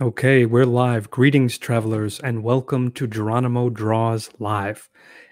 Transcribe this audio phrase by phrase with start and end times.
[0.00, 1.10] Okay, we're live.
[1.10, 4.90] Greetings, travelers, and welcome to Geronimo Draws Live.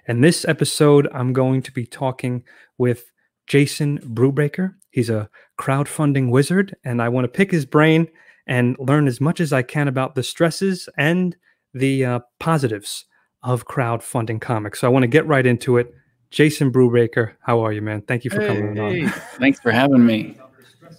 [0.08, 2.44] In this episode, I'm going to be talking
[2.78, 3.12] with
[3.46, 4.72] Jason Brubaker.
[4.90, 5.28] He's a
[5.60, 8.08] crowdfunding wizard, and I want to pick his brain
[8.46, 11.36] and learn as much as I can about the stresses and
[11.74, 13.04] the uh, positives
[13.42, 14.80] of crowdfunding comics.
[14.80, 15.92] So I want to get right into it.
[16.30, 18.00] Jason Brubaker, how are you, man?
[18.00, 19.10] Thank you for hey, coming on.
[19.38, 20.38] Thanks for having me.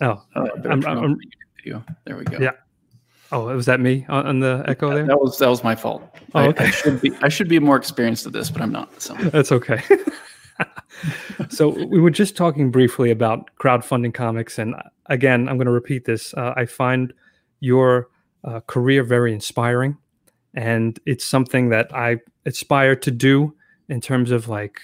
[0.02, 1.18] Oh, Oh, I'm- I'm-
[1.58, 1.84] video.
[2.06, 2.38] There we go.
[2.40, 2.52] Yeah.
[3.32, 5.06] Oh, was that me on, the echo there?
[5.06, 6.04] That was that was my fault.
[6.34, 6.66] Oh, I- okay.
[6.66, 9.02] I, should be I should be more experienced at this, but I'm not.
[9.02, 9.82] So That's okay.
[11.50, 15.72] so we were just talking briefly about crowdfunding comics, and uh, again, I'm going to
[15.72, 16.34] repeat this.
[16.34, 17.14] Uh, I find
[17.60, 18.10] your
[18.44, 19.98] uh, career very inspiring,
[20.54, 23.56] and it's something that I aspire to do
[23.90, 24.82] in terms of like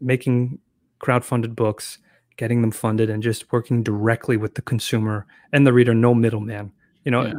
[0.00, 0.58] making
[1.00, 1.98] crowdfunded books,
[2.36, 6.72] getting them funded, and just working directly with the consumer and the reader, no middleman.
[7.04, 7.26] You know.
[7.26, 7.34] Yeah.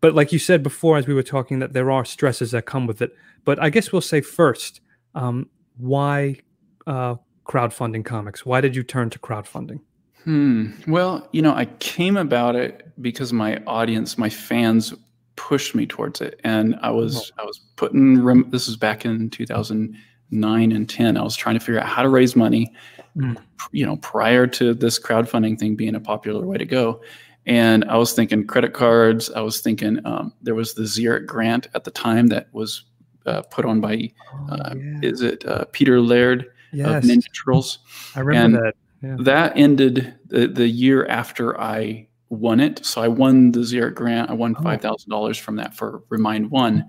[0.00, 2.86] But like you said before, as we were talking, that there are stresses that come
[2.86, 3.16] with it.
[3.44, 4.80] But I guess we'll say first,
[5.14, 6.40] um, why
[6.86, 8.46] uh, crowdfunding comics?
[8.46, 9.80] Why did you turn to crowdfunding?
[10.24, 10.72] Hmm.
[10.86, 14.94] Well, you know, I came about it because my audience, my fans,
[15.36, 18.22] pushed me towards it, and I was I was putting.
[18.22, 21.16] Rem- this was back in 2009 and 10.
[21.16, 22.72] I was trying to figure out how to raise money.
[23.16, 23.38] Mm.
[23.72, 27.00] You know, prior to this crowdfunding thing being a popular way to go,
[27.48, 29.30] and I was thinking credit cards.
[29.30, 32.84] I was thinking um, there was the Xeric grant at the time that was
[33.26, 34.10] uh, put on by
[34.50, 37.78] uh, is it uh, Peter Laird yes, of Ninja Turtles
[38.14, 38.74] I remember and- that.
[39.00, 39.16] Yeah.
[39.20, 42.84] that ended the, the year after I won it.
[42.84, 44.28] So I won the Xeric grant.
[44.28, 44.62] I won Oh.
[44.62, 46.84] five thousand dollars from that for Remind One,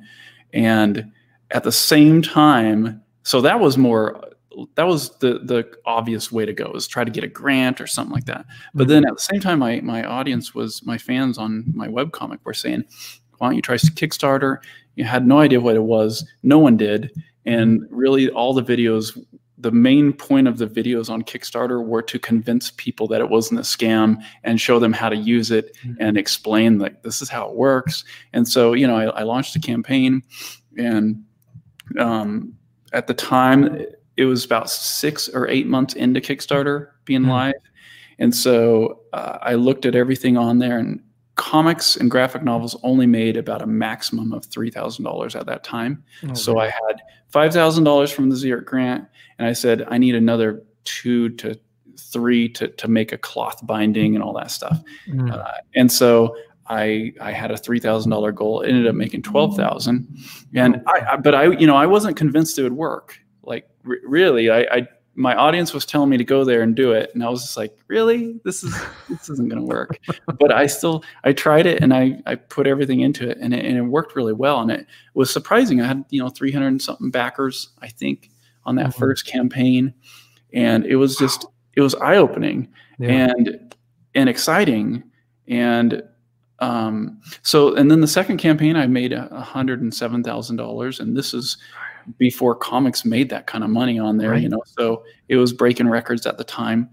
[0.51, 1.11] and
[1.51, 4.23] at the same time, so that was more.
[4.75, 7.87] That was the the obvious way to go is try to get a grant or
[7.87, 8.45] something like that.
[8.73, 12.39] But then at the same time, my my audience was my fans on my webcomic
[12.43, 12.83] were saying,
[13.37, 14.57] "Why don't you try Kickstarter?"
[14.95, 16.27] You had no idea what it was.
[16.43, 17.11] No one did,
[17.45, 19.17] and really all the videos
[19.59, 23.59] the main point of the videos on Kickstarter were to convince people that it wasn't
[23.59, 27.49] a scam and show them how to use it and explain like this is how
[27.49, 28.05] it works.
[28.31, 30.23] And so, you know, I, I launched a campaign,
[30.77, 31.21] and
[31.99, 32.53] um,
[32.93, 33.85] at the time,
[34.19, 37.29] it was about six or eight months into Kickstarter being Mhm.
[37.29, 37.53] live,
[38.19, 41.01] and so uh, I looked at everything on there and.
[41.35, 45.63] Comics and graphic novels only made about a maximum of three thousand dollars at that
[45.63, 46.03] time.
[46.29, 46.63] Oh, So man.
[46.63, 49.05] I had five thousand dollars from the Xeric grant,
[49.37, 51.57] and I said I need another two to
[51.97, 54.83] three to to make a cloth binding and all that stuff.
[55.07, 55.31] Mm.
[55.33, 56.35] Uh, and so
[56.67, 58.59] I I had a three thousand dollar goal.
[58.59, 60.09] It ended up making twelve thousand,
[60.53, 63.17] and I, I but I you know I wasn't convinced it would work.
[63.49, 66.93] Like re- really, I, I my audience was telling me to go there and do
[66.93, 68.73] it, and I was just like, really, this is
[69.09, 69.99] this isn't going to work.
[70.39, 73.65] but I still I tried it and I I put everything into it, and it,
[73.65, 74.61] and it worked really well.
[74.61, 75.81] And it was surprising.
[75.81, 78.29] I had you know three hundred and something backers, I think,
[78.65, 78.99] on that Mhm.
[78.99, 79.93] first campaign,
[80.53, 81.45] and it was just
[81.75, 83.27] it was eye opening yeah.
[83.33, 83.75] and
[84.15, 85.03] and exciting
[85.47, 86.01] and
[86.59, 90.99] um so and then the second campaign i made a hundred and seven thousand dollars
[90.99, 91.57] and this is
[92.17, 95.87] before comics made that kind of money on there you know so it was breaking
[95.87, 96.89] records at the time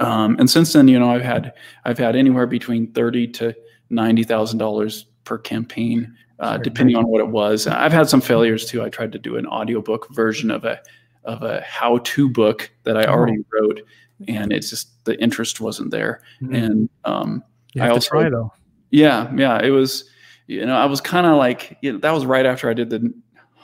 [0.00, 1.52] um and since then you know i've had
[1.84, 3.54] i've had anywhere between thirty to
[3.90, 8.64] ninety thousand dollars per campaign uh, depending on what it was i've had some failures
[8.66, 10.80] too i tried to do an audiobook version of a
[11.24, 13.12] of a how-to book that i Oh.
[13.12, 13.80] already wrote
[14.28, 16.56] and it's just the interest wasn't there Mm.
[16.64, 17.44] and um
[17.78, 18.52] I to also- try though.
[18.90, 20.08] yeah yeah it was
[20.46, 22.90] you know i was kind of like you know, that was right after i did
[22.90, 23.12] the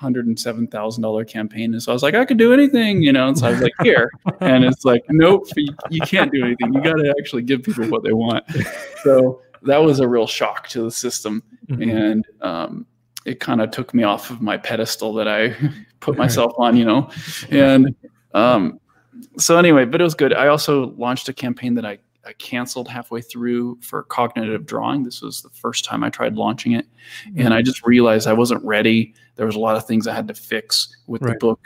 [0.00, 1.72] $107000 campaign.
[1.74, 3.28] And so i was like i could do anything you know?
[3.28, 4.10] And so i was like here.
[4.40, 6.72] And it's like nope you, you can't do anything.
[6.74, 8.44] You got to actually give people what they want.
[9.02, 11.42] So that was a real shock to the system.
[11.68, 11.92] Mhm.
[11.92, 12.86] and um,
[13.24, 15.56] it kind of took me off of my pedestal that I
[16.00, 17.10] put myself on, you know.
[17.50, 17.92] And
[18.34, 18.78] um,
[19.36, 20.32] so anyway, but it was good.
[20.32, 21.98] I also launched a campaign that I
[22.34, 25.04] canceled halfway through for cognitive drawing.
[25.04, 26.86] This was the first time I tried launching it,
[27.36, 29.14] and I just realized I wasn't ready.
[29.36, 31.32] There was a lot of things I had to fix with Right.
[31.32, 31.60] the book.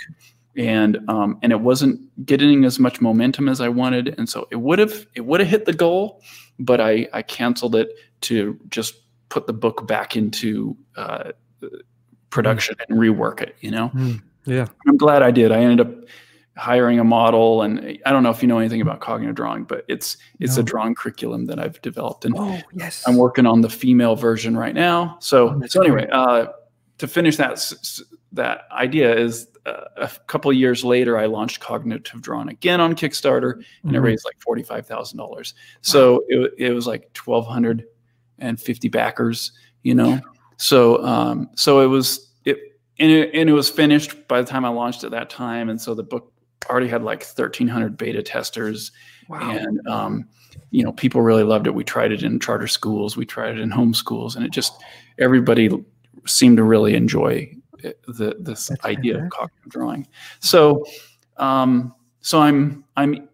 [0.57, 4.57] And um, and it wasn't getting as much momentum as I wanted, and so it
[4.57, 6.23] would have it would have hit the goal,
[6.59, 7.89] but I I canceled it
[8.23, 8.95] to just
[9.29, 11.31] put the book back into uh,
[12.31, 13.55] production and rework it.
[13.61, 14.23] You know, Mm.
[14.45, 14.67] yeah.
[14.89, 15.53] I'm glad I did.
[15.53, 15.95] I ended up
[16.61, 19.85] hiring a model, and I don't know if you know anything about cognitive drawing, but
[19.89, 20.61] it's it's No.
[20.61, 23.03] a drawing curriculum that I've developed, and Oh yes.
[23.07, 25.17] I'm working on the female version right now.
[25.21, 26.47] So Oh, so anyway, uh,
[26.99, 27.61] to finish that
[28.33, 29.47] that idea is.
[29.67, 33.99] Uh, a couple of years later, I launched Cognitive Drawing again on Kickstarter, and it
[33.99, 34.03] Mhm.
[34.03, 35.53] raised like forty five thousand dollars.
[35.83, 39.53] So it, it was like 1250 backers.
[39.83, 40.21] You know,
[40.57, 42.57] so um, so it was it
[42.99, 45.79] and it and it was finished by the time I launched at that time, and
[45.81, 46.30] so the book
[46.71, 48.93] already had like 1,300 beta testers,
[49.29, 49.51] Wow.
[49.51, 50.25] and um,
[50.71, 51.75] you know people really loved it.
[51.75, 54.83] We tried it in charter schools, we tried it in home schools, and it just
[55.19, 55.69] everybody
[56.27, 59.39] seemed to really enjoy it- the this That's idea of fantastic.
[59.41, 60.07] cognitive drawing.
[60.41, 60.85] So,
[61.37, 63.29] um, so I'm I'm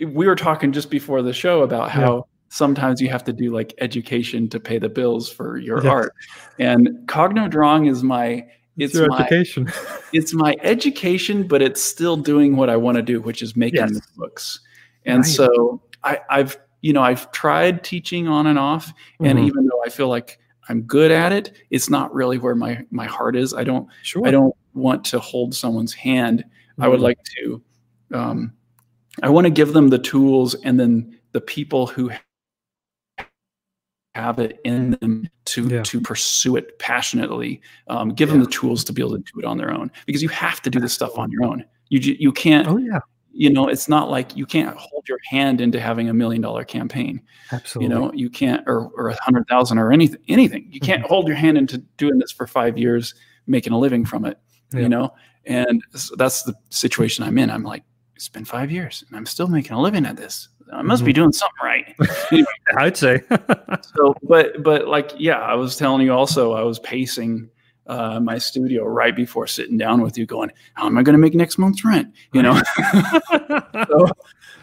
[0.00, 3.74] we were talking just before the show about how sometimes you have to do like
[3.78, 5.86] education to pay the bills for your Yes.
[5.92, 6.14] art,
[6.58, 8.46] and cognitive drawing is my
[8.78, 9.70] It's, my education.
[10.12, 13.80] it's my education, but it's still doing what I want to do, which is making
[13.80, 14.00] Yes.
[14.16, 14.60] books.
[15.04, 19.46] And so I, I've, you know, I've tried teaching on and off, and Mhm.
[19.46, 20.38] even though I feel like
[20.68, 23.52] I'm good at it, it's not really where my my heart is.
[23.54, 24.26] I don't, sure.
[24.26, 26.44] I don't want to hold someone's hand.
[26.78, 27.04] I would Mhm.
[27.04, 27.62] like to,
[28.12, 28.52] um,
[29.22, 32.10] I want to give them the tools, and then the people who
[34.14, 35.82] have it in them to Yeah.
[35.82, 39.44] to pursue it passionately um, give them the tools to be able to do it
[39.44, 41.64] on their own because you have to do this stuff on your own.
[41.88, 43.00] You you can't Oh yeah,
[43.32, 46.64] you know it's not like you can't hold your hand into having a million dollar
[46.64, 47.20] campaign
[47.52, 47.94] absolutely.
[47.94, 48.12] you know?
[48.12, 50.68] You can't or or a hundred thousand or anything anything.
[50.70, 53.14] You can't hold your hand into doing this for five years
[53.46, 54.38] making a living from it
[54.72, 54.80] Yeah.
[54.80, 55.14] you know?
[55.46, 57.50] And so that's the situation i'm in.
[57.50, 57.84] I'm like
[58.16, 61.12] it's been five years and i'm still making a living at this i must be
[61.12, 61.96] doing something right.
[62.76, 63.22] I'd say.
[63.96, 67.48] so but but like yeah i was telling you also i was pacing
[67.86, 71.18] uh, my studio right before sitting down with you going how am i going to
[71.18, 72.12] make next month's rent?
[72.32, 72.60] You know?
[73.88, 74.06] So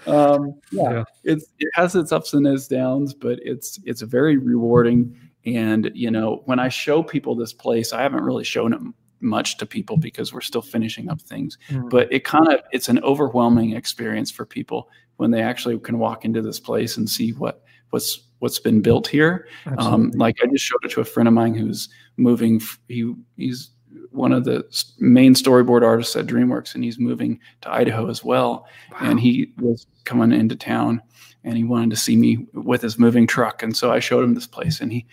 [0.07, 1.03] um, yeah, Yeah.
[1.23, 5.17] it's it has its ups and its downs but it's it's very rewarding.
[5.47, 8.79] And you know when i show people this place i haven't really shown it
[9.21, 11.89] much to people because we're still finishing up things Mm.
[11.89, 16.25] but it kind of it's an overwhelming experience for people when they actually can walk
[16.25, 19.47] into this place and see what what's what's been built here
[19.77, 22.61] um, like I just showed it to a friend of mine who's moving.
[22.89, 23.69] He he's
[24.11, 24.63] one of the
[24.99, 28.67] main storyboard artists at DreamWorks, and he's moving to Idaho as well.
[29.01, 31.01] And he was coming into town,
[31.43, 33.63] and he wanted to see me with his moving truck.
[33.63, 35.05] And so I showed him this place, and he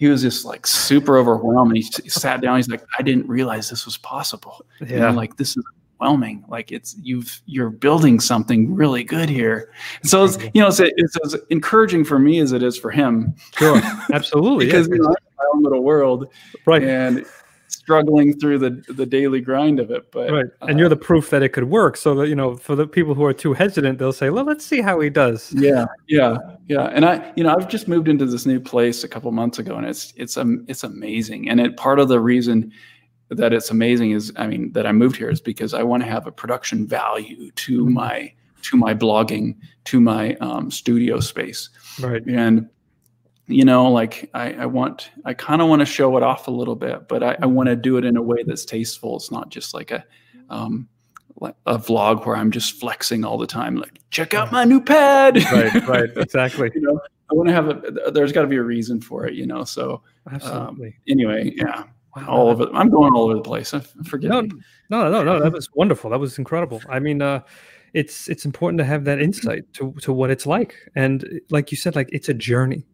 [0.00, 1.72] he was just like super overwhelmed.
[1.72, 2.56] And he, he sat down.
[2.56, 4.64] He's like, I didn't realize this was possible.
[4.80, 5.10] You know, yeah.
[5.10, 5.64] like this is
[6.00, 6.42] overwhelming.
[6.48, 9.70] Like it's you've you're building something really good here.
[10.02, 13.34] So it's you know it's, it's as encouraging for me as it is for him
[13.58, 13.78] Sure.
[14.12, 14.66] Absolutely.
[14.66, 14.72] yeah.
[14.72, 16.32] because you know, I'm in my own little world
[16.64, 16.82] right.
[16.82, 17.26] and
[17.90, 20.10] struggling through the the daily grind of it.
[20.12, 20.46] But Right.
[20.62, 21.96] And uh, you're the proof that it could work.
[21.96, 24.64] So that, you know, for the people who are too hesitant, they'll say, well, let's
[24.64, 25.52] see how he does.
[25.54, 26.36] yeah, yeah,
[26.68, 26.86] yeah.
[26.94, 29.74] And I, you know, I've just moved into this new place a couple months ago,
[29.76, 31.48] and it's it's um it's amazing.
[31.50, 32.72] And it part of the reason
[33.30, 36.08] that it's amazing is, I mean, that I moved here is because I want to
[36.08, 37.92] have a production value to Mhm.
[37.92, 38.32] my
[38.62, 41.70] to my blogging, to my um, studio space.
[42.00, 42.22] Right.
[42.26, 42.68] and
[43.50, 46.50] you know like i, I want i kind of want to show it off a
[46.50, 49.30] little bit but i, I want to do it in a way that's tasteful it's
[49.30, 50.04] not just like a
[50.50, 50.88] um
[51.66, 55.36] a vlog where i'm just flexing all the time like check out my new pad
[55.52, 55.86] Right.
[55.88, 56.10] Right.
[56.16, 56.70] Exactly.
[56.74, 57.00] you know
[57.30, 59.64] i want to have a there's got to be a reason for it you know
[59.64, 60.96] so Absolutely.
[61.08, 61.84] anyway yeah
[62.16, 64.50] Wow, all over i'm going all over the place I forget No, me.
[64.90, 65.40] no, no, no.
[65.40, 66.10] That was wonderful.
[66.10, 66.82] That was incredible.
[66.88, 67.42] I mean, uh,
[67.94, 71.70] it's it's important to have that insight to to what it's like, and uh, like
[71.70, 72.84] you said, like it's a journey.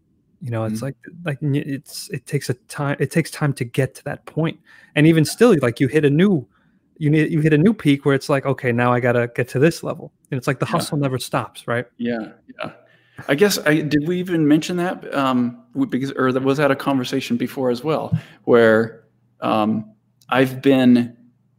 [0.46, 0.82] You know, it's Mhm.
[0.82, 2.96] like like it's it takes a time.
[3.00, 4.60] It takes time to get to that point,
[4.94, 6.46] and even still, like you hit a new.
[6.98, 9.48] You need you hit a new peak where it's like okay now I gotta get
[9.50, 10.70] to this level and it's like the Yeah.
[10.72, 12.72] hustle never stops right Yeah, yeah.
[13.28, 14.08] I guess I did.
[14.08, 18.18] We even mention that um, because, or that was at a conversation before as well,
[18.44, 19.04] where
[19.42, 19.92] um,
[20.30, 21.14] I've been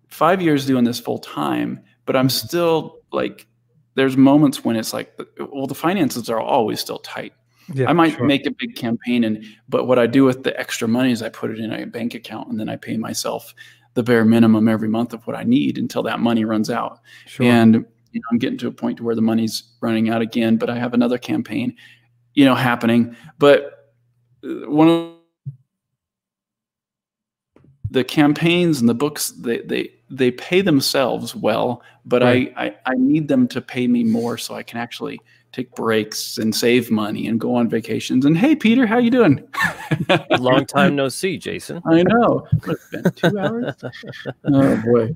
[0.08, 2.48] five years doing this full time, but I'm Mhm.
[2.48, 3.46] still like,
[3.94, 5.14] there's moments when it's like,
[5.54, 7.34] well, the finances are always still tight.
[7.74, 8.26] Yeah I might sure.
[8.26, 11.30] make a big campaign, and but what I do with the extra money is I
[11.30, 13.54] put it in a bank account, and then I pay myself
[13.94, 17.48] the bare minimum every month of what I need until that money runs out sure.
[17.48, 20.56] and you know i'm getting to a point to where the money's running out again
[20.58, 21.76] but i have another campaign
[22.34, 23.94] you know happening but
[24.44, 25.14] uh, one of
[27.90, 32.54] the campaigns and the books they they they pay themselves well but Right.
[32.56, 35.20] I, I i need them to pay me more so i can actually
[35.58, 39.44] take breaks and save money and go on vacations and hey peter how you doing
[40.40, 41.82] Long time no see, Jason.
[41.86, 43.74] i know What's it been two hours
[44.46, 45.14] oh boy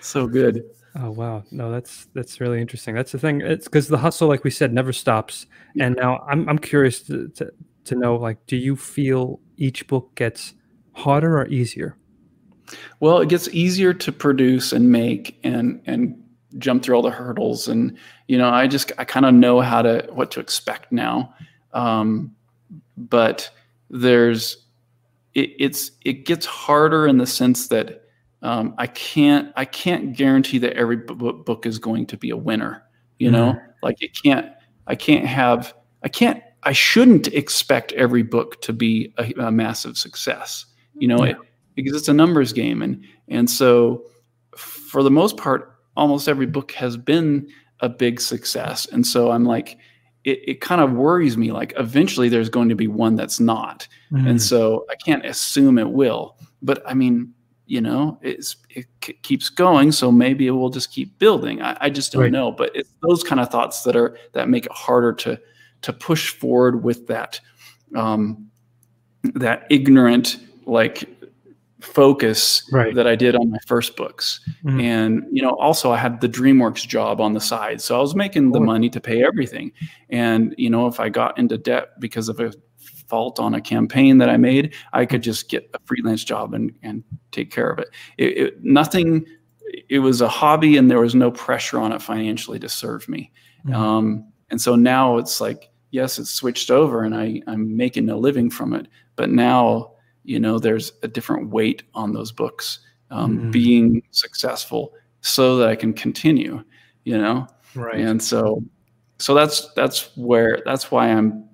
[0.00, 0.64] so good
[0.96, 2.94] Oh wow, no, that's that's really interesting.
[2.94, 3.40] That's the thing.
[3.40, 5.46] It's because the hustle, like we said, never stops.
[5.80, 7.50] And now I'm I'm curious to, to
[7.86, 10.54] to know, like, do you feel each book gets
[10.92, 11.96] harder or easier?
[13.00, 16.23] Well, it gets easier to produce and make and and
[16.58, 17.96] jump through all the hurdles and
[18.28, 21.34] you know I just I kind of know how to what to expect now,
[21.72, 22.34] um,
[22.96, 23.50] but
[23.90, 24.64] there's
[25.34, 28.04] it, it's it gets harder in the sense that
[28.42, 32.82] um, I can't I can't guarantee that every book is going to be a winner.
[33.18, 33.70] You know, mm-hmm.
[33.82, 34.52] like it can't
[34.86, 39.96] I can't have I can't I shouldn't expect every book to be a, a massive
[39.96, 40.66] success.
[40.98, 41.32] You know, yeah.
[41.32, 41.36] it,
[41.74, 44.04] because it's a numbers game, and and so
[44.56, 47.48] for the most part, almost every book has been
[47.80, 48.86] a big success.
[48.86, 49.78] And so I'm like,
[50.24, 51.52] it, it kind of worries me.
[51.52, 54.26] Like eventually, there's going to be one that's not, mm-hmm.
[54.26, 56.36] and so I can't assume it will.
[56.62, 57.32] But I mean,
[57.66, 61.60] you know, it's it c- keeps going, so maybe it will just keep building.
[61.62, 62.32] I, I just don't right.
[62.32, 62.50] know.
[62.50, 65.38] But it's those kind of thoughts that are that make it harder to
[65.82, 67.38] to push forward with that
[67.94, 68.50] um,
[69.34, 71.04] that ignorant like
[71.84, 72.94] focus right.
[72.94, 74.40] that I did on my first books.
[74.64, 74.80] Mm-hmm.
[74.80, 77.80] And, you know, also I had the DreamWorks job on the side.
[77.80, 79.72] So I was making the money to pay everything.
[80.10, 82.52] And, you know, if I got into debt because of a
[83.06, 86.72] fault on a campaign that I made, I could just get a freelance job and,
[86.82, 87.88] and take care of it.
[88.18, 89.26] it, it nothing,
[89.88, 93.30] it was a hobby and there was no pressure on it financially to serve me.
[93.66, 93.74] Mm-hmm.
[93.74, 98.16] Um, and so now it's like, yes, it's switched over and I, I'm making a
[98.16, 98.88] living from it.
[99.16, 99.93] But now,
[100.24, 103.50] you know, there's a different weight on those books um, mm-hmm.
[103.50, 106.64] being successful so that I can continue,
[107.04, 107.46] you know?
[107.74, 108.00] Right.
[108.00, 108.62] And so,
[109.18, 111.48] so that's, that's where, that's why I'm,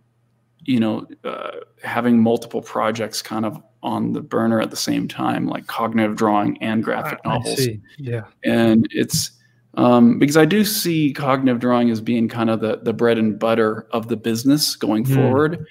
[0.64, 1.50] you know, uh,
[1.82, 6.62] having multiple projects kind of on the burner at the same time, like cognitive drawing
[6.62, 7.66] and graphic I, novels.
[7.98, 8.24] Yeah.
[8.44, 9.32] And it's,
[9.74, 13.38] um, because I do see cognitive drawing as being kind of the the bread and
[13.38, 15.14] butter of the business going mm.
[15.14, 15.64] forward.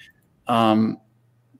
[0.46, 0.98] Um,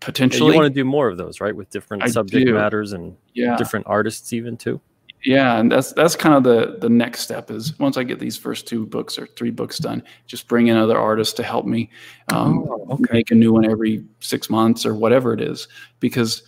[0.00, 1.54] potentially, yeah, you want to do more of those, right?
[1.54, 2.54] With different I subject do.
[2.54, 3.56] matters and yeah.
[3.56, 4.80] different artists, even too.
[5.22, 8.38] Yeah, and that's that's kind of the the next step is once I get these
[8.38, 11.90] first two books or three books done, just bring in other artists to help me
[12.32, 13.12] um, oh, okay.
[13.12, 15.68] make a new one every six months or whatever it is,
[16.00, 16.42] because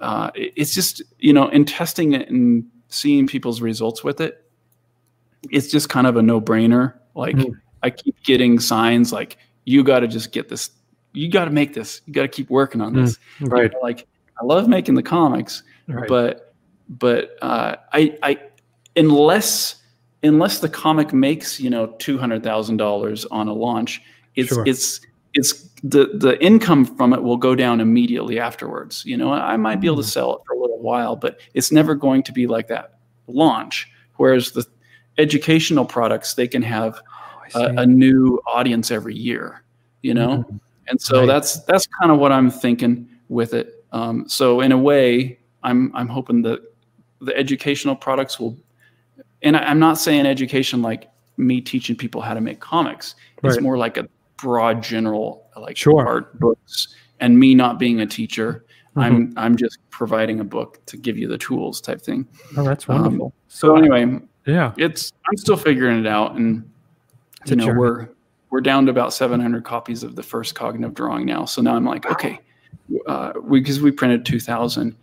[0.00, 4.44] uh, it's just you know in testing it and seeing people's results with it,
[5.50, 6.94] it's just kind of a no brainer.
[7.14, 7.52] Like mm-hmm.
[7.84, 10.70] I keep getting signs like you got to just get this,
[11.16, 13.18] you got to make this, you got to keep working on this.
[13.40, 13.46] Mm-hmm.
[13.46, 13.62] Right.
[13.64, 14.06] You know, like
[14.40, 16.08] I love making the comics, right.
[16.08, 16.54] but
[16.88, 18.38] but uh, I I
[18.96, 19.76] unless
[20.22, 24.02] unless the comic makes you know two hundred thousand dollars on a launch,
[24.34, 24.64] it's sure.
[24.66, 25.00] it's
[25.34, 29.04] it's the the income from it will go down immediately afterwards.
[29.04, 30.12] You know, I might be able to mm.
[30.12, 33.90] sell it for a little while, but it's never going to be like that launch.
[34.16, 34.66] Whereas the
[35.18, 37.00] educational products they can have
[37.54, 39.62] oh, a, a, new audience every year
[40.02, 40.56] you know mm-hmm.
[40.88, 41.26] And so right.
[41.26, 45.90] that's that's kind of what i'm thinking with it um, so in a way i'm
[45.94, 46.60] i'm hoping that
[47.20, 48.56] the educational products will
[49.42, 53.52] and I, am not saying education like me teaching people how to make comics right.
[53.52, 56.06] it's more like a broad general like sure.
[56.06, 59.00] art books and me not being a teacher mm-hmm.
[59.00, 62.26] i'm i'm just providing a book to give you the tools type thing
[62.56, 66.70] oh that's wonderful um, so anyway yeah, it's I'm still figuring it out, and
[67.46, 67.78] you know journey.
[67.78, 68.08] we're
[68.50, 71.44] we're down to about 700 copies of the first cognitive drawing now.
[71.44, 72.38] So now I'm like, okay,
[73.06, 74.96] uh, we because we printed 2,000,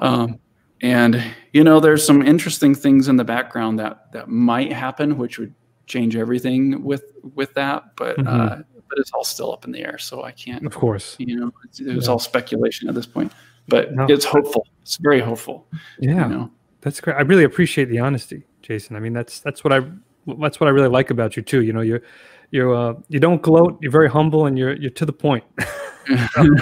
[0.00, 0.38] um,
[0.80, 5.38] and you know there's some interesting things in the background that that might happen, which
[5.38, 5.54] would
[5.86, 7.04] change everything with
[7.34, 8.16] with that, but.
[8.16, 8.40] Mm-hmm.
[8.40, 10.66] Uh, but it's all still up in the air, so I can't.
[10.66, 12.12] Of course, you know, it's, it's yeah.
[12.12, 13.32] all speculation at this point.
[13.66, 14.04] But no.
[14.06, 14.66] it's hopeful.
[14.82, 15.66] It's very hopeful.
[15.98, 16.50] Yeah, you know?
[16.82, 17.16] that's great.
[17.16, 18.44] I really appreciate the honesty.
[18.60, 18.96] Jason.
[18.96, 19.80] I mean, that's that's what I
[20.38, 21.62] that's what I really like about you too.
[21.62, 22.02] You know, you're
[22.52, 23.78] you uh, you don't gloat.
[23.80, 25.42] You're very humble, and you're you're to the point.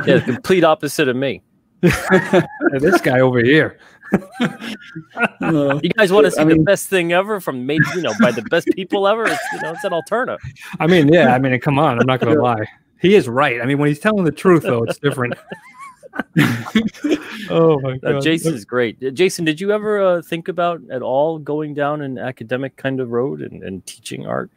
[0.07, 1.43] yeah, complete opposite of me.
[1.81, 3.79] this guy over here.
[5.41, 8.03] Uh, you guys want to see I mean, the best thing ever from made you
[8.03, 9.27] know by the best people ever?
[9.27, 10.41] It's, you know, it's an alternative.
[10.79, 11.35] I mean, yeah.
[11.35, 11.99] I mean, come on.
[12.01, 12.67] I'm not going to lie.
[13.01, 13.61] He is right.
[13.61, 15.35] I mean, when he's telling the truth, though, it's different.
[17.51, 19.03] oh my god, uh, Jason is great.
[19.03, 23.01] Uh, Jason, did you ever uh, think about at all going down an academic kind
[23.01, 24.51] of road and, and teaching art?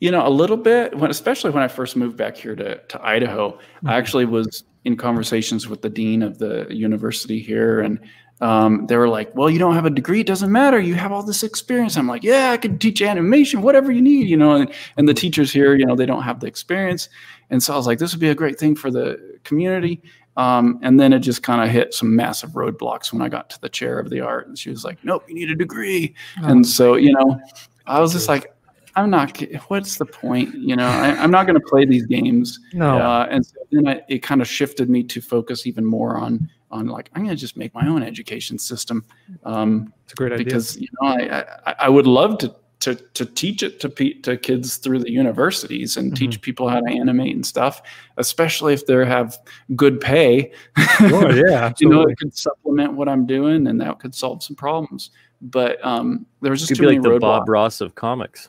[0.00, 0.96] You know, a little bit.
[0.96, 3.88] When, especially when I first moved back here to to Idaho, mm-hmm.
[3.88, 8.00] I actually was in conversations with the dean of the university here, and
[8.40, 10.80] um, they were like, "Well, you don't have a degree; it doesn't matter.
[10.80, 14.26] You have all this experience." I'm like, "Yeah, I can teach animation, whatever you need,"
[14.26, 14.52] you know.
[14.52, 17.10] And, and the teachers here, you know, they don't have the experience,
[17.50, 20.02] and so I was like, "This would be a great thing for the community."
[20.36, 23.60] Um, and then it just kind of hit some massive roadblocks when I got to
[23.60, 24.46] the chair of the art.
[24.48, 26.14] And she was like, nope, you need a degree.
[26.42, 26.46] Oh.
[26.46, 27.38] And so, you know,
[27.86, 28.54] I was just like,
[29.00, 30.54] I'm not, what's the point?
[30.54, 32.58] You know, I, am not going to play these games.
[32.72, 32.98] No.
[32.98, 36.50] Uh, and so then I, it kind of shifted me to focus even more on,
[36.70, 39.04] on like, I'm going to just make my own education system.
[39.44, 40.44] Um, it's a great idea.
[40.44, 44.14] Because, you know, I, I, I would love to to to teach it to pe-
[44.20, 46.14] to kids through the universities and Mm-hmm.
[46.14, 47.82] teach people how to animate and stuff,
[48.16, 49.36] especially if they have
[49.76, 50.50] good pay.
[50.96, 54.56] Sure, yeah, you know, it could supplement what I'm doing, and that could solve some
[54.56, 55.10] problems.
[55.42, 57.40] But um, there was just Could too be many like the roadblocks.
[57.40, 58.48] Bob Ross of comics.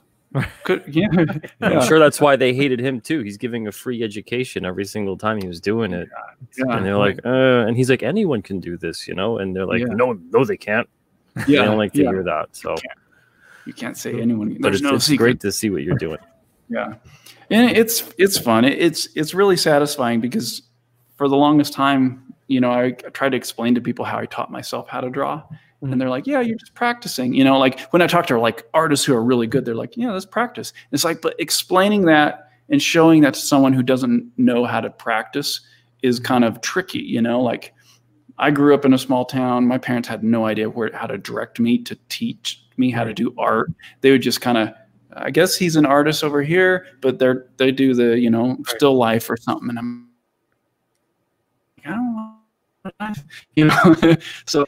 [0.63, 1.07] Could, yeah,
[1.61, 3.19] I'm sure that's why they hated him too.
[3.21, 6.09] He's giving a free education every single time he was doing it,
[6.57, 9.55] yeah, and they're like, uh, and he's like, anyone can do this, you know, and
[9.55, 9.87] they're like, Yeah.
[9.93, 10.87] no, no, they can't.
[11.35, 11.43] yeah.
[11.45, 12.09] they don't like to yeah.
[12.11, 12.55] hear that.
[12.55, 12.75] So,
[13.65, 14.57] You can't say anyone.
[14.59, 16.19] but it's, no it's great to see what you're doing.
[16.69, 16.93] Yeah,
[17.49, 18.63] and it's it's fun.
[18.63, 20.61] It's it's really satisfying because
[21.17, 24.49] for the longest time, you know, I tried to explain to people how I taught
[24.49, 25.43] myself how to draw,
[25.81, 28.67] And they're like, "Yeah, you're just practicing." You know, like when I talk to like
[28.73, 32.49] artists who are really good, they're like, "Yeah, let's practice." It's like, but explaining that
[32.69, 35.61] and showing that to someone who doesn't know how to practice
[36.03, 36.99] is kind of tricky.
[36.99, 37.73] You know, like
[38.37, 39.67] I grew up in a small town.
[39.67, 43.13] My parents had no idea where how to direct me to teach me how to
[43.13, 43.71] do art.
[44.01, 44.69] They would just kind of,
[45.13, 48.95] I guess he's an artist over here, but they're they do the you know still
[48.95, 50.09] life or something, and I'm,
[51.85, 53.13] I don't know,
[53.55, 54.15] you know.
[54.45, 54.65] so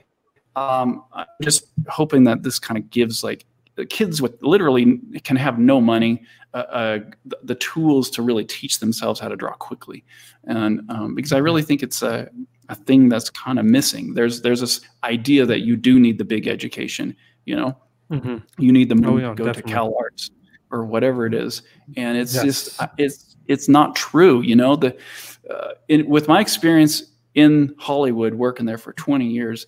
[0.56, 3.46] um, I'm just hoping that this kind of gives like
[3.76, 7.00] the kids with literally can have no money uh, uh,
[7.44, 10.04] the, tools to really teach themselves how to draw quickly,
[10.44, 12.30] and um, because I really think it's a
[12.70, 14.14] a thing that's kind of missing.
[14.14, 17.76] There's there's this idea that you do need the big education, you know,
[18.12, 18.44] Mhm.
[18.60, 19.72] you need the money yeah, to go definitely.
[19.72, 20.30] to Cal Arts
[20.70, 21.64] or whatever it is,
[21.98, 22.44] and it's Yes.
[22.44, 24.76] just uh, it's it's not true, you know.
[24.76, 24.96] The
[25.50, 27.04] uh, in, with my experience
[27.36, 29.66] in Hollywood, working there for 20 years,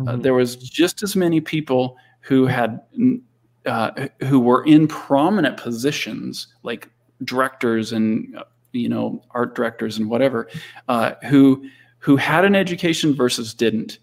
[0.00, 0.22] uh, Mhm.
[0.22, 2.80] there was just as many people who had
[3.66, 6.88] uh, who were in prominent positions like
[7.24, 10.48] directors and uh, you know art directors and whatever
[10.88, 11.64] uh, who
[11.98, 13.98] who had an education versus didn't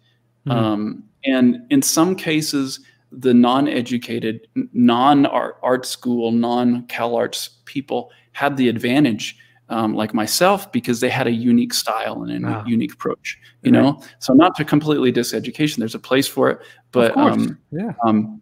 [0.45, 0.51] Mhm.
[0.51, 2.79] um, and in some cases
[3.11, 9.37] the non-educated non-art art school non-cal arts people had the advantage
[9.73, 12.63] um, like myself because they had a unique style and a Wow.
[12.65, 13.81] unique approach you Right.
[13.81, 16.59] know so not to completely diss education there's a place for it
[16.91, 17.91] but um, yeah.
[18.05, 18.39] um,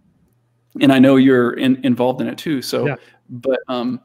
[0.79, 2.61] and I know you're in, involved in it too.
[2.61, 2.95] So, Yeah.
[3.29, 3.99] but um,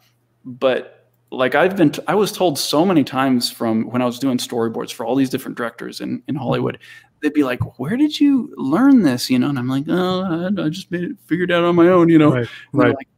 [0.45, 4.19] but like I've been, t- I was told so many times from when I was
[4.19, 6.79] doing storyboards for all these different directors in in Hollywood,
[7.23, 10.63] they'd be like, "Where did you learn this?" You know, and I'm like, "Oh, I,
[10.67, 12.49] I just made it, figured it out on my own." You know, Right.
[12.73, 12.95] Right.
[12.97, 13.09] like,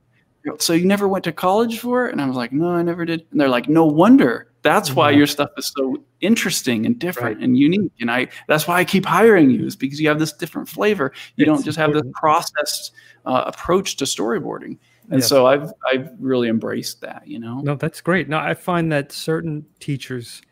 [0.59, 2.13] so you never went to college for it?
[2.13, 3.27] And I was like, no, I never did.
[3.31, 4.51] And they're like, no wonder.
[4.63, 7.45] That's why your stuff is so interesting and different Right.
[7.45, 7.93] and unique.
[8.01, 11.13] And I that's why I keep hiring you is because you have this different flavor.
[11.37, 12.93] You don't just have this processed
[13.25, 14.77] uh, approach to storyboarding.
[15.11, 15.29] And Yes.
[15.29, 17.23] so I've I've really embraced that.
[17.27, 17.61] You know.
[17.61, 18.29] No, that's great.
[18.29, 20.43] No, I find that certain teachers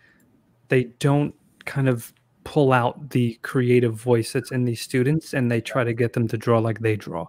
[0.69, 2.13] they don't kind of
[2.45, 6.29] pull out the creative voice that's in these students and they try to get them
[6.29, 7.27] to draw like they draw.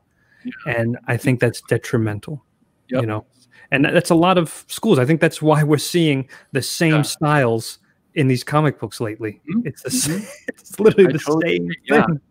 [0.68, 2.46] And I think that's detrimental.
[2.90, 3.02] Yep.
[3.02, 3.26] You know.
[3.72, 4.98] And that's a lot of schools.
[4.98, 7.02] I think that's why we're seeing the same Yeah.
[7.02, 7.80] styles
[8.16, 9.42] in these comic books lately.
[9.54, 9.66] Mhm.
[9.68, 9.94] It's the Mhm.
[9.94, 11.72] same, it's literally I the totally same.
[11.86, 12.06] Yeah.
[12.06, 12.22] thing.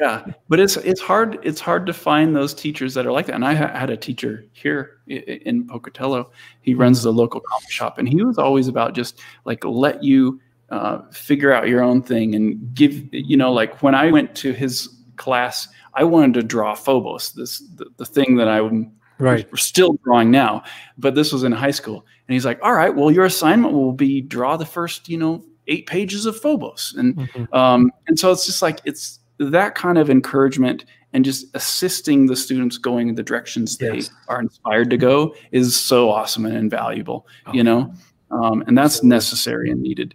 [0.00, 3.34] yeah but it's it's hard it's hard to find those teachers that are like that
[3.36, 7.96] and i ha- had a teacher here in pocatello he runs the local comic shop
[7.98, 10.40] and he was always about just like let you
[10.70, 14.50] uh, figure out your own thing and give you know like when i went to
[14.52, 19.46] his class i wanted to draw phobos this the, the thing that i'm Right.
[19.50, 20.64] we're still drawing now
[20.98, 23.92] but this was in high school and he's like all right well your assignment will
[23.92, 27.54] be draw the first you know eight pages of phobos and Mhm.
[27.54, 32.34] um, and so it's just like it's that kind of encouragement and just assisting the
[32.36, 37.26] students going in the directions they are inspired to go is so awesome and invaluable
[37.52, 37.92] you Oh, know
[38.30, 40.14] um, and that's necessary and needed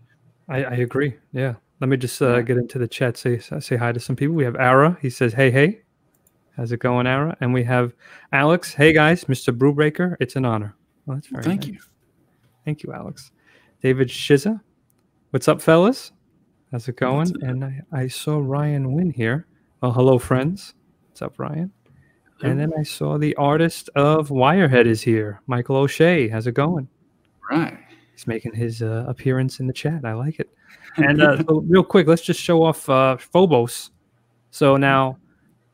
[0.50, 1.14] I, I agree.
[1.32, 1.54] Yeah.
[1.80, 3.18] Let me just uh, get into the chat.
[3.18, 4.36] Say say hi to some people.
[4.36, 4.98] We have Ara.
[5.00, 5.82] He says, "Hey, hey,
[6.60, 7.94] how's it going, Ara?" And we have
[8.34, 8.74] Alex.
[8.74, 9.58] Hey, guys, Mr.
[9.58, 10.18] Brubaker.
[10.20, 10.76] It's an honor.
[11.06, 11.74] Well, that's very thank nice.
[11.74, 11.80] you
[12.66, 13.32] Thank you, Alex.
[13.82, 14.60] David Shiza.
[15.32, 16.12] What's up, fellas?
[16.72, 17.30] How's it going?
[17.30, 17.42] Up?
[17.42, 19.48] And I, I saw Ryan Win here.
[19.82, 20.76] Well, hello, friends.
[21.08, 21.72] What's up, Ryan?
[22.42, 26.28] And then I saw the artist of Wirehead is here, Michael O'Shea.
[26.28, 26.88] How's it going?
[27.50, 27.78] right
[28.14, 30.06] He's making his uh, appearance in the chat.
[30.06, 30.50] I like it.
[30.98, 33.92] And uh, so real quick, let's just show off uh, Phobos.
[34.52, 35.18] So now,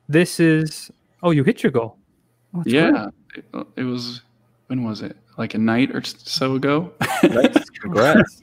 [0.08, 0.92] this is.
[1.24, 1.98] Oh, you hit your goal.
[2.54, 2.74] Oh, that's great.
[2.94, 4.22] yeah it, it was
[4.68, 7.70] when was it like a night or so ago Nice.
[7.82, 8.42] Congrats.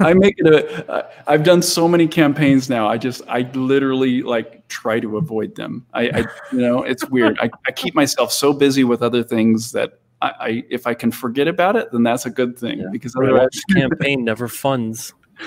[0.00, 4.20] i make it a I- i've done so many campaigns now i just i literally
[4.22, 6.18] like try to avoid them i, I
[6.52, 10.28] you know it's weird I, I keep myself so busy with other things that I,
[10.38, 12.88] I if i can forget about it then that's a good thing Yeah.
[12.92, 15.14] because Right, otherwise campaign never funds.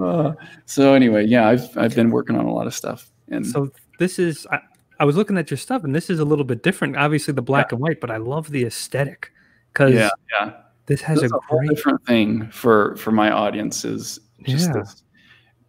[0.00, 0.32] uh,
[0.66, 4.18] so anyway yeah i've i've been working on a lot of stuff and so this
[4.18, 4.46] is.
[4.50, 4.60] I,
[5.00, 6.96] I was looking at your stuff, and this is a little bit different.
[6.96, 7.76] Obviously, the black Yeah.
[7.76, 9.32] and white, but I love the aesthetic
[9.72, 10.52] because Yeah, yeah.
[10.86, 11.70] this has a a whole great.
[11.70, 14.72] different thing for for my audience is just Yeah.
[14.80, 15.02] this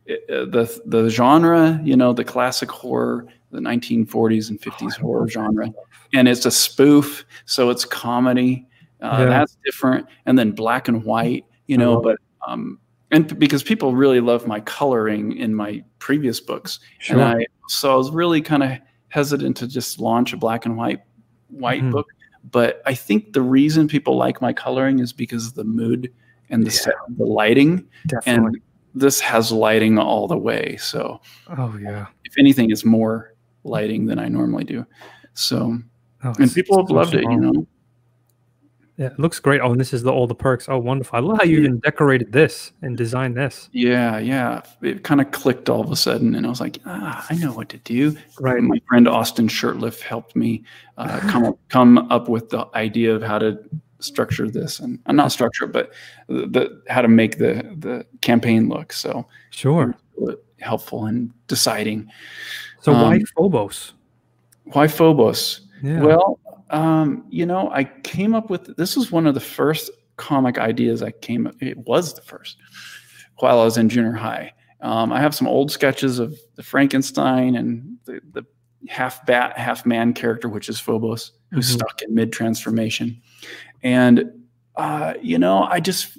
[0.06, 5.28] it- uh, the the genre, you know, the classic horror, the 1940s and 50s horror
[5.30, 5.70] genre,
[6.14, 8.68] and it's a spoof, so it's comedy.
[9.02, 9.26] Uh, Yeah.
[9.26, 12.02] That's different, and then black and white, you know.
[12.02, 12.80] But um,
[13.14, 17.20] and because people really love my coloring in my previous books, Sure.
[17.20, 18.72] and I so I was really kind of
[19.10, 21.02] hesitant to just launch a black and white
[21.50, 21.92] white Mhm.
[21.92, 22.08] book.
[22.52, 26.12] But I think the reason people like my coloring is because of the mood
[26.50, 26.78] and the Yeah.
[26.86, 28.46] set, the lighting, Definitely.
[28.60, 28.62] and
[28.94, 30.76] this has lighting all the way.
[30.78, 31.22] So
[31.58, 32.08] oh yeah.
[32.26, 34.86] if anything, it's more lighting than I normally do.
[35.34, 35.78] So
[36.26, 37.68] Oh, and people have loved it, you know.
[38.98, 39.60] Yeah, it looks great.
[39.60, 40.70] Oh, and this is the all the perks.
[40.70, 41.18] Oh, wonderful!
[41.18, 43.68] I love how you even decorated this and designed this.
[43.72, 44.62] Yeah, yeah.
[44.84, 47.52] It kind of clicked all of a sudden, and I was like, ah, I know
[47.54, 48.16] what to do.
[48.40, 48.62] Right.
[48.62, 50.64] My friend Austin Shirtliff helped me
[51.00, 53.58] uh, come up, come up with the idea of how to
[53.98, 55.92] structure this, and uh, not structure, but
[56.28, 58.94] the, the how to make the the campaign look.
[58.94, 59.96] So Sure.
[60.62, 62.10] helpful in deciding
[62.82, 63.94] So why Um, Phobos?
[64.66, 65.62] why Phobos.
[65.82, 66.02] Yeah.
[66.02, 66.40] Well,
[66.74, 71.02] um, you know, I came up with this was one of the first comic ideas
[71.02, 71.50] I came.
[71.62, 72.58] It was the first
[73.38, 74.52] while I was in junior high.
[74.82, 78.46] Um, I have some old sketches of the Frankenstein and the, the
[78.90, 81.74] half bat, half man character, which is Phobos, who's Mhm.
[81.76, 83.22] stuck in mid transformation.
[83.82, 84.26] And
[84.76, 86.18] uh, you know, I just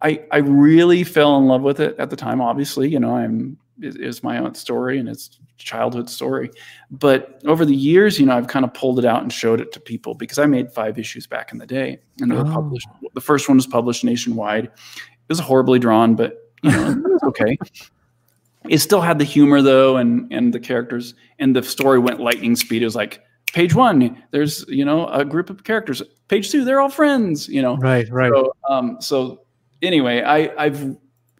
[0.00, 2.40] I I really fell in love with it at the time.
[2.40, 6.50] Obviously, you know, I'm it is my own story and it's childhood story.
[6.90, 9.72] But over the years, you know, I've kind of pulled it out and showed it
[9.72, 12.52] to people because I made five issues back in the day, and they were Oh.
[12.52, 12.88] published.
[13.14, 14.64] The first one was published nationwide.
[14.64, 14.70] It
[15.28, 17.56] was horribly drawn, but you know, it was okay.
[18.68, 22.56] It still had the humor though, and and the characters, and the story went lightning
[22.56, 22.82] speed.
[22.82, 23.20] It was like
[23.52, 26.02] page one, there's you know a group of characters.
[26.28, 27.48] Page two, they're all friends.
[27.48, 28.08] You know, right.
[28.10, 28.30] Right.
[28.34, 29.42] so, um, so
[29.80, 30.96] anyway, I, I've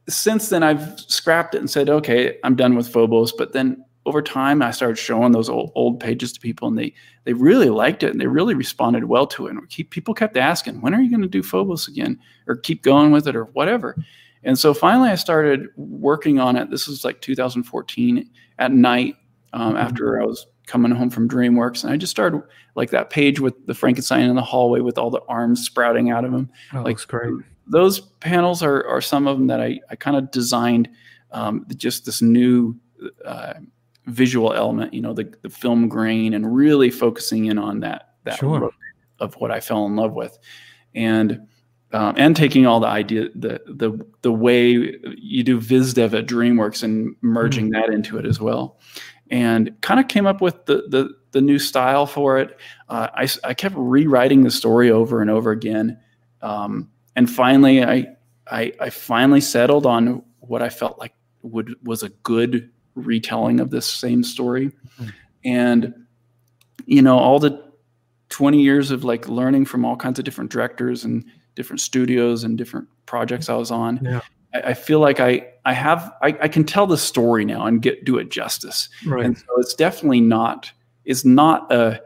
[0.09, 3.33] since then I've scrapped it and said, okay, I'm done with Phobos.
[3.33, 6.95] But then over time, I started showing those old, old pages to people, and they
[7.25, 9.51] they really liked it, and they really responded well to it.
[9.51, 12.83] And keep, people kept asking, when are you going to do Phobos again, or keep
[12.83, 13.97] going with it, or whatever.
[14.43, 16.71] And so finally, I started working on it.
[16.71, 19.17] This was like 2014 at night
[19.53, 22.43] um, after I was coming home from DreamWorks, and I just started
[22.75, 26.25] like that page with the Frankenstein in the hallway with all the arms sprouting out
[26.25, 27.33] of him oh, like looks great.
[27.67, 30.89] those panels are, are some of them that I, I kind of designed
[31.33, 32.79] um, just this new
[33.25, 33.55] uh,
[34.09, 38.39] visual element, you know, the, the film grain and really focusing in on that, that
[38.39, 38.61] Sure.
[38.61, 38.75] look
[39.21, 40.39] of what I fell in love with.
[40.95, 41.47] And,
[41.93, 46.83] um, and taking all the idea, the, the, the way you do VizDev at DreamWorks
[46.83, 48.79] and merging that into it as well.
[49.31, 52.59] And kind of came up with the, the, the new style for it.
[52.89, 55.99] Uh, I, I kept rewriting the story over and over again.
[56.41, 58.07] Um, and finally I,
[58.47, 62.71] I i finally settled on what i felt like would was a good
[63.07, 65.13] retelling of this same story Mhm.
[65.45, 65.95] and
[66.87, 67.63] you know all the
[68.31, 72.59] 20 years of like learning from all kinds of different directors and different studios and
[72.59, 74.21] different projects i was on Yeah.
[74.55, 77.81] I, I feel like i i have I, I can tell the story now and
[77.83, 79.25] get do it justice Right.
[79.25, 80.71] and so it's definitely not
[81.05, 82.01] it's not a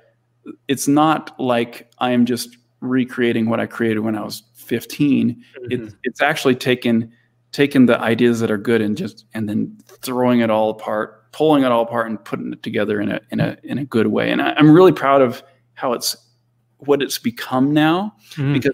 [0.68, 5.36] it's not like i am just recreating what i created when i was 15 Mhm.
[5.70, 7.12] it's it's actually taken
[7.52, 11.62] taken the ideas that are good and just and then throwing it all apart pulling
[11.64, 14.30] it all apart and putting it together in a in a in a good way
[14.32, 15.42] and I, i'm really proud of
[15.74, 16.16] how it's
[16.78, 18.52] what it's become now Mhm.
[18.54, 18.72] because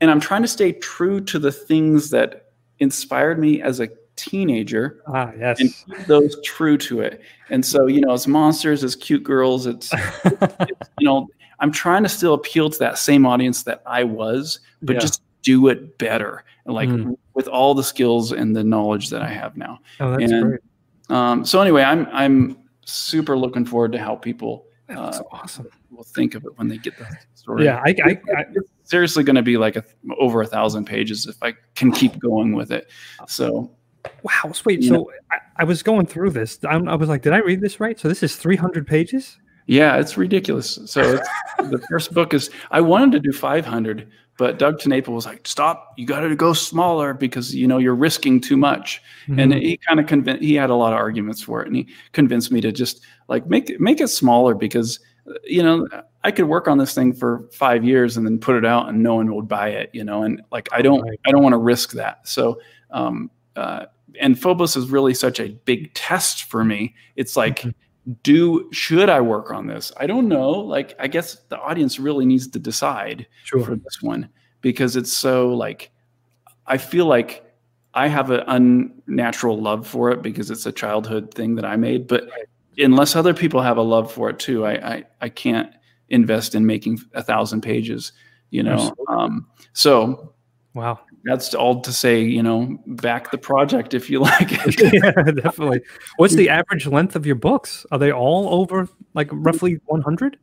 [0.00, 5.00] and i'm trying to stay true to the things that inspired me as a teenager
[5.06, 5.60] ah, yes.
[5.60, 9.66] and keep those true to it and so you know it's monsters it's cute girls
[9.66, 9.92] it's
[10.98, 11.26] you know
[11.60, 15.00] i'm trying to still appeal to that same audience that i was but Yeah.
[15.00, 17.16] just do it better and like Mm.
[17.38, 20.60] With all the skills and the knowledge that i have now oh, that's and- great.
[21.08, 25.68] um, so anyway i'm i'm super looking forward to how people That's uh, awesome.
[25.90, 29.22] will think of it when they get the story Yeah, I, I, I it's seriously
[29.22, 29.84] going to be like a,
[30.18, 32.90] over a thousand pages if i can keep going with it
[33.26, 33.70] so
[34.22, 34.52] wow.
[34.52, 34.84] Sweet.
[34.84, 36.58] So I, I was going through this.
[36.68, 37.98] I'm, I was like, did I read this right?
[37.98, 39.38] So this is 300 pages.
[39.66, 40.78] Yeah, it's ridiculous.
[40.86, 41.28] So it's,
[41.70, 45.92] the first book is I wanted to do 500, but Doug TenNapel was like, "Stop!
[45.98, 49.60] You got to go smaller because you know you're risking too much." And Mhm.
[49.60, 50.42] he kind of convinced.
[50.42, 53.46] He had a lot of arguments for it, and he convinced me to just like
[53.46, 55.86] make it make it smaller because uh, you know
[56.24, 59.02] I could work on this thing for five years and then put it out and
[59.02, 59.90] no one would buy it.
[59.92, 61.20] You know, and like I don't Right.
[61.26, 62.26] I don't want to risk that.
[62.26, 62.60] So.
[62.90, 63.84] Um, uh,
[64.20, 66.94] and Phobos is really such a big test for me.
[67.16, 67.74] It's like Mhm.
[68.22, 69.92] Do should I work on this?
[69.98, 70.50] I don't know.
[70.50, 73.64] Like I guess the audience really needs to decide Sure.
[73.64, 74.28] for this one
[74.60, 75.90] because it's so like
[76.66, 77.44] I feel like
[77.94, 82.06] I have an unnatural love for it because it's a childhood thing that I made.
[82.06, 82.28] But
[82.76, 85.72] unless other people have a love for it too, I I, I can't
[86.08, 88.12] invest in making a thousand pages.
[88.50, 90.32] You know, um, so
[90.74, 91.00] Wow.
[91.24, 92.22] That's all to say.
[92.22, 94.48] You know, back the project if you like.
[94.50, 94.92] it.
[94.94, 95.80] yeah, definitely.
[96.16, 97.84] What's the average length of your books?
[97.90, 100.38] Are they all over like roughly 100?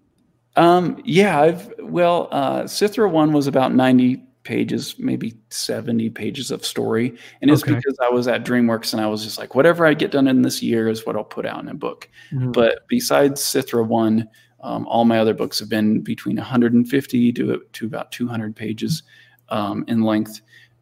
[0.57, 6.65] Um, yeah, I've well, uh, Sithrah one was about ninety pages, maybe seventy pages of
[6.65, 7.73] story, and it's Okay.
[7.75, 10.43] because I was at DreamWorks and I was just like, whatever I get done in
[10.43, 12.09] this year is what I'll put out in a book.
[12.31, 12.51] Mm-hmm.
[12.51, 14.29] But besides Sithrah one,
[14.61, 19.03] um, all my other books have been between 150 to to about 200 pages
[19.49, 20.39] um, in length.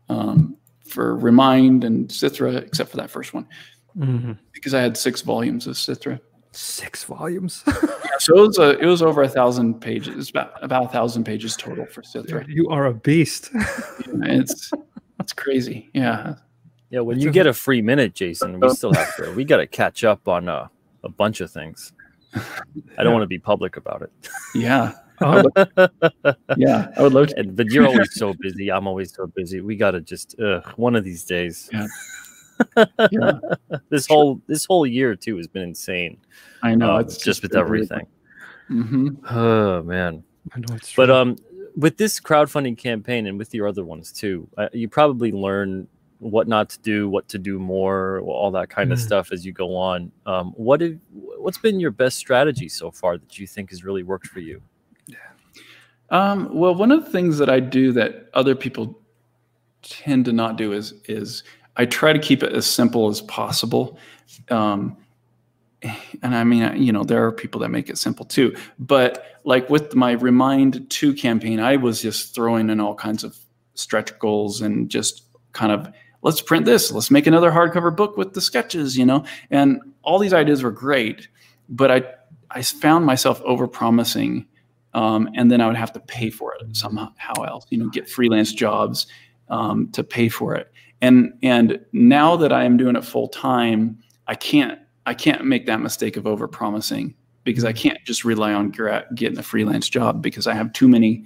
[0.09, 3.47] Um, for Remind and Sithrah, except for that first one,
[3.97, 4.37] Mhm.
[4.51, 6.19] because I had six volumes of Sithrah.
[6.51, 7.63] Six volumes.
[7.67, 7.73] yeah,
[8.19, 11.55] So it was a, it was over a thousand pages, about about a thousand pages
[11.55, 12.45] total for Sithrah.
[12.47, 13.49] you are a beast.
[13.55, 13.63] yeah,
[14.23, 14.71] It's
[15.19, 15.89] it's crazy.
[15.93, 16.35] Yeah.
[16.91, 19.31] Yeah, when you get a free minute, Jason, we still have to.
[19.33, 20.67] We got to catch up on uh,
[21.03, 21.91] a bunch of things.
[22.35, 24.11] I don't want to be public about it,
[24.55, 24.91] Yeah.
[25.21, 25.49] Oh,
[26.57, 26.87] Yeah.
[26.97, 27.43] I would love to.
[27.43, 28.71] but you're always so busy.
[28.71, 29.61] I'm always so busy.
[29.61, 30.35] We got to just
[30.75, 31.69] one of these days.
[31.73, 31.87] Yeah.
[33.89, 36.17] This whole this whole year too has been insane.
[36.61, 36.93] I know.
[36.95, 38.07] um, it's just with been everything.
[38.67, 40.23] hmm Oh man.
[40.55, 41.15] I know it's But true.
[41.15, 41.37] um,
[41.75, 45.87] with this crowdfunding campaign and with your other ones too, uh, you probably learn
[46.19, 49.01] what not to do, what to do more, all that kind of Mm.
[49.01, 50.11] stuff as you go on.
[50.25, 54.03] Um, what have, what's been your best strategy so far that you think has really
[54.03, 54.61] worked for you?
[56.09, 58.99] Um, well, one of the things that I do that other people
[59.81, 61.43] tend to not do is is
[61.75, 63.97] I try to keep it as simple as possible.
[64.49, 64.97] Um,
[66.21, 68.55] and I mean, you know, there are people that make it simple too.
[68.79, 73.37] But like with my Remind Two campaign, I was just throwing in all kinds of
[73.75, 78.33] stretch goals and just kind of let's print this, let's make another hardcover book with
[78.33, 79.25] the sketches, you know.
[79.51, 81.27] And all these ideas were great,
[81.69, 82.03] but I
[82.51, 84.45] I found myself over promising
[84.93, 87.11] um, and then I would have to pay for it somehow
[87.45, 87.65] else.
[87.69, 89.07] You know, get freelance jobs
[89.49, 90.71] um, to pay for it.
[91.01, 95.65] And and now that I am doing it full time, I can't I can't make
[95.65, 99.89] that mistake of over promising because I can't just rely on gra- getting a freelance
[99.89, 101.25] job because I have too many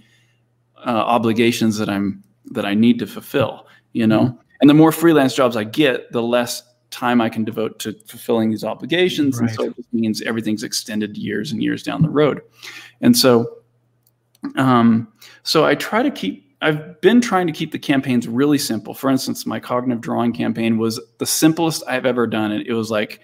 [0.86, 3.67] uh, obligations that I'm that I need to fulfill.
[3.93, 7.80] You know, and the more freelance jobs I get, the less time I can devote
[7.80, 12.01] to fulfilling these obligations, and so it just means everything's extended years and years down
[12.01, 12.41] the road.
[13.01, 13.57] And so,
[14.55, 15.07] um,
[15.43, 16.45] so I try to keep.
[16.62, 18.95] I've been trying to keep the campaigns really simple.
[18.95, 22.65] For instance, my cognitive drawing campaign was the simplest I've ever done it.
[22.65, 23.19] It was like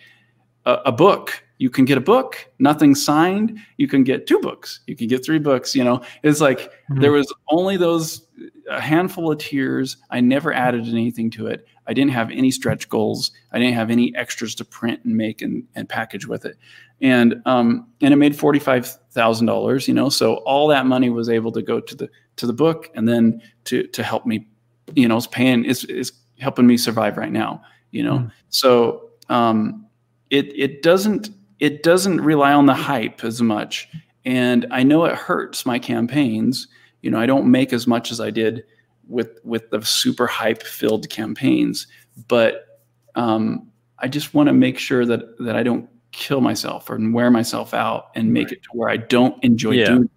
[0.65, 1.43] a, a book.
[1.57, 3.57] You can get a book, nothing signed.
[3.77, 4.81] You can get two books.
[4.85, 5.75] You can get three books.
[5.75, 7.01] You know, it's like Mhm.
[7.01, 8.27] there was only those
[8.69, 9.97] a handful of tiers.
[10.11, 11.65] I never added anything to it.
[11.87, 13.31] I didn't have any stretch goals.
[13.51, 16.57] I didn't have any extras to print and make and, and package with it.
[17.03, 19.87] And um, and it made forty five thousand dollars.
[19.87, 22.89] You know, so all that money was able to go to the to the book
[22.95, 24.47] and then to to help me.
[24.95, 27.61] You know, it's paying is is helping me survive right now.
[27.91, 28.31] You know, Mm.
[28.49, 29.85] so um,
[30.29, 33.87] it it doesn't it doesn't rely on the hype as much.
[34.25, 36.67] And I know it hurts my campaigns.
[37.01, 38.63] You know, I don't make as much as I did
[39.09, 41.85] with with the super hype filled campaigns,
[42.29, 42.81] but
[43.15, 43.67] um,
[43.99, 47.73] I just want to make sure that that I don't kill myself or wear myself
[47.73, 49.85] out and make it to where I don't enjoy Yeah.
[49.87, 50.09] doing it.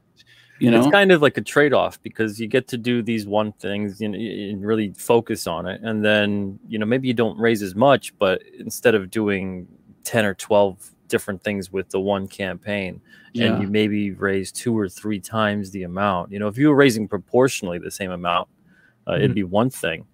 [0.59, 3.53] You know, it's kind of like a trade-off because you get to do these one
[3.53, 5.81] things you know, and really focus on it.
[5.83, 9.67] And then you know maybe you don't raise as much but instead of doing
[10.05, 13.01] 10 or 12 different things with the one campaign
[13.33, 16.69] yeah, and you maybe raise two or three times the amount you know if you
[16.69, 18.49] were raising proportionally the same amount
[19.09, 20.07] uh, it'd be one thing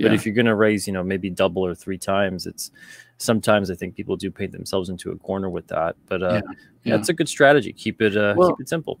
[0.00, 2.70] but if you're going to raise you know maybe double or three times it's
[3.18, 6.40] sometimes i think people do paint themselves into a corner with that but uh
[6.84, 6.96] yeah.
[6.96, 8.98] that's a good strategy keep it uh Well, keep it simple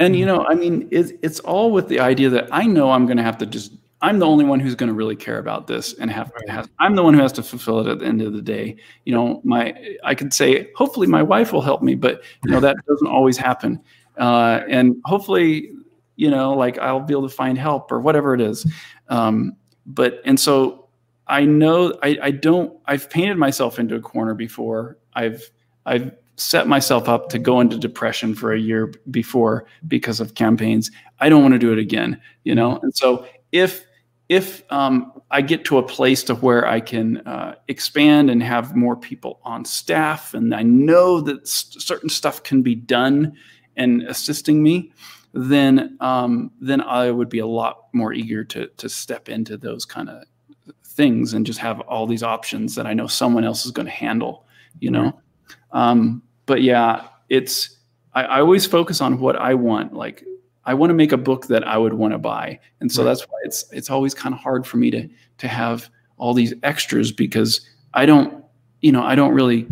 [0.00, 3.04] And you know, I mean, it's it's all with the idea that I know I'm
[3.04, 3.72] going to have to just.
[4.00, 6.48] I'm the only one who's going to really care about this, and have, Right.
[6.48, 8.76] has, I'm the one who has to fulfill it at the end of the day.
[9.04, 12.60] You know, my I could say hopefully my wife will help me, but you know
[12.60, 13.78] that doesn't always happen.
[14.16, 15.70] Uh, and hopefully,
[16.16, 18.66] you know, like I'll be able to find help or whatever it is.
[19.08, 19.52] Um,
[19.94, 20.88] but and so
[21.26, 22.78] I know I, I don't.
[22.86, 24.98] I've painted myself into a corner before.
[25.14, 25.50] I've
[25.86, 30.90] I've set myself up to go into depression for a year before because of campaigns.
[31.20, 32.78] I don't want to do it again, you know?
[32.82, 33.84] And so if
[34.28, 38.76] if um, I get to a place to where I can uh, expand and have
[38.76, 43.34] more people on staff, and I know that certain stuff can be done
[43.76, 44.92] and assisting me,
[45.32, 49.84] then um, then I would be a lot more eager to to step into those
[49.84, 50.24] kind of
[50.84, 53.92] things and just have all these options that I know someone else is going to
[53.92, 54.44] handle.
[54.80, 55.20] You know,
[55.72, 57.78] um, but yeah, it's
[58.14, 60.24] I, I always focus on what I want, like
[60.64, 63.10] I want to make a book that I would want to buy, and so Right.
[63.10, 65.88] that's why it's it's always kind of hard for me to to have
[66.18, 67.60] all these extras because
[67.94, 68.44] I don't,
[68.82, 69.66] you know, I don't really,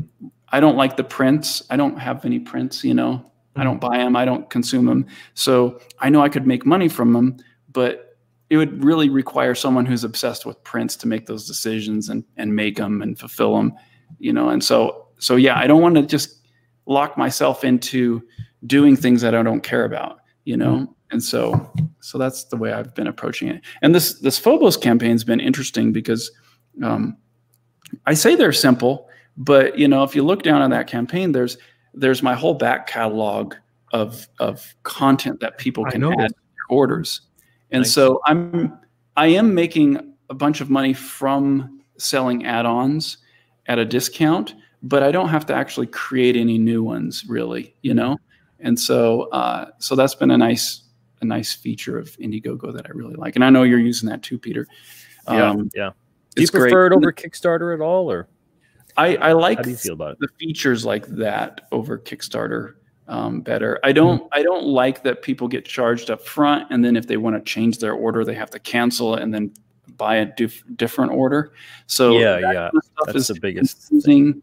[0.48, 1.62] I don't like the prints.
[1.68, 3.22] I don't have any prints, you know.
[3.58, 4.16] I don't buy them.
[4.16, 5.06] I don't consume them.
[5.34, 7.36] So I know I could make money from them,
[7.72, 8.16] but
[8.50, 12.54] it would really require someone who's obsessed with prints to make those decisions and and
[12.54, 13.74] make them and fulfill them,
[14.18, 14.48] you know.
[14.48, 16.46] And so so yeah, I don't want to just
[16.86, 18.22] lock myself into
[18.66, 20.94] doing things that I don't care about, you know.
[21.10, 23.62] And so so that's the way I've been approaching it.
[23.82, 26.30] And this this Phobos campaign's been interesting because
[26.82, 27.16] um,
[28.06, 31.58] I say they're simple, but you know, if you look down on that campaign, there's
[31.98, 33.54] there's my whole back catalog
[33.92, 36.20] of of content that people can noticed.
[36.20, 37.22] add to their orders.
[37.70, 37.92] And Nice.
[37.92, 38.78] so I'm
[39.16, 43.18] I am making a bunch of money from selling add-ons
[43.66, 47.94] at a discount, but I don't have to actually create any new ones really, you
[47.94, 48.16] know?
[48.60, 50.82] And so uh, so that's been a nice
[51.20, 53.34] a nice feature of Indiegogo that I really like.
[53.36, 54.66] And I know you're using that too, Peter.
[55.28, 55.90] Yeah, Um, yeah.
[56.34, 56.70] Do you it's great.
[56.70, 58.28] prefer it over Kickstarter at all, or
[58.98, 60.18] I, I like how do you feel about it?
[60.20, 62.74] the features like that over Kickstarter
[63.06, 63.78] um, better.
[63.84, 67.16] I don't I don't like that people get charged up front and then if they
[67.16, 69.54] want to change their order, they have to cancel it and then
[69.96, 71.52] buy a dif- different order.
[71.86, 72.52] So Yeah, that yeah.
[72.54, 73.88] kind of stuff That's the biggest.
[73.88, 74.42] confusing.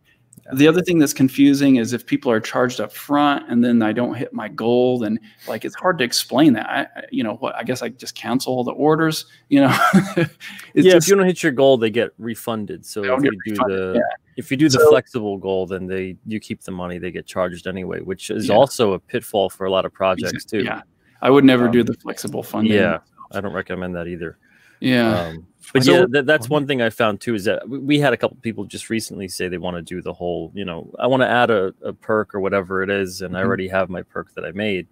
[0.53, 3.91] The other thing that's confusing is if people are charged up front and then I
[3.93, 6.69] don't hit my goal, then like it's hard to explain that.
[6.69, 7.55] I, you know what?
[7.55, 9.25] I guess I just cancel all the orders.
[9.49, 10.29] You know, it's
[10.75, 12.85] yeah, just- if you don't hit your goal, they get refunded.
[12.85, 14.01] So if you do refunded, the yeah.
[14.35, 16.97] If you do the So- flexible goal, then they you keep the money.
[16.97, 18.55] They get charged anyway, which is Yeah.
[18.55, 20.63] also a pitfall for a lot of projects too.
[20.63, 20.81] Yeah,
[21.21, 22.73] I would never do Um, the flexible funding.
[22.73, 22.99] yeah,
[23.31, 24.37] I don't recommend that either.
[24.81, 25.27] yeah.
[25.27, 28.13] Um, but So- yeah, that, that's one thing I found too is that we, had
[28.13, 31.07] a couple people just recently say they want to do the whole, you know, I
[31.07, 33.45] want to add a, a perk or whatever it is, and I Mhm.
[33.45, 34.87] already have my perk that I made.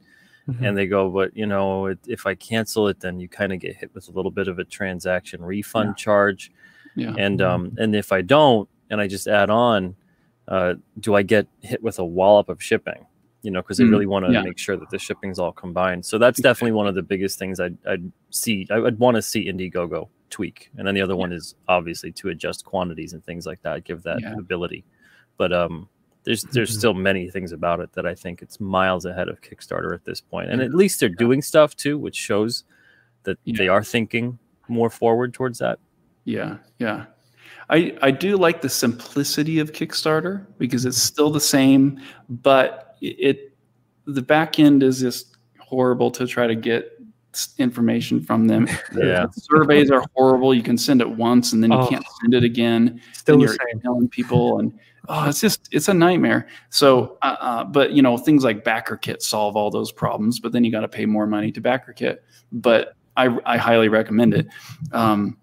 [0.49, 0.61] Mhm.
[0.67, 3.59] And they go, but you know, it, if I cancel it, then you kind of
[3.59, 5.93] get hit with a little bit of a transaction refund Yeah.
[5.95, 6.51] charge.
[6.95, 7.13] Yeah.
[7.17, 9.95] And um, and if I don't, and I just add on,
[10.47, 13.05] uh, do I get hit with a wallop of shipping?
[13.41, 14.41] You know, because they Mm, really want to yeah.
[14.41, 16.05] make sure that the shipping's all combined.
[16.05, 18.65] So that's definitely one of the biggest things I'd, I'd see.
[18.71, 22.29] I would want to see Indiegogo tweak, and then the other one is obviously to
[22.29, 24.33] adjust quantities and things like that, give that Yeah.
[24.37, 24.85] ability.
[25.37, 25.89] But um,
[26.23, 26.77] there's there's Mhm.
[26.77, 30.21] still many things about it that I think it's miles ahead of Kickstarter at this
[30.21, 30.47] point.
[30.47, 32.63] point, and at least they're doing stuff too, which shows
[33.23, 33.57] that Yeah.
[33.57, 35.79] they are thinking more forward towards that.
[36.23, 37.07] Yeah, yeah.
[37.73, 43.15] I I do like the simplicity of Kickstarter because it's still the same, but it,
[43.19, 43.57] it
[44.05, 46.91] the back end is just horrible to try to get
[47.57, 48.67] information from them.
[48.95, 49.25] Yeah.
[49.31, 50.53] Surveys are horrible.
[50.53, 51.87] You can send it once and then you Oh.
[51.87, 53.01] can't send it again.
[53.13, 53.79] Still and you're same.
[53.83, 54.71] emailing people and
[55.09, 56.47] oh, it's just it's a nightmare.
[56.69, 60.63] So, uh, uh, but you know things like BackerKit solve all those problems, but then
[60.63, 62.17] you got to pay more money to BackerKit.
[62.51, 64.47] But I I highly recommend it.
[64.91, 65.37] Um,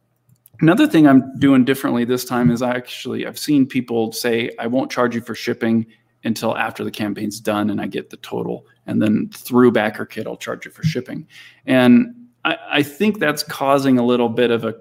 [0.61, 4.67] another thing I'm doing differently this time is I actually I've seen people say I
[4.67, 5.87] won't charge you for shipping
[6.25, 10.37] until after the campaign's done and I get the total, and then through BackerKit I'll
[10.37, 11.27] charge you for shipping,
[11.67, 14.75] and I, I think that's causing a little bit of a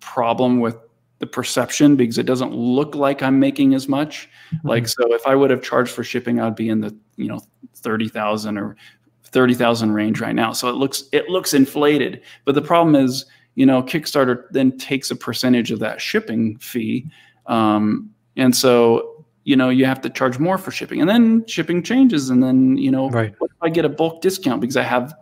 [0.00, 0.76] problem with
[1.22, 4.28] the perception because it doesn't look like I'm making as much.
[4.52, 4.68] Mm-hmm.
[4.68, 7.40] Like so, if I would have charged for shipping, I'd be in the you know
[7.76, 8.76] thirty thousand or
[9.24, 10.52] thirty thousand range right now.
[10.52, 12.22] So it looks it looks inflated.
[12.44, 17.10] But the problem is, you know, Kickstarter then takes a percentage of that shipping fee,
[17.46, 21.82] um, and so you know you have to charge more for shipping, and then shipping
[21.82, 23.34] changes, and then you know Right.
[23.38, 25.14] what if I get a bulk discount because I have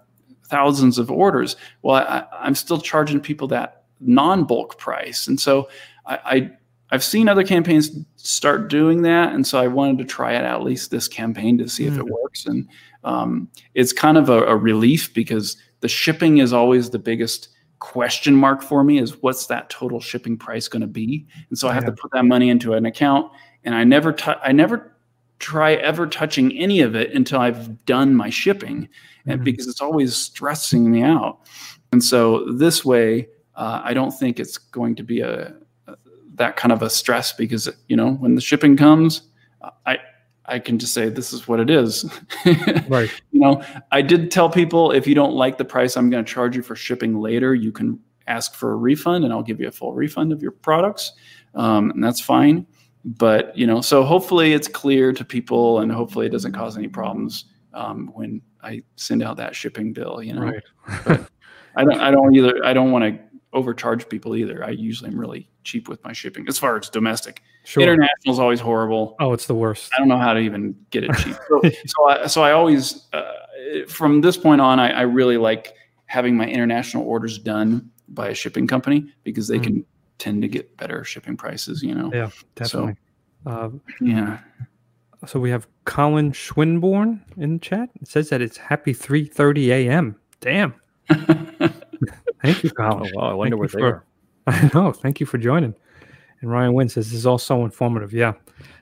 [0.47, 1.57] thousands of orders?
[1.83, 5.69] Well, I, I'm still charging people that non-bulk price, and so
[6.07, 6.51] I, I
[6.93, 10.62] I've seen other campaigns start doing that, and so I wanted to try it at
[10.62, 12.47] least this campaign to see if it works.
[12.47, 12.69] And
[13.05, 17.49] um, it's kind of a, a relief because the shipping is always the biggest
[17.81, 21.26] question mark for me: is what's that total shipping price going to be?
[21.49, 23.33] And so I have to put that money into an account,
[23.64, 24.97] and I never tou- I never
[25.41, 28.89] try ever touching any of it until I've done my shipping,
[29.26, 29.45] and Mhm.
[29.45, 31.41] because it's always stressing me out.
[31.93, 35.55] And so this way, uh, I don't think it's going to be a,
[35.89, 35.97] a
[36.35, 39.22] that kind of a stress because you know when the shipping comes,
[39.87, 39.99] I
[40.47, 42.05] I can just say this is what it is.
[42.88, 43.11] Right.
[43.30, 43.62] you know,
[43.93, 46.62] I did tell people if you don't like the price I'm going to charge you
[46.62, 49.93] for shipping later, you can ask for a refund, and I'll give you a full
[49.93, 51.12] refund of your products,
[51.55, 52.66] um, and that's fine.
[53.05, 56.88] But you know, so hopefully it's clear to people, and hopefully it doesn't cause any
[56.88, 60.22] problems um, when I send out that shipping bill.
[60.22, 61.20] You know, Right.
[61.76, 62.64] I don't I don't either.
[62.64, 63.18] I don't want to
[63.53, 64.64] overcharge people either.
[64.64, 67.43] I usually am really cheap with my shipping as far as domestic.
[67.64, 67.82] Sure.
[67.82, 69.16] International is always horrible.
[69.20, 69.92] Oh, it's the worst.
[69.94, 71.36] I don't know how to even get it cheap.
[71.48, 73.32] So, so, I, so I always, uh,
[73.86, 75.74] from this point on, I, I really like
[76.06, 79.62] having my international orders done by a shipping company because they Mm.
[79.64, 79.84] can
[80.18, 81.82] tend to get better shipping prices.
[81.82, 82.11] You know.
[82.12, 82.96] Yeah, definitely.
[83.46, 84.38] Uh, Yeah.
[85.26, 87.90] so we have Colin Schwinborn in chat.
[88.00, 90.16] It says that it's happy 3:30 a.m.
[90.40, 90.74] Damn.
[92.42, 93.12] Thank you, Oh Colin.
[93.14, 94.04] wow, I wonder you where they for- are.
[94.46, 94.92] I know.
[94.92, 95.74] Thank you for joining.
[96.41, 98.12] And Ryan Wynn says this is all so informative.
[98.12, 98.32] Yeah,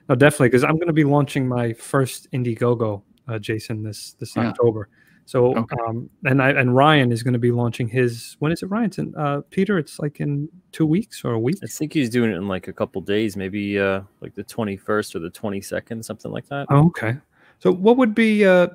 [0.07, 4.35] no, definitely because I'm going to be launching my first Indiegogo, uh, Jason, this this
[4.35, 4.47] Yeah.
[4.49, 4.89] October.
[5.25, 5.75] So, Okay.
[5.87, 8.35] um, and I and Ryan is going to be launching his.
[8.39, 8.85] When is it, Ryan?
[8.85, 11.57] It's in, uh, Peter, it's like in two weeks or a week.
[11.63, 15.15] I think he's doing it in like a couple days, maybe uh like the 21st
[15.15, 16.65] or the 22nd, something like that.
[16.71, 17.17] Oh, okay.
[17.59, 18.69] So, what would be uh,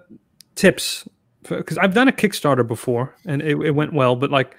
[0.55, 1.09] tips?
[1.49, 4.57] Because I've done a Kickstarter before and it, it went well, but like,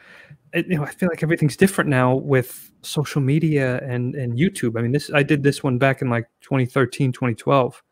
[0.56, 4.78] you know, I feel like everything's different now with social media and and YouTube.
[4.78, 7.84] I mean, this I did this one back in like 2013, 2012.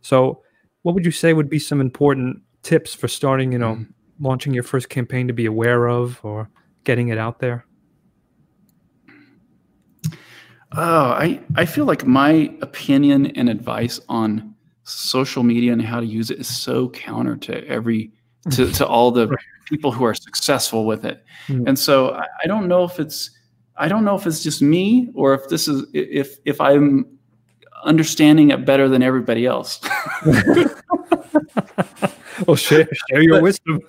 [0.00, 0.42] So,
[0.82, 3.52] what would you say would be some important tips for starting?
[3.52, 4.24] You know, mm-hmm.
[4.24, 6.48] launching your first campaign to be aware of or
[6.84, 7.66] getting it out there.
[10.76, 16.06] Oh, I, I feel like my opinion and advice on social media and how to
[16.06, 18.12] use it is so counter to every
[18.50, 19.34] to, to all the.
[19.64, 21.24] People who are successful with it.
[21.48, 21.68] Mm.
[21.68, 23.30] And so I, I don't know if it's
[23.76, 27.06] I don't know if it's just me or if this is if if I'm
[27.84, 29.80] understanding it better than everybody else.
[32.46, 33.80] well, share share your wisdom.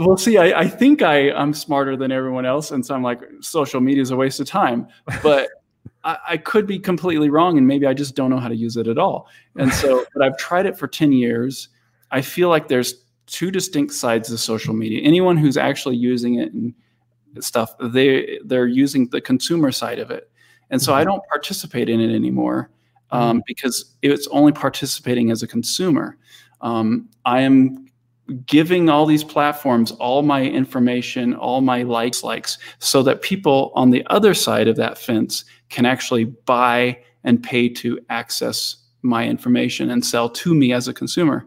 [0.00, 2.70] well, see, I, I think I, I'm smarter than everyone else.
[2.70, 4.88] And so I'm like, social media is a waste of time.
[5.22, 5.48] But
[6.04, 7.58] I, I could be completely wrong.
[7.58, 9.28] And maybe I just don't know how to use it at all.
[9.56, 11.68] And so, but I've tried it for 10 years.
[12.10, 15.00] I feel like there's two distinct sides of social media.
[15.02, 16.74] Anyone who's actually using it and
[17.40, 20.30] stuff, they, they're using the consumer side of it.
[20.70, 22.70] And so I don't participate in it anymore
[23.10, 26.16] um, because it's only participating as a consumer.
[26.60, 27.86] Um, I am
[28.46, 33.90] giving all these platforms all my information, all my likes, likes, so that people on
[33.90, 39.90] the other side of that fence can actually buy and pay to access my information
[39.90, 41.46] and sell to me as a consumer.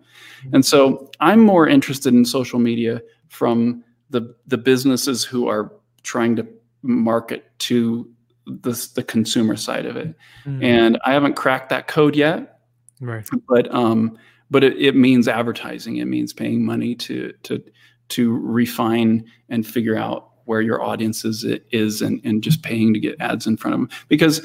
[0.53, 5.71] And so I'm more interested in social media from the the businesses who are
[6.03, 6.47] trying to
[6.81, 8.09] market to
[8.45, 10.15] the, the consumer side of it.
[10.45, 12.59] Mm, And I haven't cracked that code yet
[12.99, 13.27] right.
[13.47, 14.17] but um,
[14.49, 15.97] but it, it means advertising.
[15.97, 17.63] It means paying money to to
[18.09, 22.99] to refine and figure out where your audience is, is and, and just paying to
[22.99, 23.89] get ads in front of them.
[24.07, 24.43] Because,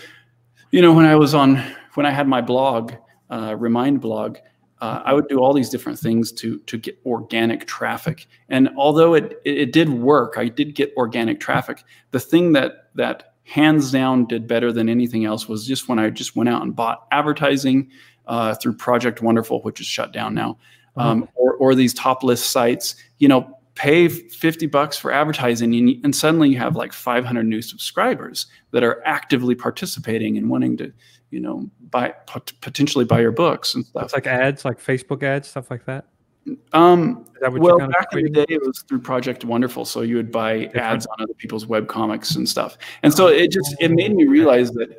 [0.70, 1.56] you know, when I was on
[1.94, 2.92] when I had my blog,
[3.30, 4.36] uh, Remind blog,
[4.80, 8.26] uh, I would do all these different things to to get organic traffic.
[8.48, 11.84] And although it, it did work, I did get organic traffic.
[12.10, 16.10] The thing that that hands down did better than anything else was just when I
[16.10, 17.90] just went out and bought advertising
[18.26, 20.58] uh, through Project Wonderful, which is shut down now,
[20.96, 22.96] um, or, or these top list sites.
[23.18, 27.62] You know, pay 50 bucks for advertising, and, and suddenly you have like 500 new
[27.62, 30.92] subscribers that are actively participating and wanting to,
[31.30, 34.04] you know, buy pot- potentially buy your books and stuff.
[34.04, 36.06] It's like ads, like Facebook ads, stuff like that.
[36.72, 40.30] Um, that well, back in the day, it was through Project Wonderful, so you would
[40.30, 40.76] buy Different.
[40.76, 42.76] ads on other people's web comics and stuff.
[43.02, 44.98] And so it just it made me realize that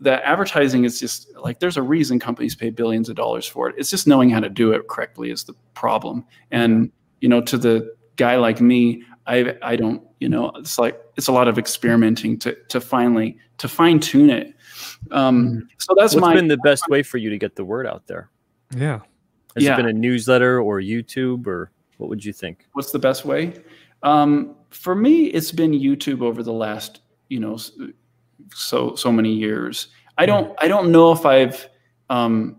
[0.00, 3.76] that advertising is just like there's a reason companies pay billions of dollars for it.
[3.78, 6.24] It's just knowing how to do it correctly is the problem.
[6.50, 11.00] And you know, to the guy like me, I I don't you know it's like
[11.16, 14.54] it's a lot of experimenting to to finally to fine tune it.
[15.10, 17.86] Um, so that's What's my been the best way for you to get the word
[17.86, 18.30] out there?
[18.74, 19.00] Yeah.
[19.54, 19.74] Has Yeah.
[19.74, 22.66] it been a newsletter or YouTube or what would you think?
[22.72, 23.54] what's the best way
[24.02, 27.00] um, for me it's been youtube over the last
[27.30, 27.56] you know
[28.54, 29.88] so so many years
[30.18, 31.66] i don't i don't know if i've
[32.10, 32.56] um,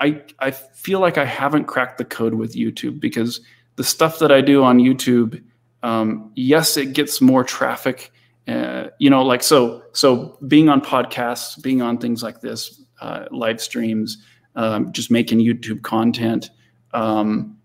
[0.00, 3.40] i i feel like i haven't cracked the code with youtube because
[3.76, 5.42] the stuff that i do on youtube
[5.82, 8.12] um, yes it gets more traffic
[8.48, 13.26] uh, you know like so so being on podcasts being on things like this uh,
[13.30, 14.18] live streams
[14.56, 16.50] um, just making youtube content
[16.94, 17.56] um,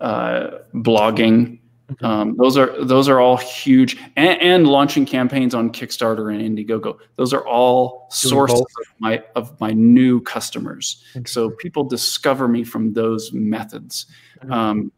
[0.00, 1.58] uh, blogging.
[2.00, 6.96] Um, those are those are all huge, and, and launching campaigns on Kickstarter and Indiegogo.
[7.16, 11.04] Those are all sources of my of my new customers.
[11.26, 14.06] So people discover me from those methods.
[14.50, 14.90] Um,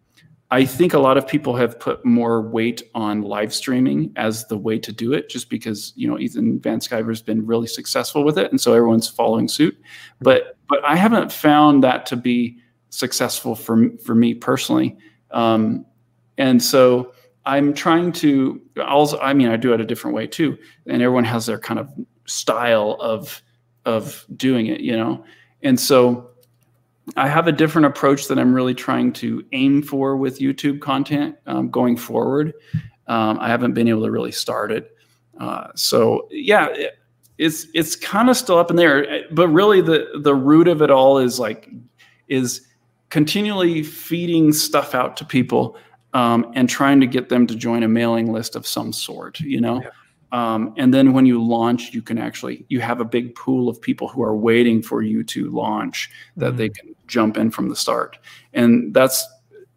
[0.55, 4.57] I think a lot of people have put more weight on live streaming as the
[4.57, 8.39] way to do it, just because you know Ethan Van Sciver's been really successful with
[8.39, 9.77] it, and so everyone's following suit.
[10.21, 12.57] But but I haven't found that to be
[12.91, 14.97] successful for for me personally,
[15.33, 15.85] um,
[16.39, 17.13] and so
[17.45, 18.63] I'm trying to.
[18.81, 21.81] Also, I mean, I do it a different way too, and everyone has their kind
[21.81, 21.91] of
[22.27, 23.43] style of
[23.87, 25.25] of doing it, you know,
[25.65, 26.31] and so
[27.17, 31.37] I have a different approach that I'm really trying to aim for with YouTube content
[31.47, 32.55] um, going forward.
[33.07, 34.97] Um, I haven't been able to really start it,
[35.39, 36.99] uh, so yeah, it,
[37.37, 39.25] it's it's kind of still up in there.
[39.31, 41.69] But really, the the root of it all is like
[42.29, 42.67] is
[43.11, 45.77] continually feeding stuff out to people
[46.15, 49.41] um, and trying to get them to join a mailing list of some sort.
[49.41, 49.83] You know.
[49.83, 49.91] Yeah.
[50.35, 53.81] Um, and then when you launch, you can actually you have a big pool of
[53.81, 56.57] people who are waiting for you to launch that mm-hmm.
[56.57, 58.19] they can jump in from the start.
[58.53, 59.25] And that's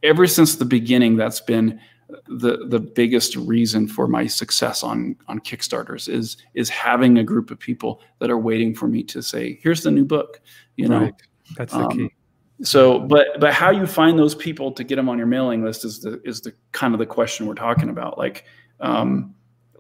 [0.02, 1.16] ever since the beginning.
[1.16, 1.80] That's been
[2.28, 7.52] the the biggest reason for my success on on Kickstarters is is having a group
[7.52, 10.42] of people that are waiting for me to say, "Here's the new book."
[10.76, 11.14] You know, right.
[11.56, 12.10] that's the um, key.
[12.64, 15.86] So, but but how you find those people to get them on your mailing list
[15.86, 18.18] is the is the kind of the question we're talking about.
[18.18, 18.46] Like,
[18.80, 19.36] um,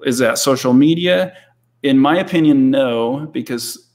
[0.05, 1.35] is that social media?
[1.83, 3.87] In my opinion, no, because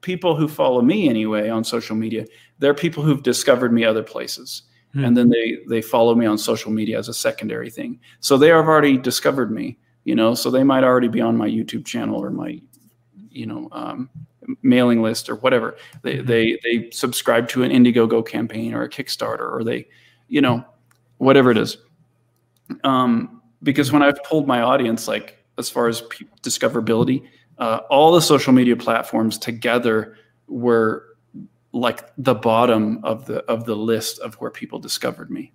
[0.00, 2.26] people who follow me anyway on social media,
[2.58, 4.62] they're people who've discovered me other places.
[4.92, 5.04] Hmm.
[5.04, 7.98] And then they they follow me on social media as a secondary thing.
[8.20, 11.48] So they have already discovered me, you know, so they might already be on my
[11.48, 12.60] YouTube channel or my,
[13.30, 14.10] you know, um,
[14.62, 15.76] mailing list or whatever.
[16.02, 16.26] They, mm-hmm.
[16.26, 19.88] they they subscribe to an Indiegogo campaign or a Kickstarter or they,
[20.28, 20.64] you know,
[21.18, 21.78] whatever it is.
[22.84, 27.26] Um, because when I've told my audience, like as far as p- discoverability,
[27.58, 30.16] uh, all the social media platforms together
[30.48, 31.06] were
[31.72, 35.52] like the bottom of the of the list of where people discovered me,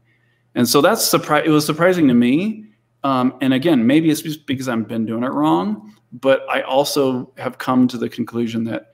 [0.56, 1.44] and so that's surprise.
[1.46, 2.66] It was surprising to me.
[3.04, 7.32] Um, and again, maybe it's just because I've been doing it wrong, but I also
[7.38, 8.92] have come to the conclusion that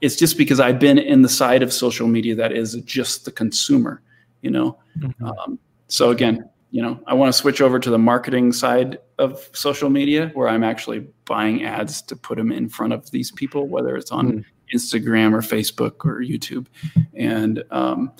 [0.00, 3.32] it's just because I've been in the side of social media that is just the
[3.32, 4.02] consumer,
[4.42, 4.78] you know.
[4.98, 5.24] Mm-hmm.
[5.24, 5.58] Um,
[5.88, 9.88] so again, you know, I want to switch over to the marketing side of social
[9.88, 13.96] media where I'm actually buying ads to put them in front of these people, whether
[13.96, 14.44] it's on mm.
[14.74, 16.66] Instagram or Facebook or YouTube.
[17.14, 18.12] And um,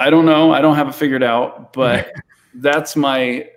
[0.00, 2.12] I don't know, I don't have it figured out, but
[2.54, 3.48] that's my.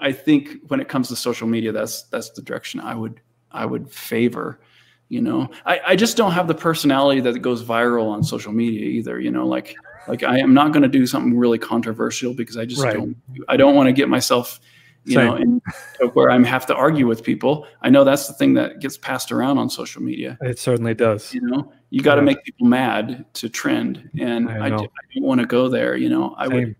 [0.00, 3.20] I think when it comes to social media, that's that's the direction I would
[3.52, 4.58] I would favor.
[5.10, 8.84] You know, I, I just don't have the personality that goes viral on social media
[8.84, 9.20] either.
[9.20, 9.76] You know, like
[10.08, 12.94] like I am not going to do something really controversial because I just right.
[12.94, 13.16] don't.
[13.48, 14.60] I don't want to get myself,
[15.04, 15.26] you Same.
[15.26, 15.62] know, in,
[16.14, 17.66] where I'm have to argue with people.
[17.82, 20.38] I know that's the thing that gets passed around on social media.
[20.40, 21.32] It certainly does.
[21.34, 22.26] You know, you got to yeah.
[22.26, 25.96] make people mad to trend, and I, I, I don't want to go there.
[25.96, 26.54] You know, I Same.
[26.54, 26.76] would,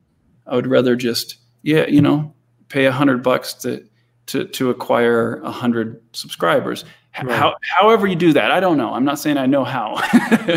[0.47, 2.35] I would rather just, yeah, you know,
[2.69, 3.85] pay a hundred bucks to
[4.27, 6.85] to to acquire a hundred subscribers.
[7.23, 7.37] Right.
[7.37, 8.93] How, however you do that, I don't know.
[8.93, 9.95] I'm not saying I know how.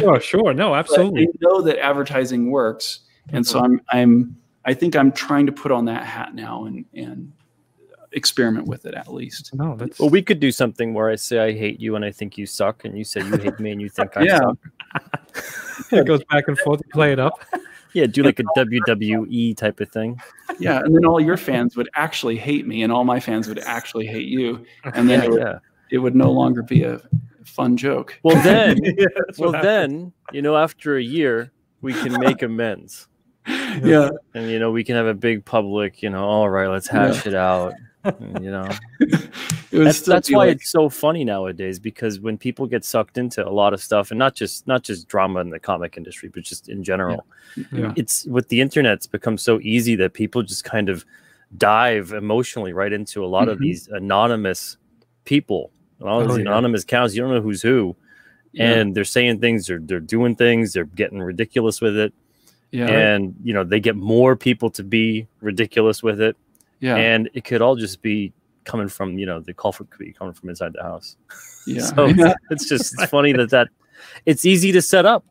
[0.06, 1.24] oh, sure, no, absolutely.
[1.24, 3.00] I know that advertising works,
[3.30, 3.52] and mm-hmm.
[3.52, 4.36] so I'm I'm
[4.66, 7.32] I think I'm trying to put on that hat now and and
[8.12, 9.54] experiment with it at least.
[9.54, 12.12] No, that's well, we could do something where I say I hate you and I
[12.12, 14.40] think you suck, and you say you hate me and you think I yeah.
[14.40, 15.92] suck.
[15.92, 16.82] it goes back and forth.
[16.92, 17.44] Play it up.
[17.94, 20.22] Yeah, do like a WWE type of thing.
[20.60, 23.60] Yeah, and then all your fans would actually hate me, and all my fans would
[23.60, 25.60] actually hate you, and then yeah, it, would, yeah.
[25.92, 27.02] It would no longer be a
[27.46, 28.20] fun joke.
[28.24, 33.08] Well, then, yeah, well, then, you know, after a year, we can make amends.
[33.84, 36.04] Yeah, and you know, we can have a big public.
[36.04, 37.74] You know, all right, let's hash it out
[38.06, 38.68] you know
[39.72, 40.58] that's, that's why like...
[40.58, 44.18] it's so funny nowadays because when people get sucked into a lot of stuff and
[44.18, 47.26] not just not just drama in the comic industry but just in general
[47.56, 47.64] yeah.
[47.72, 47.94] Yeah.
[47.96, 51.06] it's with the internet it's become so easy that people just kind of
[51.58, 53.52] dive emotionally right into a lot mm-hmm.
[53.52, 54.78] of these anonymous
[55.26, 55.72] people
[56.04, 56.42] all oh, these yeah.
[56.42, 57.96] anonymous accounts you don't know who's who
[58.58, 62.14] and they're saying things they're, they're doing things they're getting ridiculous with it
[62.72, 62.88] yeah.
[62.88, 66.36] and you know they get more people to be ridiculous with it
[66.82, 66.98] yeah.
[66.98, 68.34] And it could all just be
[68.66, 71.16] coming from, you know, the culprit could be coming from inside the house.
[71.66, 71.82] Yeah.
[71.96, 72.08] so
[72.50, 73.70] it's just it's funny that that
[74.26, 75.24] it's easy to set up.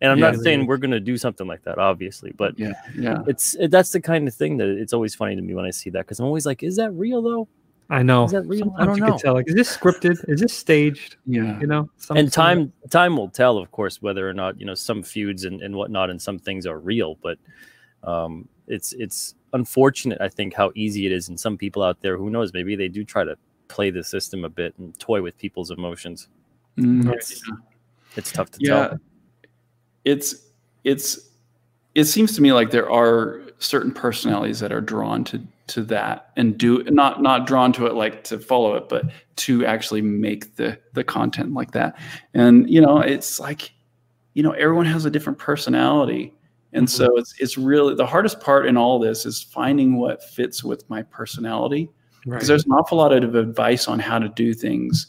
[0.00, 2.72] And I'm yeah, not saying we're going to do something like that, obviously, but yeah,
[2.98, 5.64] yeah, it's it, that's the kind of thing that it's always funny to me when
[5.64, 7.46] I see that because I'm always like, is that real though?
[7.92, 8.24] I know.
[8.24, 8.60] Is that real?
[8.60, 9.10] Sometimes I don't you know.
[9.10, 10.24] Can tell, like, is this scripted?
[10.26, 11.16] Is this staged?
[11.26, 11.90] Yeah, you know.
[11.98, 12.88] Some, and time some...
[12.88, 16.08] time will tell, of course, whether or not you know some feuds and, and whatnot
[16.08, 17.18] and some things are real.
[17.22, 17.36] But
[18.02, 21.28] um, it's it's unfortunate, I think, how easy it is.
[21.28, 23.36] And some people out there, who knows, maybe they do try to
[23.68, 26.28] play the system a bit and toy with people's emotions.
[26.78, 27.10] Mm-hmm.
[27.10, 27.42] It's,
[28.16, 28.88] it's tough to yeah.
[28.88, 28.98] tell.
[30.06, 30.48] It's
[30.84, 31.28] it's
[31.94, 36.30] it seems to me like there are certain personalities that are drawn to to that
[36.36, 39.04] and do not not drawn to it like to follow it but
[39.36, 41.96] to actually make the the content like that
[42.34, 43.72] and you know it's like
[44.34, 46.34] you know everyone has a different personality
[46.72, 47.04] and Mm-hmm.
[47.04, 50.88] so it's it's really the hardest part in all this is finding what fits with
[50.90, 51.88] my personality
[52.24, 52.36] Right.
[52.36, 55.08] because there's an awful lot of advice on how to do things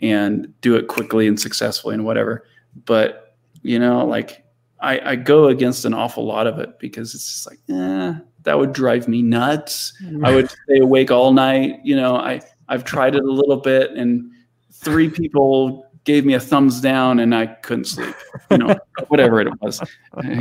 [0.00, 2.44] and do it quickly and successfully and whatever
[2.86, 4.44] but you know like
[4.82, 8.12] i i go against an awful lot of it because it's just like eh,
[8.42, 9.92] that would drive me nuts.
[10.24, 13.92] I would stay awake all night you know i i've tried it a little bit
[13.92, 14.30] and
[14.72, 18.14] three people gave me a thumbs down and i couldn't sleep
[18.50, 18.74] you know
[19.08, 19.86] whatever it was uh,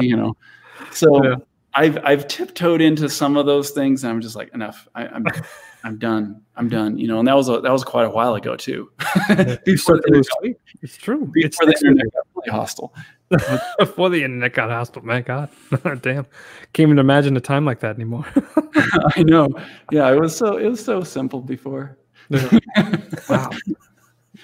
[0.01, 0.35] you know.
[0.91, 1.35] So Yeah.
[1.75, 5.25] i've i've tiptoed into some of those things and i'm just like enough I, i'm
[5.83, 8.33] i'm done i'm done you know and that was a, that was quite a while
[8.35, 8.89] ago too.
[9.65, 11.31] Before start the internet, It's true.
[11.35, 12.93] It's, before the it's internet got really hostile
[13.79, 15.03] before the internet got hostile.
[15.03, 15.49] My God,
[16.01, 16.25] damn,
[16.73, 18.25] can't even imagine a time like that anymore.
[19.15, 19.49] i know
[19.91, 21.97] yeah it was so it was so simple before
[23.29, 23.49] wow,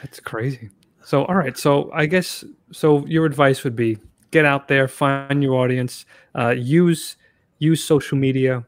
[0.02, 0.70] that's crazy.
[1.04, 1.58] So, all right.
[1.58, 3.06] So, I guess so.
[3.06, 3.98] Your advice would be
[4.32, 6.06] get out there, find your audience,
[6.38, 7.16] uh, use
[7.60, 8.66] use social media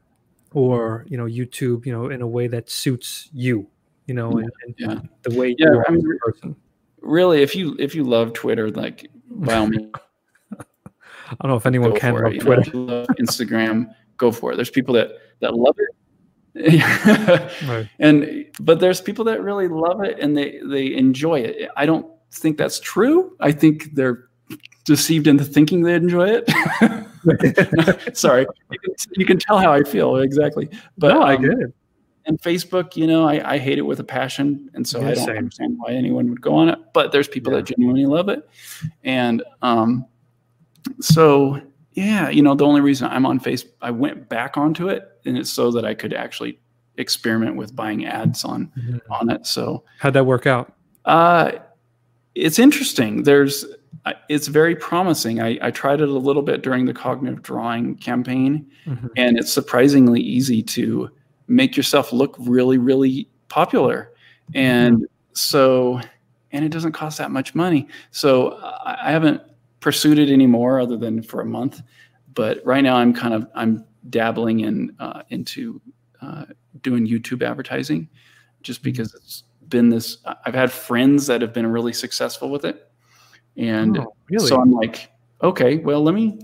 [0.53, 3.67] or you know YouTube, you know, in a way that suits you,
[4.07, 6.55] you know, and, and yeah the way Yeah, you are I mean, a person.
[7.01, 9.89] really if you if you love twitter like by all means
[11.31, 12.35] I don't know if anyone go can for love it.
[12.35, 12.71] You know, Twitter.
[12.77, 14.55] you love Instagram, go for it.
[14.55, 15.11] There's people that
[15.41, 15.89] that love it.
[17.67, 17.87] Right.
[17.99, 21.69] and but there's people that really love it and they they enjoy it.
[21.77, 23.35] I don't think that's true.
[23.39, 24.25] I think they're
[24.85, 28.17] deceived into thinking they enjoy it.
[28.17, 30.69] Sorry, you can, you can tell how I feel exactly.
[30.97, 31.73] But no, I um, get it.
[32.25, 35.13] and Facebook, you know, I, I hate it with a passion, and so Yeah, I
[35.13, 35.37] don't same.
[35.37, 36.79] understand why anyone would go on it.
[36.93, 37.59] But there's people Yeah.
[37.59, 38.47] that genuinely love it,
[39.03, 40.05] and um,
[40.99, 41.61] so
[41.93, 45.37] yeah, you know, the only reason I'm on Facebook, I went back onto it, and
[45.37, 46.59] it's so that I could actually
[46.97, 49.01] experiment with buying ads on Mhm.
[49.09, 49.45] on it.
[49.47, 50.73] So How'd that work out?
[51.05, 51.51] uh,
[52.35, 53.23] it's interesting.
[53.23, 53.65] There's,
[54.29, 55.41] it's very promising.
[55.41, 59.09] I, I tried it a little bit during the cognitive drawing campaign, Mhm.
[59.17, 61.09] and it's surprisingly easy to
[61.47, 64.11] make yourself look really, really popular.
[64.53, 65.99] And so,
[66.51, 67.87] and it doesn't cost that much money.
[68.11, 68.51] So
[68.85, 69.41] I, I haven't
[69.79, 71.81] pursued it anymore, other than for a month.
[72.33, 75.81] But right now, I'm kind of I'm dabbling in uh, into
[76.21, 76.45] uh,
[76.81, 78.07] doing YouTube advertising,
[78.61, 80.17] just because it's been this.
[80.45, 82.91] I've had friends that have been really successful with it,
[83.57, 84.47] and Oh, really?
[84.47, 85.11] so I'm like,
[85.43, 86.39] okay, well, let me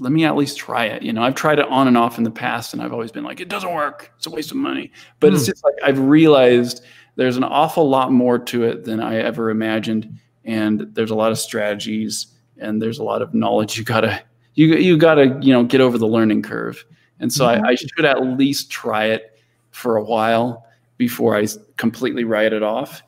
[0.00, 1.02] let me at least try it.
[1.02, 3.24] You know, I've tried it on and off in the past, and I've always been
[3.24, 4.10] like, it doesn't work.
[4.16, 4.90] It's a waste of money.
[5.20, 5.52] But it's Hmm.
[5.52, 6.82] just like I've realized
[7.14, 11.32] there's an awful lot more to it than I ever imagined, and there's a lot
[11.32, 12.26] of strategies
[12.58, 14.22] and there's a lot of knowledge you gotta
[14.54, 16.84] you you gotta you know get over the learning curve.
[17.20, 19.38] And so I, I should at least try it
[19.70, 20.66] for a while
[20.98, 23.02] before i completely write it off.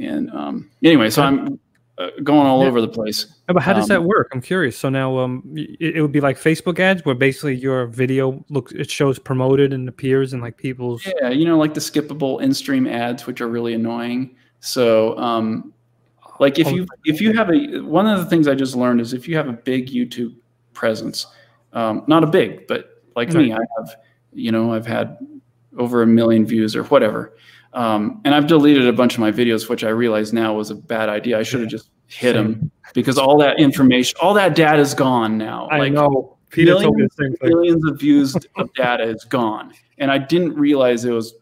[0.00, 1.58] And um, anyway, so I'm
[1.98, 2.68] uh, going all Yeah.
[2.68, 3.26] over the place.
[3.48, 4.28] Yeah, but how does that um, work?
[4.32, 4.78] I'm curious.
[4.78, 8.72] So now, um, it, it would be like Facebook ads, where basically your video looks,
[8.72, 11.06] it shows promoted and appears in like people's.
[11.20, 14.36] Yeah, you know, like the skippable in-stream ads, which are really annoying.
[14.60, 15.72] So, um,
[16.40, 19.00] like if Oh, you if you have a one of the things I just learned
[19.00, 20.34] is if you have a big YouTube
[20.72, 21.26] presence,
[21.72, 23.96] um, not a big, but like me, I have,
[24.32, 25.18] you know, I've had
[25.76, 27.36] over a million views or whatever,
[27.72, 30.74] um, and I've deleted a bunch of my videos, which I realize now was a
[30.74, 31.38] bad idea.
[31.38, 35.36] I should have just hit them because all that information, all that data is gone
[35.36, 35.68] now.
[35.68, 36.36] I know.
[36.50, 37.50] Peter told me the same thing.
[37.50, 41.34] millions of views of data is gone, and I didn't realize it was,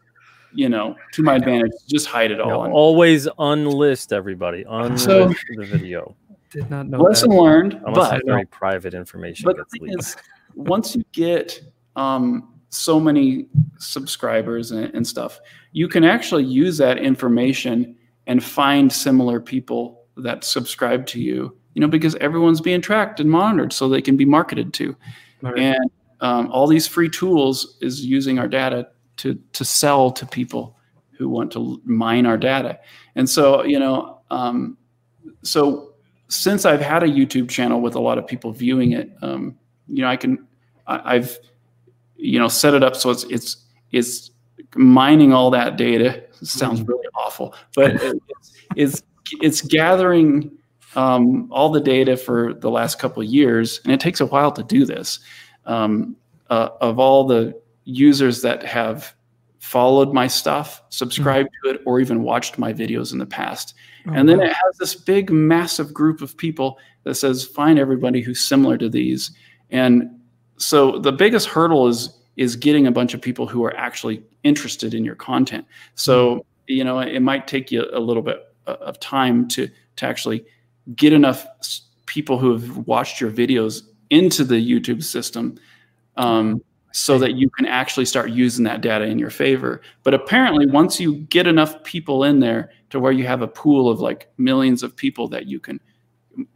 [0.53, 1.71] you know, to my advantage.
[1.87, 2.67] Just hide it all.
[2.67, 4.63] No, always unlist everybody.
[4.65, 6.15] Unlist So- the video
[6.51, 7.35] Did not know lesson that.
[7.35, 9.99] learned, unless but very private information but the thing leaked.
[9.99, 10.15] is,
[10.55, 11.61] once you get
[11.95, 13.47] um, so many
[13.79, 15.39] subscribers and, and stuff,
[15.71, 17.95] you can actually use that information
[18.27, 21.55] and find similar people that subscribe to you.
[21.73, 24.95] You know, because everyone's being tracked and monitored, so they can be marketed to.
[25.43, 25.59] Right.
[25.59, 25.91] and
[26.21, 28.87] um, all these free tools is using our data
[29.17, 30.77] to to sell to people
[31.11, 32.79] who want to mine our data.
[33.15, 34.77] And so you know um,
[35.43, 35.93] so
[36.29, 39.57] since i've had a youtube channel with a lot of people viewing it um,
[39.87, 40.45] you know i can
[40.85, 41.39] I, i've
[42.17, 43.57] you know set it up so it's it's
[43.93, 44.31] it's
[44.75, 46.23] mining all that data.
[46.43, 49.03] Sounds really awful but it's it's,
[49.41, 50.51] it's gathering
[50.95, 54.51] um, all the data for the last couple of years, and it takes a while
[54.51, 55.19] to do this,
[55.65, 56.15] um,
[56.49, 59.15] uh, of all the users that have
[59.59, 60.85] followed my stuff, mm-hmm.
[60.89, 63.73] subscribed to it, or even watched my videos in the past.
[64.07, 64.45] Oh, and then wow.
[64.45, 68.89] it has this big, massive group of people that says, find everybody who's similar to
[68.89, 69.31] these.
[69.69, 70.19] And
[70.57, 74.93] so the biggest hurdle is is getting a bunch of people who are actually interested
[74.93, 75.65] in your content.
[75.95, 76.41] So mm-hmm.
[76.67, 80.45] you know it might take you a little bit uh, of time to to actually
[80.95, 81.47] get enough
[82.05, 85.57] people who have watched your videos into the YouTube system
[86.15, 86.61] um,
[86.97, 89.81] so that you can actually start using that data in your favor.
[90.01, 93.87] But apparently, once you get enough people in there to where you have a pool
[93.87, 95.79] of like millions of people that you can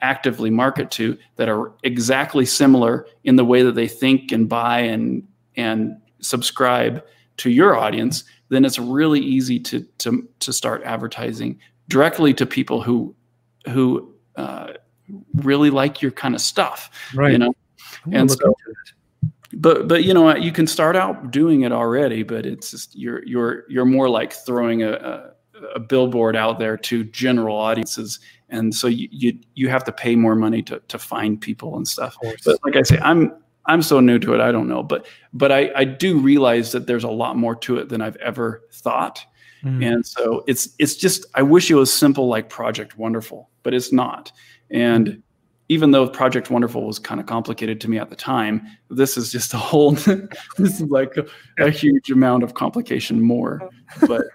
[0.01, 4.79] actively market to that are exactly similar in the way that they think and buy
[4.79, 5.27] and
[5.57, 7.05] and subscribe
[7.37, 12.81] to your audience, then it's really easy to to to start advertising directly to people
[12.81, 13.15] who
[13.69, 14.73] who uh,
[15.35, 16.89] really like your kind of stuff.
[17.13, 17.31] Right.
[17.31, 17.53] You know,
[18.11, 18.55] and so
[19.53, 23.25] but but you know you can start out doing it already but it's just you're
[23.25, 25.31] you're you're more like throwing a, a,
[25.75, 28.19] a billboard out there to general audiences.
[28.49, 31.87] And so you, you you have to pay more money to to find people and
[31.87, 32.17] stuff.
[32.45, 33.33] But like i say i'm
[33.67, 34.83] i'm so new to it i don't know.
[34.83, 38.17] But but i i do realize that there's a lot more to it than i've
[38.17, 39.25] ever thought.
[39.63, 39.85] Mm.
[39.85, 43.91] and so it's it's just i wish it was simple like project wonderful but it's
[43.91, 44.31] not.
[44.69, 45.21] And
[45.71, 49.31] even though Project Wonderful was kind of complicated to me at the time, this is
[49.31, 49.91] just a whole,
[50.57, 51.25] this is like a,
[51.63, 53.69] a, huge amount of complication more.
[54.05, 54.25] But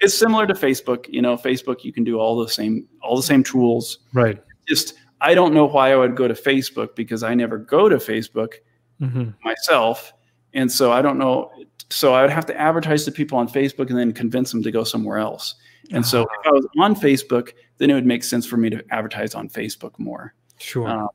[0.00, 1.06] it's similar to Facebook.
[1.08, 3.98] You know, Facebook, you can do all the same, all the same tools.
[4.12, 4.40] Right.
[4.68, 7.96] Just, I don't know why I would go to Facebook because I never go to
[7.96, 8.54] Facebook
[9.00, 9.30] mm-hmm.
[9.42, 10.12] myself.
[10.52, 11.50] And so I don't know.
[11.90, 14.70] So I would have to advertise to people on Facebook and then convince them to
[14.70, 15.56] go somewhere else.
[15.90, 18.84] And so if I was on Facebook, then it would make sense for me to
[18.90, 20.34] advertise on Facebook more.
[20.64, 20.88] Sure.
[20.88, 21.06] Uh,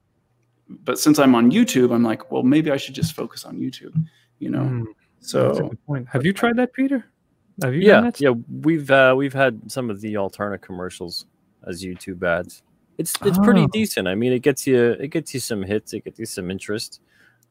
[0.69, 3.95] but since I'm on YouTube, I'm like, well, maybe I should just focus on YouTube.
[4.37, 4.61] You know.
[4.61, 4.85] Mm,
[5.19, 5.71] so.
[6.07, 7.05] Have you tried that, Peter?
[7.61, 7.81] Have you?
[7.81, 8.33] Yeah, yeah.
[8.61, 11.25] We've uh, we've had some of the Alterna commercials
[11.67, 12.61] as YouTube ads.
[12.97, 13.43] It's it's oh.
[13.43, 14.07] pretty decent.
[14.07, 15.93] I mean, it gets you it gets you some hits.
[15.93, 17.01] It gets you some interest.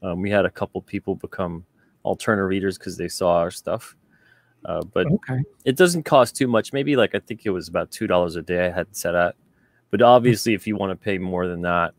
[0.02, 1.64] Um, we had a couple people become
[2.04, 3.96] Alterna readers because they saw our stuff.
[4.64, 5.40] Uh, but okay.
[5.64, 6.72] it doesn't cost too much.
[6.72, 9.34] Maybe like I think it was about two dollars a day I had set at.
[9.90, 11.94] But obviously, if you want to pay more than that,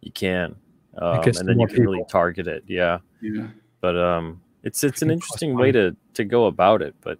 [0.00, 0.56] you can,
[0.98, 1.92] um, and then you can people.
[1.92, 2.64] really target it.
[2.66, 2.98] Yeah.
[3.20, 3.48] Yeah.
[3.80, 6.94] But um, it's it's an interesting way to to go about it.
[7.00, 7.18] But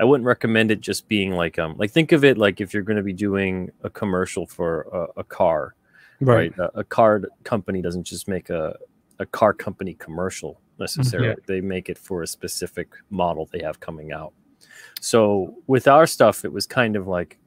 [0.00, 2.82] I wouldn't recommend it just being like um like think of it like if you're
[2.82, 5.74] going to be doing a commercial for a, a car,
[6.20, 6.56] right?
[6.58, 6.70] right?
[6.74, 8.76] A, a, car company doesn't just make a
[9.20, 11.28] a car company commercial necessarily.
[11.28, 11.34] Yeah.
[11.46, 14.32] They make it for a specific model they have coming out.
[15.00, 17.38] So with our stuff, it was kind of like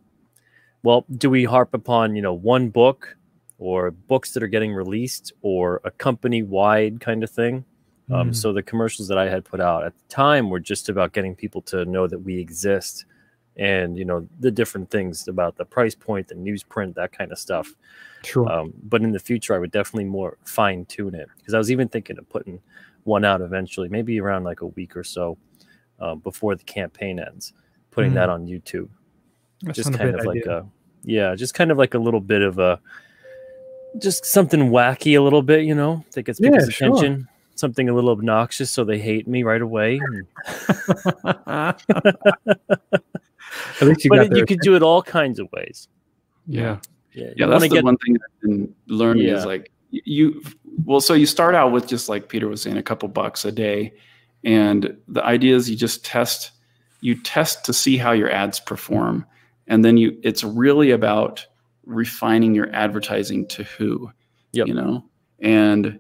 [0.86, 3.18] well, do we harp upon, you know, one book
[3.58, 7.66] or books that are getting released or a company wide kind of thing?
[8.08, 8.16] Mm.
[8.16, 11.12] Um, so the commercials that I had put out at the time were just about
[11.12, 13.06] getting people to know that we exist
[13.58, 17.40] and, you know, the different things about the price point, the newsprint, that kind of
[17.40, 17.74] stuff.
[18.24, 18.48] Sure.
[18.48, 21.72] Um, but in the future, I would definitely more fine tune it because I was
[21.72, 22.62] even thinking of putting
[23.06, 25.36] one out eventually, maybe around like a week or so
[26.00, 27.54] uh, before the campaign ends,
[27.90, 28.16] putting mm.
[28.16, 28.90] that on YouTube.
[29.64, 30.68] That's just kind of like a
[31.06, 32.80] yeah, just kind of like a little bit of a
[34.00, 37.18] just something wacky a little bit, you know, that gets people's yeah, attention.
[37.18, 37.30] Sure.
[37.58, 40.02] Something a little obnoxious so they hate me right away.
[41.46, 41.80] but
[43.80, 45.88] you, you could do it all kinds of ways.
[46.48, 46.80] Yeah.
[47.14, 49.38] Yeah, yeah that's the get, one thing I've been learning yeah.
[49.38, 50.42] is like you
[50.84, 53.52] well, so you start out with just like Peter was saying, a couple bucks a
[53.52, 53.94] day.
[54.44, 56.52] And the idea is you just test,
[57.02, 59.26] you test to see how your ads perform
[59.68, 61.46] and then you it's really about
[61.86, 64.10] refining your advertising to who
[64.56, 64.68] yep.
[64.68, 65.06] you know?
[65.40, 66.00] And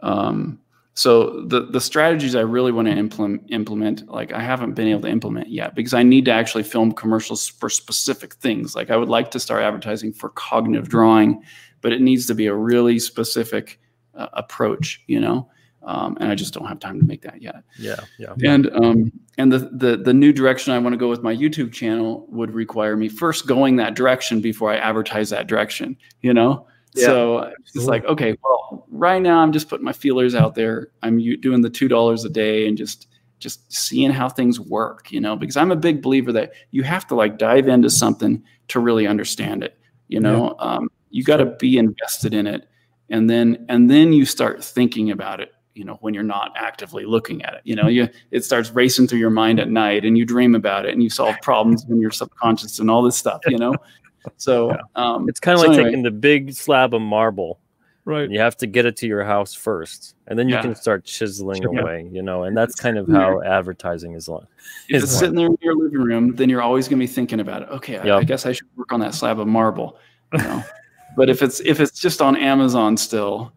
[0.00, 0.60] um,
[0.94, 5.02] so the the strategies i really want to implement implement like i haven't been able
[5.02, 8.74] to implement yet because i need to actually film commercials for specific things.
[8.74, 11.42] Like i would like to start advertising for cognitive drawing
[11.82, 13.78] but it needs to be a really specific
[14.14, 15.48] uh, approach you know
[15.86, 17.62] um, and I just don't have time to make that yet.
[17.78, 18.34] Yeah, yeah.
[18.44, 21.72] And um, and the, the the new direction I want to go with my YouTube
[21.72, 25.96] channel would require me first going that direction before I advertise that direction.
[26.22, 26.66] You know.
[26.94, 27.06] Yeah.
[27.06, 30.88] So it's like, okay, well, right now I'm just putting my feelers out there.
[31.02, 33.06] I'm doing the two dollars a day and just
[33.38, 35.12] just seeing how things work.
[35.12, 38.42] You know, because I'm a big believer that you have to like dive into something
[38.68, 39.78] to really understand it.
[40.08, 40.64] You know, yeah.
[40.64, 42.68] um, you got to be invested in it,
[43.08, 47.04] and then and then you start thinking about it you know when you're not actively
[47.04, 50.16] looking at it you know you it starts racing through your mind at night and
[50.16, 53.40] you dream about it and you solve problems in your subconscious and all this stuff
[53.46, 53.74] you know
[54.36, 54.78] so yeah.
[54.96, 55.90] um, it's kind of so like anyway.
[55.90, 57.60] taking the big slab of marble
[58.04, 60.62] right you have to get it to your house first and then you yeah.
[60.62, 61.78] can start chiseling sure.
[61.78, 64.44] away you know and that's kind of how advertising is like
[64.88, 67.40] if it's sitting there in your living room then you're always going to be thinking
[67.40, 69.98] about it okay I, I guess i should work on that slab of marble
[70.32, 70.62] you know
[71.16, 73.52] but if it's if it's just on amazon still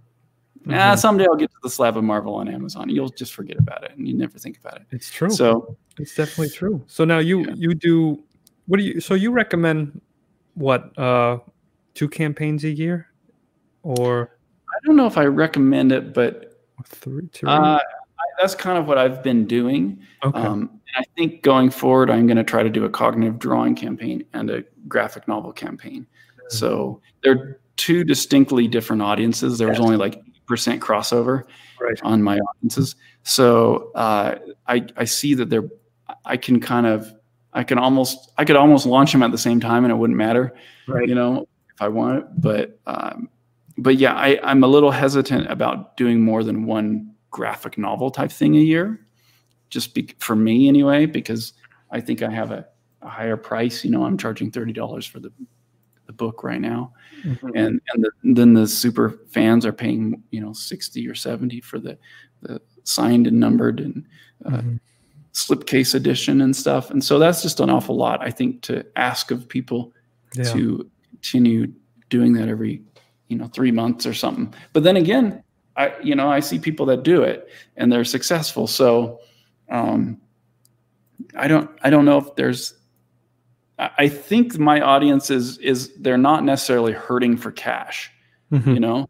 [0.65, 0.99] Nah, Mhm.
[0.99, 2.89] someday I'll get to the slab of marble on Amazon.
[2.89, 4.87] You'll just forget about it and you never think about it.
[4.91, 5.29] It's true.
[5.29, 6.81] So It's definitely true.
[6.87, 7.53] So now you Yeah.
[7.55, 8.23] you do
[8.67, 9.99] what do you so you recommend
[10.53, 11.39] what uh
[11.93, 13.07] two campaigns a year
[13.83, 14.37] or
[14.69, 17.81] I don't know if I recommend it, but three two uh, I,
[18.41, 19.99] that's kind of what I've been doing.
[20.23, 23.39] okay Um, and I think going forward, I'm going to try to do a cognitive
[23.39, 26.05] drawing campaign and a graphic novel campaign.
[26.47, 26.51] Mm.
[26.51, 29.57] So they're two distinctly different audiences.
[29.57, 31.43] There was only like percent crossover
[31.79, 31.97] Right.
[32.03, 32.97] on my audiences.
[33.23, 34.35] So uh,
[34.67, 35.69] I I see that they're
[36.25, 37.13] I can kind of
[37.53, 40.17] I can almost I could almost launch them at the same time and it wouldn't
[40.17, 40.53] matter,
[40.87, 42.25] right you know, if I want it.
[42.37, 43.29] But um,
[43.77, 48.31] but yeah, I, I'm a little hesitant about doing more than one graphic novel type
[48.31, 48.99] thing a year,
[49.69, 51.53] just be, for me anyway, because
[51.91, 52.65] I think I have a,
[53.01, 53.85] a higher price.
[53.85, 55.31] You know, I'm charging thirty dollars for the
[56.09, 56.91] the book right now,
[57.23, 57.51] Mhm.
[57.53, 61.77] and and the, then the super fans are paying you know sixty or seventy for
[61.77, 61.97] the
[62.41, 64.05] the signed and numbered and
[64.45, 64.79] uh, Mhm.
[65.33, 66.89] slipcase edition and stuff.
[66.89, 69.93] And so that's just an awful lot, I think, to ask of people
[70.33, 70.51] yeah.
[70.53, 71.71] to continue
[72.09, 72.81] doing that every
[73.27, 75.43] you know three months or something but then again
[75.77, 77.47] i you know i see people that do it
[77.77, 79.19] and they're successful so
[79.69, 80.17] um
[81.35, 82.78] i don't i don't know if there's
[83.97, 88.11] i think my audience is is they're not necessarily hurting for cash
[88.51, 88.73] Mhm.
[88.73, 89.07] you know?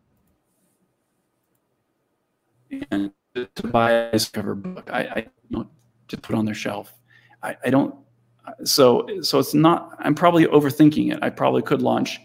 [2.92, 5.18] And to, buy a cover book i i
[5.50, 5.68] you know
[6.10, 6.94] to put on their shelf.
[7.44, 7.96] I i don't
[8.64, 11.20] so so it's not i'm probably overthinking it.
[11.22, 12.20] I probably could launch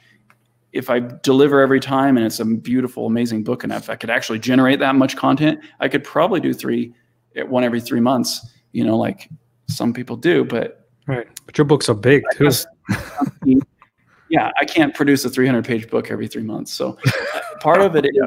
[0.72, 4.10] if i deliver every time and it's a beautiful amazing book and if i could
[4.10, 5.60] actually generate that much content.
[5.80, 6.92] I could probably do three
[7.36, 9.28] one every three months you know like
[9.68, 12.50] some people do but right but your books are big too
[14.30, 16.96] yeah i can't produce a 300 page book every three months so
[17.34, 18.18] uh, part of it is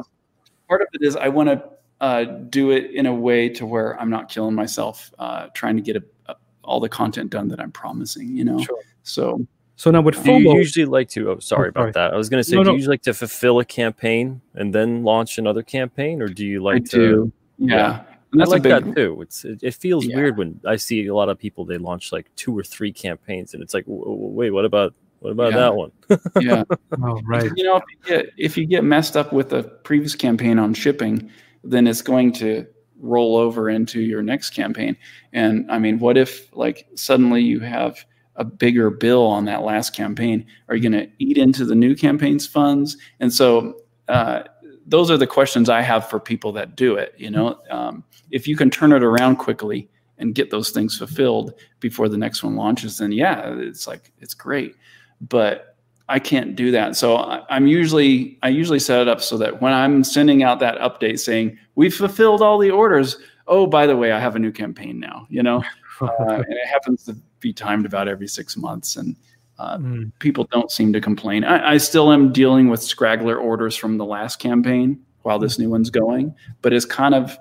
[0.69, 1.63] part of it is i want to
[1.99, 5.81] uh, do it in a way to where i'm not killing myself uh, trying to
[5.81, 8.79] get a, a, all the content done that i'm promising you know Sure.
[9.03, 9.45] so
[9.79, 11.29] so now with Do you usually like to?
[11.29, 11.69] Oh, sorry sorry.
[11.69, 12.11] about that.
[12.11, 12.71] I was going to say, No, do no.
[12.71, 16.63] you usually like to fulfill a campaign and then launch another campaign, or do you
[16.63, 16.97] like I to?
[16.97, 17.31] do.
[17.59, 17.75] Yeah.
[17.75, 18.03] Yeah.
[18.41, 19.21] And I like big, that too.
[19.21, 20.15] It's it, it feels Yeah.
[20.15, 23.53] weird when I see a lot of people they launch like two or three campaigns,
[23.53, 25.57] and it's like, w- w- wait, what about what about Yeah.
[25.59, 25.91] that one?
[26.41, 26.63] yeah.
[27.01, 30.15] oh right You know, if you, get, if you get messed up with a previous
[30.15, 31.29] campaign on shipping,
[31.63, 32.65] then it's going to
[32.99, 34.95] roll over into your next campaign.
[35.33, 37.97] And I mean, what if like suddenly you have
[38.35, 40.45] a bigger bill on that last campaign?
[40.69, 42.95] Are you going to eat into the new campaign's funds?
[43.19, 44.43] And so uh,
[44.87, 47.13] those are the questions I have for people that do it.
[47.17, 51.53] You know, um, if you can turn it around quickly and get those things fulfilled
[51.79, 54.75] before the next one launches, then yeah, it's like it's great.
[55.21, 55.75] But
[56.09, 56.95] I can't do that.
[56.95, 60.59] So I, I'm usually I usually set it up so that when I'm sending out
[60.59, 63.17] that update saying we've fulfilled all the orders,
[63.47, 65.27] oh by the way, I have a new campaign now.
[65.29, 65.63] You know,
[66.01, 69.17] uh, and it happens to be timed about every six months, and
[69.59, 71.43] uh, Mm, people don't seem to complain.
[71.43, 75.69] I, I still am dealing with scraggler orders from the last campaign while this new
[75.69, 77.37] one's going, but it's kind of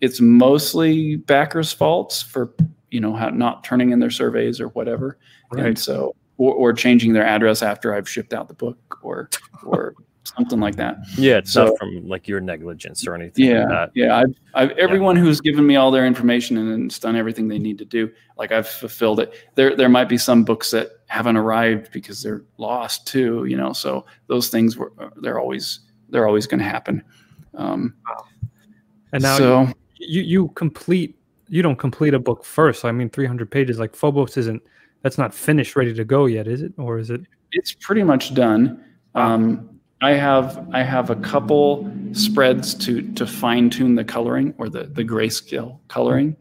[0.00, 2.54] it's mostly backers' faults for
[2.90, 5.18] you know how, not turning in their surveys or whatever,
[5.52, 9.28] and so or, or changing their address after I've shipped out the book or
[9.64, 9.94] or
[10.38, 10.96] something like that.
[11.16, 13.90] Yeah, it's So- not from like your negligence or anything Yeah, like that.
[13.94, 14.16] yeah.
[14.18, 17.78] I've, I've everyone who's given me all their information and it's done everything they need
[17.78, 18.10] to do.
[18.36, 19.34] Like I've fulfilled it.
[19.56, 23.44] There, there might be some books that haven't arrived because they're lost too.
[23.46, 25.80] You know, so those things were they're always
[26.10, 27.02] they're always going to happen.
[27.54, 27.94] Um,
[29.12, 31.18] and now so you you complete
[31.48, 34.62] you don't complete a book first i mean 300 pages like phobos isn't
[35.02, 37.22] that's not finished ready to go yet is it or is it
[37.52, 38.84] it's pretty much done.
[39.14, 44.68] Um, I have I have a couple spreads to to fine tune the coloring or
[44.68, 46.36] the the grayscale coloring,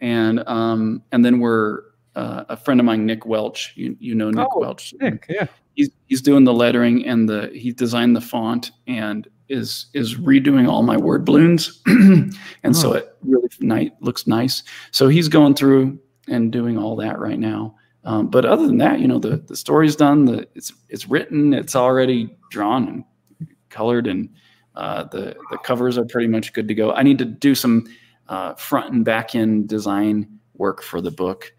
[0.00, 1.80] and um, and then we're
[2.16, 3.72] uh, a friend of mine, Nick Welch.
[3.76, 4.94] You you know Nick Oh, Welch.
[5.00, 9.86] Nick, yeah He's he's doing the lettering and the he designed the font and is
[9.94, 12.92] is redoing all my word balloons, and so Oh.
[12.94, 14.62] it really ni- looks nice.
[14.90, 17.74] So he's going through and doing all that right now.
[18.08, 20.24] Um, but other than that, you know, the, the story's done.
[20.24, 21.52] The it's it's written.
[21.52, 24.30] It's already drawn and colored, and
[24.76, 26.90] uh, the the covers are pretty much good to go.
[26.92, 27.86] I need to do some
[28.30, 31.52] uh, front and back end design work for the book,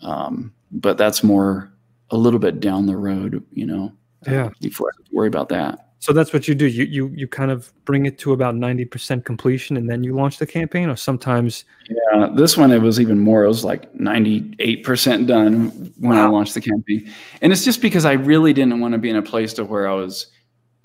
[0.00, 1.72] um, but that's more
[2.10, 3.40] a little bit down the road.
[3.52, 3.92] You know,
[4.26, 4.50] Yeah.
[4.60, 5.91] before I worry about that.
[6.02, 9.24] So that's what you do you you you kind of bring it to about 90%
[9.24, 13.20] completion and then you launch the campaign or sometimes Yeah, this one it was even
[13.20, 13.44] more.
[13.44, 15.68] It was like ninety eight percent done
[16.00, 17.08] when I launched the campaign,
[17.40, 19.88] and it's just because I really didn't want to be in a place to where
[19.88, 20.26] I was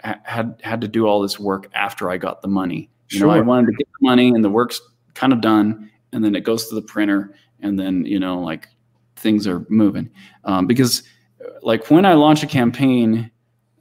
[0.02, 2.90] had had to do all this work after I got the money.
[3.10, 4.80] You know, I wanted to get the money and the work's
[5.16, 8.68] kind of done, and then it goes to the printer, and then you know, like
[9.16, 10.12] things are moving.
[10.44, 11.02] Um, because,
[11.44, 13.32] uh, like when I launch a campaign,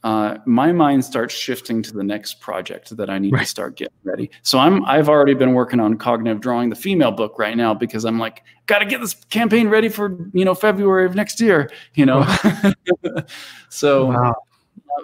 [0.03, 3.41] uh, my mind starts shifting to the next project that I need Right.
[3.41, 4.29] to start getting ready.
[4.43, 8.05] So I'm I've already been working on cognitive drawing, the female book right now, because
[8.05, 11.69] I'm like, got to get this campaign ready for you know February of next year.
[11.95, 12.25] You know,
[13.69, 14.35] so Wow.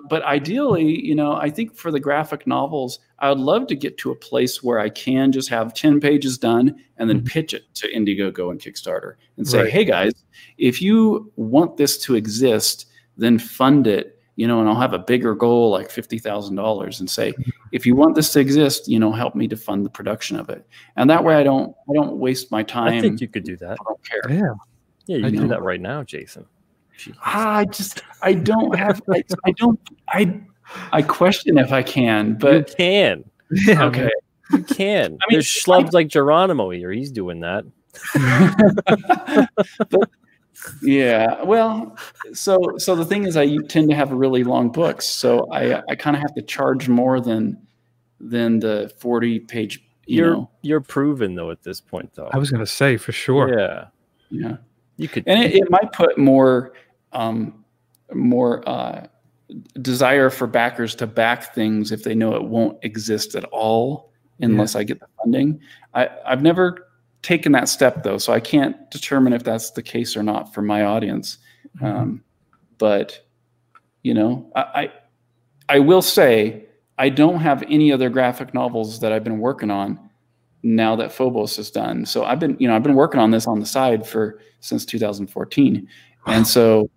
[0.10, 3.98] but ideally, you know, I think for the graphic novels, I would love to get
[4.00, 7.26] to a place where I can just have 10 pages done and then Mhm.
[7.28, 9.72] pitch it to Indiegogo and Kickstarter and say, Right.
[9.72, 10.12] hey guys,
[10.58, 12.88] if you want this to exist,
[13.18, 17.32] then fund it, you know, and I'll have a bigger goal like $50,000 and say,
[17.34, 17.50] Mm-hmm.
[17.72, 20.50] if you want this to exist, you know, help me to fund the production of
[20.50, 20.66] it.
[20.96, 22.94] And that way I don't, I don't waste my time.
[22.98, 23.74] I think you could do that.
[23.80, 24.22] I don't care.
[24.30, 24.54] Yeah.
[25.06, 26.46] Yeah, you I can do that right now, Jason.
[26.98, 27.16] Jeez.
[27.22, 29.80] Ah, I just, I don't have, I, I don't,
[30.10, 30.42] I,
[30.92, 33.24] I question if I can, but you can.
[33.52, 33.84] Yeah.
[33.86, 34.10] okay.
[34.52, 35.04] You can.
[35.06, 36.92] I mean, There's schlubs like Geronimo here.
[36.92, 37.66] He's doing that.
[39.90, 40.10] But-
[40.82, 41.42] yeah.
[41.44, 41.98] Well,
[42.34, 45.96] so so the thing is, I tend to have really long books, so I I
[45.96, 47.58] kind of have to charge more than
[48.20, 49.84] than the forty page.
[50.06, 50.50] You You're know.
[50.62, 52.30] you're proven though at this point though.
[52.32, 53.58] I was gonna say for sure.
[53.58, 53.86] Yeah.
[54.30, 54.58] Yeah.
[54.98, 56.74] You could And it, it might put more
[57.14, 57.64] um
[58.14, 59.08] more uh
[59.82, 64.76] desire for backers to back things if they know it won't exist at all unless
[64.76, 65.62] I get the funding.
[65.94, 66.88] I I've never
[67.24, 70.62] taken that step though, so I can't determine if that's the case or not for
[70.62, 71.40] my audience.
[71.80, 71.84] Mhm.
[71.86, 72.24] Um,
[72.78, 73.20] but
[74.04, 74.92] you know, I, I
[75.70, 76.66] I will say
[77.00, 79.98] I don't have any other graphic novels that I've been working on
[80.62, 82.06] now that Phobos is done.
[82.06, 84.86] So I've been, you know, I've been working on this on the side for since
[84.86, 85.88] 2014,
[86.28, 86.90] and so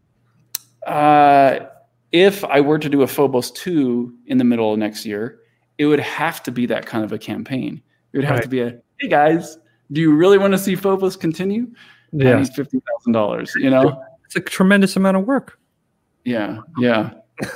[0.86, 1.60] uh,
[2.12, 5.40] if I were to do a Phobos two in the middle of next year,
[5.78, 7.82] it would have to be that kind of a campaign.
[8.12, 8.42] It would have Right.
[8.42, 9.58] to be a, hey guys,
[9.92, 11.68] do you really want to see Phobos continue?
[12.12, 12.42] Yeah.
[12.44, 13.52] fifty thousand dollars.
[13.56, 14.02] You know.
[14.24, 15.58] It's a tremendous amount of work.
[16.24, 17.12] Yeah, yeah.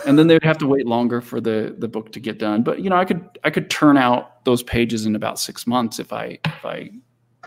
[0.07, 2.63] and then they'd have to wait longer for the the book to get done.
[2.63, 5.99] But you know, I could I could turn out those pages in about six months
[5.99, 6.91] if I if I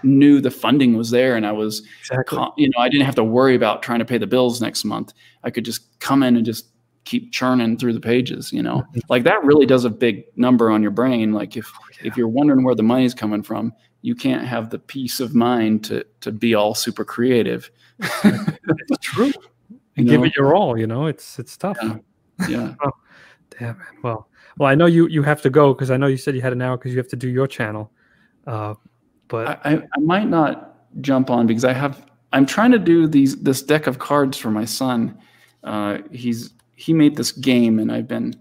[0.03, 2.45] knew the funding was there and I was Exactly.
[2.57, 5.13] you know I didn't have to worry about trying to pay the bills next month.
[5.43, 6.67] I could just come in and just
[7.05, 8.51] keep churning through the pages.
[8.51, 8.99] You know, mm-hmm.
[9.09, 11.33] like that really does a big number on your brain.
[11.33, 11.71] Like if
[12.01, 13.73] if you're wondering where the money's coming from,
[14.03, 17.71] you can't have the peace of mind to to be all super creative.
[17.99, 19.27] It's true.
[19.69, 20.25] You And give know?
[20.27, 20.77] it your all.
[20.77, 21.77] You know, it's it's tough.
[21.81, 21.97] Yeah.
[22.47, 22.75] yeah.
[23.59, 23.87] Damn man.
[24.03, 24.27] Well,
[24.57, 26.53] well, I know you you have to go because I know you said you had
[26.53, 27.91] an hour because you have to do your channel.
[28.45, 28.75] Uh,
[29.29, 33.07] but I, I, I might not jump on because I have I'm trying to do
[33.07, 35.17] these this deck of cards for my son.
[35.63, 38.33] Uh, he's he made this game and I've been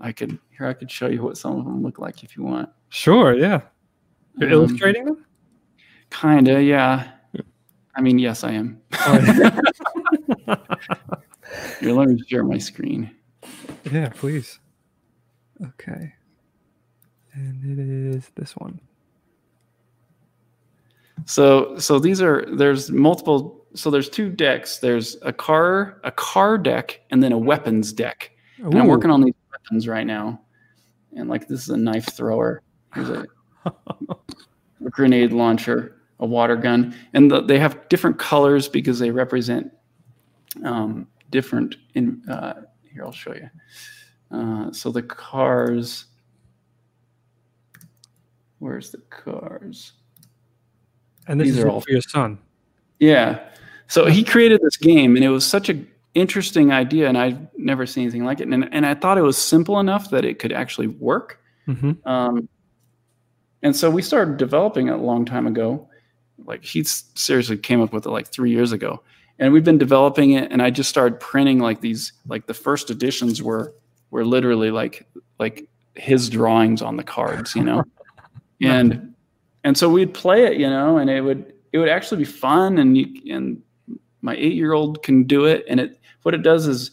[0.00, 2.44] I could here I could show you what some of them look like if you
[2.44, 2.70] want.
[2.88, 3.60] sure, yeah.
[4.38, 5.24] You're Um, illustrating them.
[6.10, 7.10] Kinda, yeah.
[7.94, 8.80] I mean, yes, I am.
[9.04, 10.56] Oh,
[11.80, 13.10] Here, let me share my screen.
[13.90, 14.58] yeah, please.
[15.64, 16.14] Okay.
[17.34, 17.78] And it
[18.16, 18.80] is this one.
[21.26, 24.78] So so these are there's multiple so there's two decks.
[24.78, 28.30] There's a car a car deck and then a weapons deck.
[28.58, 30.40] And I'm working on these weapons right now.
[31.16, 32.62] And like this is a knife thrower.
[32.94, 33.26] Here's a,
[33.66, 39.72] a grenade launcher, a water gun, and the, they have different colors because they represent
[40.64, 41.76] um, different.
[41.94, 43.50] In uh, here, I'll show you.
[44.30, 46.06] Uh, so the cars.
[48.58, 49.92] Where's the cars?
[51.28, 52.38] and this these is are all for your son.
[52.98, 53.40] Yeah.
[53.88, 55.78] So he created this game, and it was such a
[56.14, 58.48] interesting idea, and I've never seen anything like it.
[58.48, 61.40] And and I thought it was simple enough that it could actually work.
[61.66, 62.48] hmm Um,
[63.62, 65.88] and so we started developing it a long time ago.
[66.44, 69.02] Like he seriously came up with it like three years ago,
[69.38, 70.50] and we've been developing it.
[70.50, 72.12] And I just started printing like these.
[72.26, 73.72] Like the first editions were
[74.10, 75.06] were literally like
[75.38, 77.84] like his drawings on the cards, you know.
[78.62, 79.14] and
[79.62, 82.78] and so we'd play it, you know, and it would it would actually be fun.
[82.78, 83.62] And you and
[84.22, 85.64] my eight year old can do it.
[85.68, 86.90] And it what it does is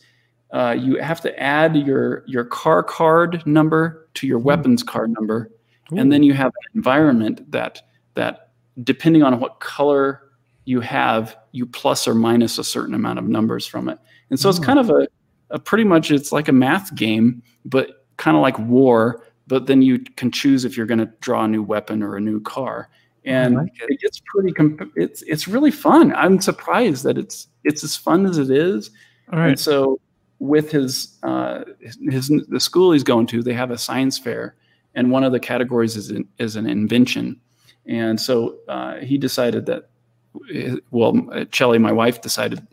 [0.51, 5.49] uh, you have to add your your car card number to your weapons card number
[5.97, 7.81] and then you have an environment that
[8.15, 8.51] that
[8.83, 10.21] depending on what color
[10.65, 13.97] you have you plus or minus a certain amount of numbers from it
[14.29, 14.63] and so it's Oh.
[14.63, 15.07] kind of a,
[15.49, 19.81] a pretty much it's like a math game but kind of like war but then
[19.81, 22.89] you can choose if you're going to draw a new weapon or a new car
[23.25, 23.89] and like it.
[23.91, 23.99] it.
[23.99, 28.37] gets pretty comp- it's it's really fun i'm surprised that it's it's as fun as
[28.37, 28.91] it is
[29.31, 29.59] all and right.
[29.59, 29.99] so
[30.41, 34.55] with his, uh, his his the school he's going to, they have a science fair,
[34.95, 37.39] and one of the categories is an, is an invention.
[37.85, 39.89] And so uh, he decided that,
[40.91, 42.65] well, Chelly, my wife, decided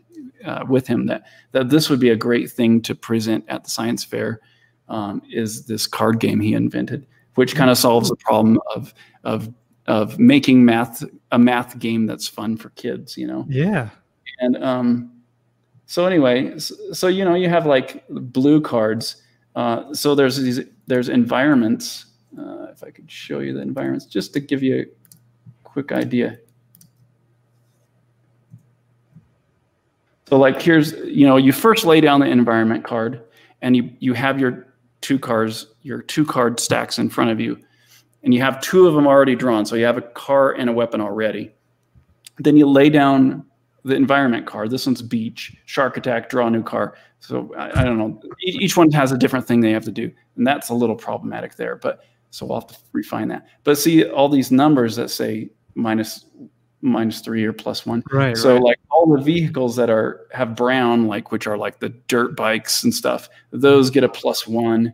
[0.45, 3.69] uh, with him that that this would be a great thing to present at the
[3.69, 4.39] science fair.
[4.89, 7.05] Um, is this card game he invented,
[7.35, 8.93] which kind of solves the problem of
[9.23, 9.53] of
[9.87, 13.17] of making math a math game that's fun for kids.
[13.17, 13.45] You know.
[13.49, 13.89] Yeah.
[14.39, 15.11] And um,
[15.87, 19.21] so anyway, so, so, you know you have like blue cards.
[19.57, 22.05] Uh, so there's these there's environments.
[22.37, 24.85] Uh, if I could show you the environments, just to give you a
[25.63, 26.37] quick idea.
[30.29, 33.23] So like here's, you know, you first lay down the environment card
[33.63, 34.67] and you, you have your
[35.01, 37.57] two cards, your two card stacks in front of you.
[38.21, 39.65] And you have two of them already drawn.
[39.65, 41.55] So you have a car and a weapon already.
[42.37, 43.45] Then you lay down
[43.87, 44.69] the environment card.
[44.69, 46.95] This one's beach, shark attack, draw a new car.
[47.19, 48.21] So I, I don't know.
[48.41, 50.11] Each one has a different thing they have to do.
[50.35, 51.77] And that's a little problematic there.
[51.77, 53.47] But so we'll have to refine that.
[53.63, 56.25] But see all these numbers that say minus
[56.81, 58.03] minus three or plus one.
[58.11, 58.37] Right.
[58.37, 58.63] So right.
[58.63, 62.83] like all the vehicles that are have brown, like which are like the dirt bikes
[62.83, 64.93] and stuff, those get a plus one.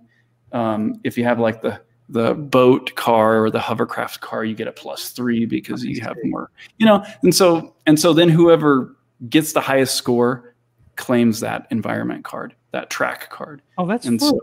[0.52, 1.82] Um, if you have like the
[2.14, 6.16] the boat car or the hovercraft car, you get a plus three because you have
[6.24, 7.04] more, you know.
[7.24, 8.96] And so and so then whoever
[9.30, 10.56] gets the highest score
[10.96, 13.62] claims that environment card, that track card.
[13.78, 14.30] Oh, that's and cool.
[14.30, 14.40] so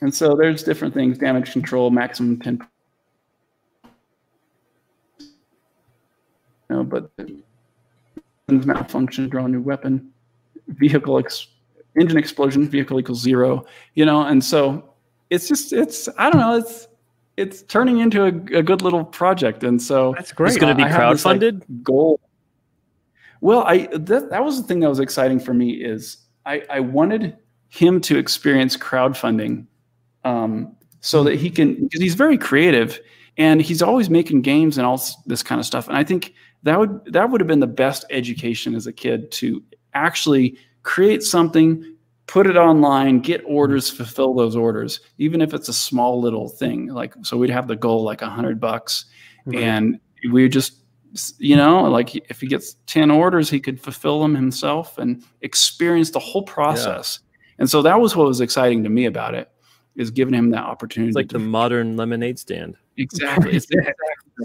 [0.00, 2.66] and so there's different things: damage control, maximum ten
[6.70, 7.10] know, but
[8.48, 10.10] malfunction, draw a new weapon,
[10.68, 11.48] vehicle ex-
[12.00, 13.64] engine explosion, vehicle equals zero,
[13.94, 14.94] you know, and so
[15.30, 16.88] it's just it's I don't know, it's
[17.36, 20.48] it's turning into a, a good little project, and so that's great.
[20.48, 22.20] It's going to be crowdfunded like, goal.
[23.40, 26.80] Well, I that, that was the thing that was exciting for me is I, I
[26.80, 27.36] wanted
[27.68, 29.66] him to experience crowdfunding
[30.24, 32.98] um, so that he can because he's very creative
[33.36, 35.86] and he's always making games and all this kind of stuff.
[35.88, 39.30] And I think that would that would have been the best education as a kid
[39.32, 39.62] to
[39.94, 41.96] actually create something
[42.28, 46.86] put it online get orders fulfill those orders even if it's a small little thing
[46.86, 49.06] like so we'd have the goal like a hundred bucks
[49.46, 49.62] right.
[49.62, 49.98] and
[50.30, 50.84] we just
[51.38, 56.10] you know like if he gets 10 orders he could fulfill them himself and experience
[56.10, 57.20] the whole process.
[57.20, 57.54] Yeah.
[57.60, 59.50] and so that was what was exciting to me about it
[59.96, 62.76] is giving him that opportunity it's like the modern lemonade stand.
[62.98, 63.52] Exactly.
[63.56, 63.94] It's exactly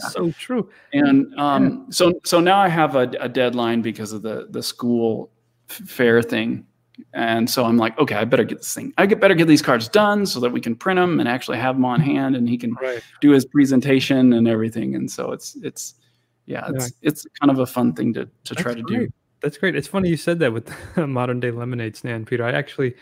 [0.10, 0.70] so true.
[0.94, 5.32] And um, so so now I have a, a, deadline because of the the school
[5.68, 6.66] fair thing,
[7.14, 8.94] and so I'm like, okay, I better get this thing.
[8.98, 11.58] I get better get these cards done so that we can print them and actually
[11.58, 13.02] have them on hand, and he can right.
[13.22, 14.96] do his presentation and everything.
[14.96, 15.96] And so it's it's
[16.46, 17.10] yeah, it's yeah.
[17.10, 19.00] it's kind of a fun thing to to That's try to great.
[19.00, 19.14] do.
[19.42, 19.76] That's great.
[19.76, 22.44] It's funny you said that with modern day lemonade stand, Peter.
[22.44, 22.96] I actually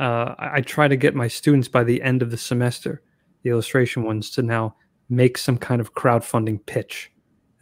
[0.00, 3.02] uh, I, I try to get my students by the end of the semester,
[3.42, 4.76] the illustration ones, to now
[5.08, 7.12] make some kind of crowdfunding pitch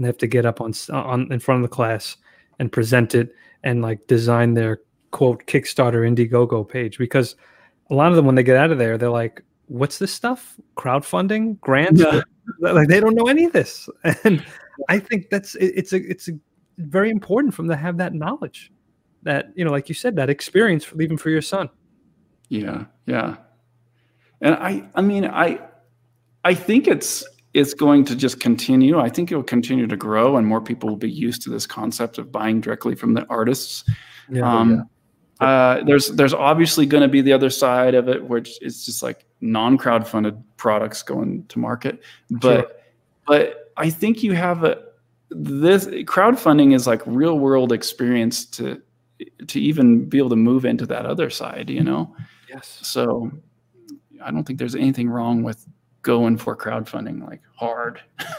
[0.01, 2.17] and they have to get up on on in front of the class
[2.59, 4.81] and present it and like design their
[5.11, 7.37] quote Kickstarter Indiegogo page because
[7.91, 10.57] a lot of them when they get out of there they're like what's this stuff
[10.77, 12.21] crowdfunding grants yeah.
[12.61, 13.89] like they don't know any of this
[14.25, 14.45] and
[14.89, 16.33] I think that's it, it's a it's a
[16.79, 18.73] very important for them to have that knowledge
[19.23, 21.69] that you know like you said that experience for, even for your son
[22.49, 23.37] yeah yeah
[24.41, 25.61] and I I mean I
[26.45, 28.99] I think it's it's going to just continue.
[29.01, 31.67] I think it will continue to grow, and more people will be used to this
[31.67, 33.85] concept of buying directly from the artists.
[34.31, 34.83] Yeah, um, yeah.
[35.41, 39.03] Uh, there's there's obviously going to be the other side of it, which is just
[39.03, 42.03] like non crowdfunded products going to market.
[42.31, 42.71] But sure.
[43.27, 44.83] but I think you have a
[45.31, 48.83] this crowdfunding is like real world experience to
[49.47, 51.71] to even be able to move into that other side.
[51.71, 52.15] You know.
[52.49, 52.79] Yes.
[52.83, 53.31] So
[54.23, 55.67] I don't think there's anything wrong with
[56.03, 58.01] going for crowdfunding like hard.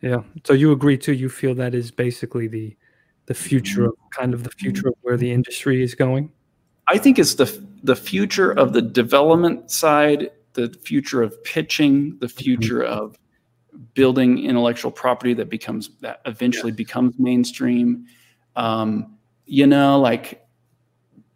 [0.00, 0.22] yeah.
[0.44, 1.12] So you agree too?
[1.12, 2.76] You feel that is basically the
[3.30, 6.32] the future of kind of the future of where the industry is going?
[6.88, 7.46] I think it's the
[7.84, 12.92] the future of the development side, the future of pitching, the future mm-hmm.
[12.92, 13.16] of
[13.94, 18.04] building intellectual property that becomes that eventually becomes mainstream.
[18.56, 19.16] Um,
[19.46, 20.44] you know, like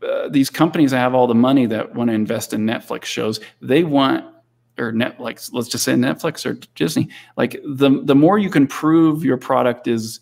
[0.02, 3.38] uh, these companies that have all the money that want to invest in Netflix shows,
[3.62, 4.24] they want
[4.78, 9.24] or Netflix, let's just say Netflix or Disney, like the the more you can prove
[9.24, 10.18] your product is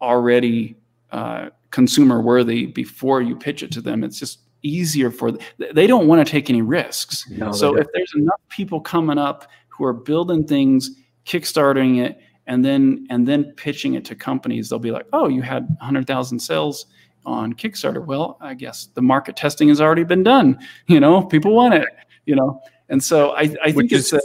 [0.00, 0.79] already
[1.12, 5.40] uh, consumer worthy before you pitch it to them, it's just easier for them.
[5.72, 7.28] They don't want to take any risks.
[7.30, 10.90] No, so if there's enough people coming up who are building things,
[11.24, 15.42] kickstarting it, and then and then pitching it to companies, they'll be like, oh, you
[15.42, 16.86] had 100,000 sales
[17.24, 18.04] on Kickstarter.
[18.04, 20.58] Well, I guess the market testing has already been done.
[20.86, 21.88] You know, people want it.
[22.26, 24.20] You know, and so I, I think which it's is, a,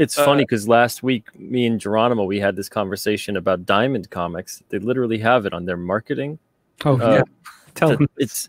[0.00, 4.08] It's Uh, funny because last week, me and Geronimo, we had this conversation about Diamond
[4.10, 4.62] Comics.
[4.70, 6.38] They literally have it on their marketing.
[6.86, 7.22] Oh Uh, yeah.
[7.74, 8.08] Tell that them.
[8.18, 8.48] it's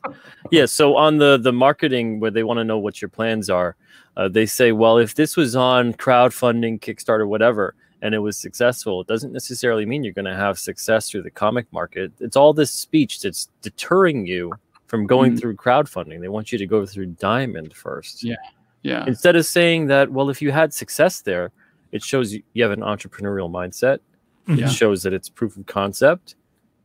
[0.49, 3.75] yeah so on the the marketing where they want to know what your plans are
[4.17, 8.99] uh, they say well if this was on crowdfunding kickstarter whatever and it was successful
[9.01, 12.51] it doesn't necessarily mean you're going to have success through the comic market it's all
[12.51, 14.51] this speech that's deterring you
[14.87, 15.39] from going Mm.
[15.39, 18.37] through crowdfunding they want you to go through diamond first Yeah.
[18.83, 19.05] Yeah.
[19.07, 21.51] instead of saying that well if you had success there
[21.91, 23.99] it shows you, you have an entrepreneurial mindset
[24.47, 24.65] Yeah.
[24.67, 26.35] it shows that it's proof of concept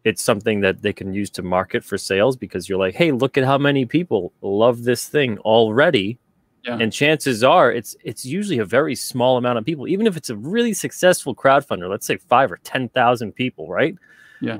[0.04, 3.36] it's something that they can use to market for sales because you're like hey look
[3.38, 6.18] at how many people love this thing already
[6.64, 6.78] Yeah.
[6.80, 10.30] and chances are it's it's usually a very small amount of people even if it's
[10.30, 13.94] a really successful crowdfunder let's say 5 or 10,000 people right
[14.40, 14.58] Yeah.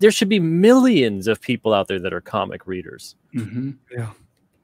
[0.00, 4.10] there should be millions of people out there that are comic readers hmm Yeah.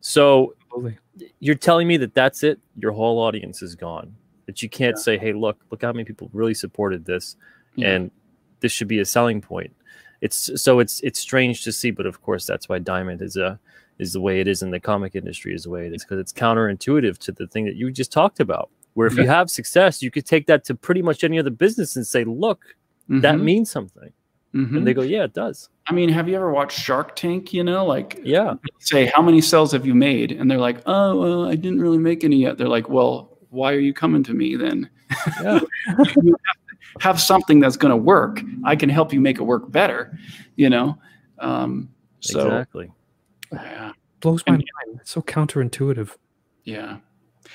[0.01, 0.99] so Absolutely.
[1.41, 4.15] You're telling me that that's it your whole audience is gone
[4.47, 5.03] that you can't Yeah.
[5.03, 7.36] say hey look look how many people really supported this
[7.77, 7.91] Yeah.
[7.93, 8.11] and
[8.61, 9.74] this should be a selling point
[10.20, 13.59] it's so it's it's strange to see but of course that's why diamond is a
[13.99, 16.19] is the way it is in the comic industry is the way it is because
[16.19, 20.03] it's counterintuitive to the thing that you just talked about where if you have success
[20.03, 22.74] you could take that to pretty much any other business and say look
[23.09, 23.43] that Mhm.
[23.43, 24.12] means something
[24.55, 24.77] Mhm.
[24.77, 25.69] and they go yeah it does.
[25.87, 27.53] I mean, have you ever watched Shark Tank?
[27.53, 28.55] You know, like yeah.
[28.79, 30.33] say how many sales have you made?
[30.33, 32.57] And they're like oh well i didn't really make any yet.
[32.59, 34.89] They're like well why are you coming to me then?
[35.43, 35.61] Yeah.
[35.89, 36.37] you have, to
[37.01, 38.41] have something that's going to work.
[38.65, 40.19] I can help you make it work better
[40.57, 40.97] you know?
[41.41, 41.91] Um
[42.21, 42.91] so exactly.
[43.53, 43.93] Yeah.
[44.21, 45.01] Blows my And- mind.
[45.01, 46.11] It's so counterintuitive.
[46.65, 46.99] yeah.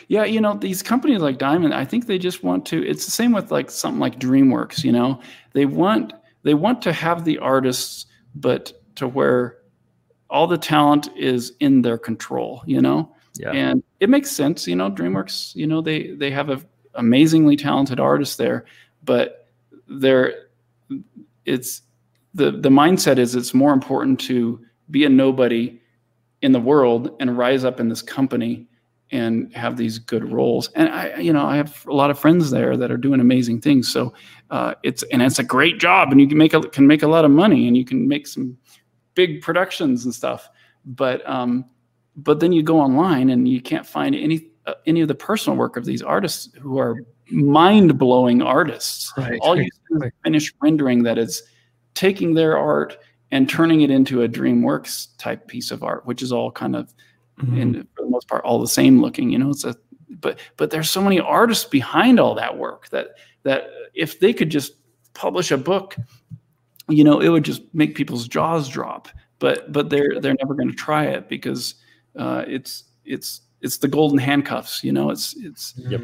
[0.08, 3.12] Yeah you know these companies like diamond i think they just want to it's the
[3.12, 5.20] same with like something like dreamworks you know?
[5.54, 6.14] They want
[6.50, 9.58] they want to have the artists but to where
[10.32, 13.16] all the talent is in their control you know?
[13.36, 13.52] Yeah.
[13.52, 16.60] And it makes sense you know dreamworks you know they they have a
[16.96, 18.66] amazingly talented artist there
[19.04, 19.48] but
[19.88, 20.34] they're
[21.46, 21.84] it's
[22.34, 24.60] the the mindset is it's more important to
[24.90, 25.80] be a nobody
[26.42, 28.68] in the world and rise up in this company
[29.12, 30.70] and have these good roles.
[30.76, 33.62] And i you know i have a lot of friends there that are doing amazing
[33.62, 33.92] things.
[33.92, 34.14] So
[34.52, 37.08] uh, it's and it's a great job and you can make a can make a
[37.08, 38.58] lot of money and you can make some
[39.16, 40.50] big productions and stuff.
[40.86, 41.66] But um
[42.16, 45.58] but then you go online and you can't find any uh, any of the personal
[45.58, 46.98] work of these artists who are
[47.32, 49.14] mind-blowing artists.
[49.18, 49.40] Right.
[49.42, 51.44] all you see is a finished rendering that is
[51.94, 52.98] taking their art
[53.32, 56.94] and turning it into a dreamworks type piece of art which is all kind of
[57.40, 57.62] Mhm.
[57.62, 59.76] and for the most part all the same looking you know it's a
[60.22, 63.08] but but there's so many artists behind all that work that
[63.44, 64.74] that if they could just
[65.14, 65.96] publish a book
[66.90, 69.08] you know it would just make people's jaws drop
[69.40, 71.76] but but they're they're never going to try it because
[72.18, 76.02] uh, it's it's it's the golden handcuffs you know it's it's Yep.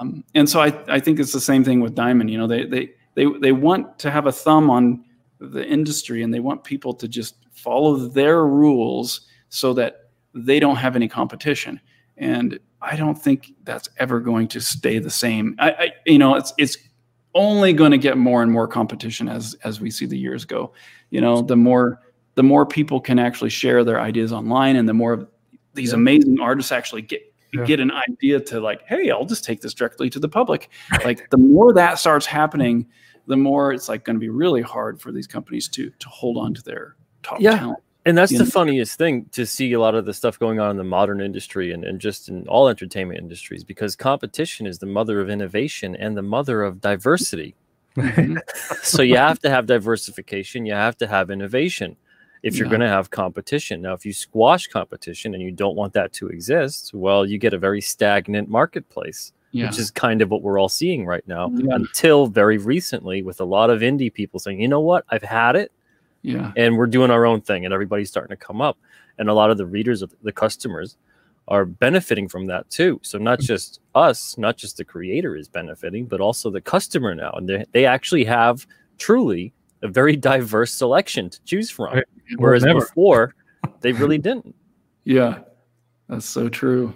[0.00, 2.64] um, and so I, I think it's the same thing with diamond you know they
[2.66, 5.04] they they they want to have a thumb on
[5.38, 10.03] the industry and they want people to just follow their rules so that
[10.34, 11.80] they don't have any competition.
[12.16, 15.54] And i don't think that's ever going to stay the same.
[15.58, 16.76] I, I you know it's it's
[17.34, 20.72] only going to get more and more competition as as we see the years go.
[21.10, 22.00] You know the more
[22.34, 25.28] the more people can actually share their ideas online and the more
[25.74, 27.64] these amazing artists actually get Yeah.
[27.64, 30.70] get an idea to like hey i'll just take this directly to the public.
[31.04, 32.86] Like the more that starts happening
[33.26, 36.36] the more it's like going to be really hard for these companies to to hold
[36.36, 37.56] on to their top Yeah.
[37.58, 38.44] talent And that's the know?
[38.44, 41.72] funniest thing to see a lot of the stuff going on in the modern industry
[41.72, 46.16] and, and just in all entertainment industries because competition is the mother of innovation and
[46.16, 47.54] the mother of diversity.
[47.96, 48.38] Mhm.
[48.82, 51.96] so you have to have diversification, you have to have innovation
[52.42, 52.70] if you're Yeah.
[52.72, 53.80] going to have competition.
[53.80, 57.54] Now, if you squash competition and you don't want that to exist, well, you get
[57.54, 61.48] a very stagnant marketplace, yeah which is kind of what we're all seeing right now
[61.54, 61.76] Yeah.
[61.76, 65.56] until very recently with a lot of indie people saying, you know what, I've had
[65.56, 65.72] it
[66.24, 68.76] yeah and we're doing our own thing and everybody's starting to come up
[69.18, 70.96] and a lot of the readers of the customers
[71.48, 76.06] are benefiting from that too so not just us not just the creator is benefiting
[76.06, 78.66] but also the customer now and they, they actually have
[78.98, 79.52] truly
[79.82, 82.04] a very diverse selection to choose from Right.
[82.38, 82.80] whereas never.
[82.80, 83.34] before
[83.82, 84.54] they really didn't
[85.04, 85.40] Yeah,
[86.08, 86.94] that's so true.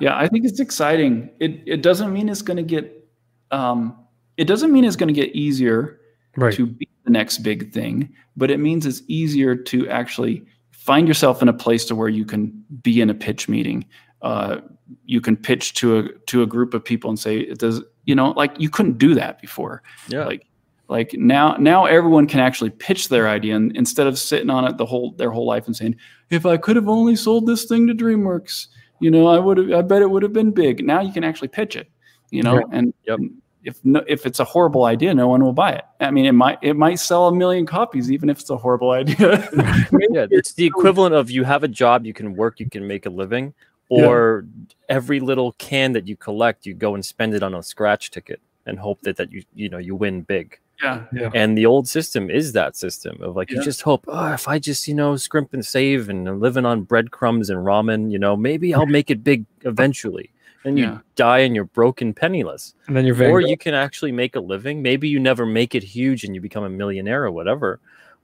[0.00, 1.30] Yeah, I think it's exciting.
[1.40, 3.08] It it doesn't mean it's going to get,
[3.50, 3.96] um,
[4.36, 6.00] it doesn't mean it's going to get easier
[6.36, 6.52] Right.
[6.54, 11.42] to be the next big thing, but it means it's easier to actually find yourself
[11.42, 13.84] in a place to where you can be in a pitch meeting.
[14.20, 14.58] Uh,
[15.06, 18.14] you can pitch to a to a group of people and say, "It does," you
[18.14, 20.46] know, like you couldn't do that before yeah like
[20.88, 24.76] like now now everyone can actually pitch their idea and instead of sitting on it
[24.78, 25.94] the whole their whole life and saying
[26.30, 28.68] if i could have only sold this thing to dreamworks
[28.98, 31.24] you know i would have i bet it would have been big now you can
[31.24, 31.90] actually pitch it
[32.30, 32.78] you know, Yeah.
[32.78, 33.20] and Yep.
[33.68, 35.84] If no, if it's a horrible idea, no one will buy it.
[36.00, 38.90] I mean, it might it might sell a million copies even if it's a horrible
[38.92, 39.48] idea.
[40.10, 43.04] yeah, it's the equivalent of you have a job, you can work, you can make
[43.06, 43.52] a living,
[43.90, 44.06] Yeah.
[44.06, 44.46] or
[44.88, 48.40] every little can that you collect, you go and spend it on a scratch ticket
[48.66, 50.58] and hope that that you you know you win big.
[50.82, 51.30] yeah, Yeah.
[51.34, 54.58] And the old system is that system of like you just hope, oh, if I
[54.58, 58.34] just you know scrimp and save and I'm living on breadcrumbs and ramen, you know,
[58.36, 60.30] maybe I'll make it big eventually.
[60.64, 60.98] And you Yeah.
[61.14, 62.74] die and you're broken, penniless.
[62.86, 63.46] And then you're Van or Gogh.
[63.48, 64.82] you can actually make a living.
[64.82, 67.78] Maybe you never make it huge and you become a millionaire or whatever,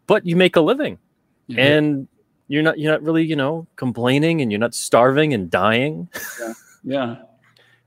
[0.06, 0.98] but you make a living
[1.46, 1.64] yeah.
[1.64, 2.08] and
[2.48, 6.08] you're not you're not really you know complaining and you're not starving and dying
[6.82, 7.16] Yeah.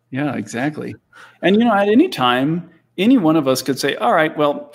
[0.10, 0.96] Yeah, exactly.
[1.42, 4.74] And you know, at any time, any one of us could say, "All right, well,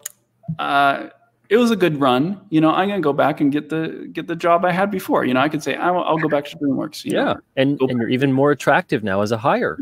[0.59, 1.09] uh,
[1.53, 2.41] it was a good run.
[2.49, 5.25] You know, I'm gonna go back and get the get the job I had before.
[5.27, 7.05] You know, I could say, I'll, I'll go back to DreamWorks.
[7.05, 7.25] you know.
[7.25, 9.79] yeah and go and you're even more attractive now as a hire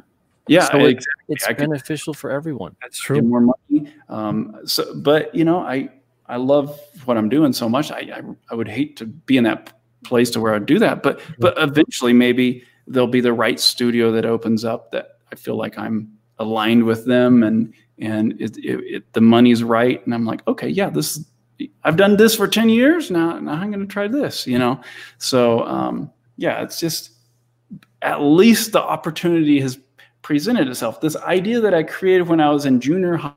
[0.48, 0.64] yeah.
[0.64, 1.24] So it- exactly.
[1.34, 3.22] it's I could- beneficial for everyone That's Get true.
[3.22, 3.92] more money.
[4.08, 5.88] Um, so, but you know, I
[6.26, 7.92] I love what I'm doing so much.
[7.92, 9.72] I I, I would hate to be in that
[10.02, 11.02] place to where I'd do that.
[11.04, 15.56] But but eventually, maybe there'll be the right studio that opens up that I feel
[15.56, 20.24] like I'm aligned with them and and it, it, it, the money's right and I'm
[20.24, 21.22] like okay yeah this
[21.84, 24.80] I've done this for 10 years now now I'm going to try this you know
[25.18, 27.10] so um, yeah it's just
[28.02, 29.78] at least the opportunity has
[30.22, 33.34] presented itself this idea that I created when I was in junior high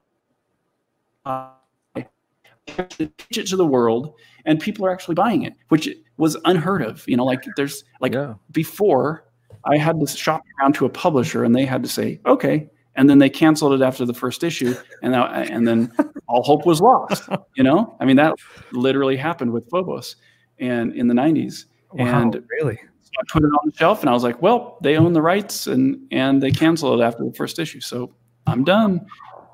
[2.75, 6.81] to teach it to the world and people are actually buying it which was unheard
[6.81, 9.25] of you know like there's like yeah before
[9.65, 12.69] I had to shop around to a publisher and they had to say, okay.
[12.95, 14.75] And then they canceled it after the first issue.
[15.01, 15.91] And, now, and then
[16.33, 17.23] all hope was lost.
[17.55, 18.33] You know, I mean, that
[18.71, 20.15] literally happened with Phobos
[20.57, 21.65] and in the 90s.
[21.91, 22.77] Wow, And really?
[23.01, 25.21] so I put it on the shelf and I was like, well, they own the
[25.21, 27.79] rights and, and they canceled it after the first issue.
[27.79, 28.11] So
[28.47, 29.05] I'm done.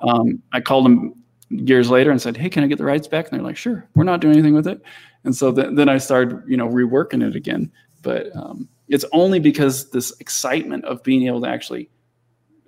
[0.02, 1.14] Um, I called them
[1.50, 3.28] years later and said, hey, can I get the rights back?
[3.28, 4.82] And they're like, sure, we're not doing anything with it.
[5.26, 7.70] And so th- then I started, you know, reworking it again.
[8.02, 11.90] But um, it's only because this excitement of being able to actually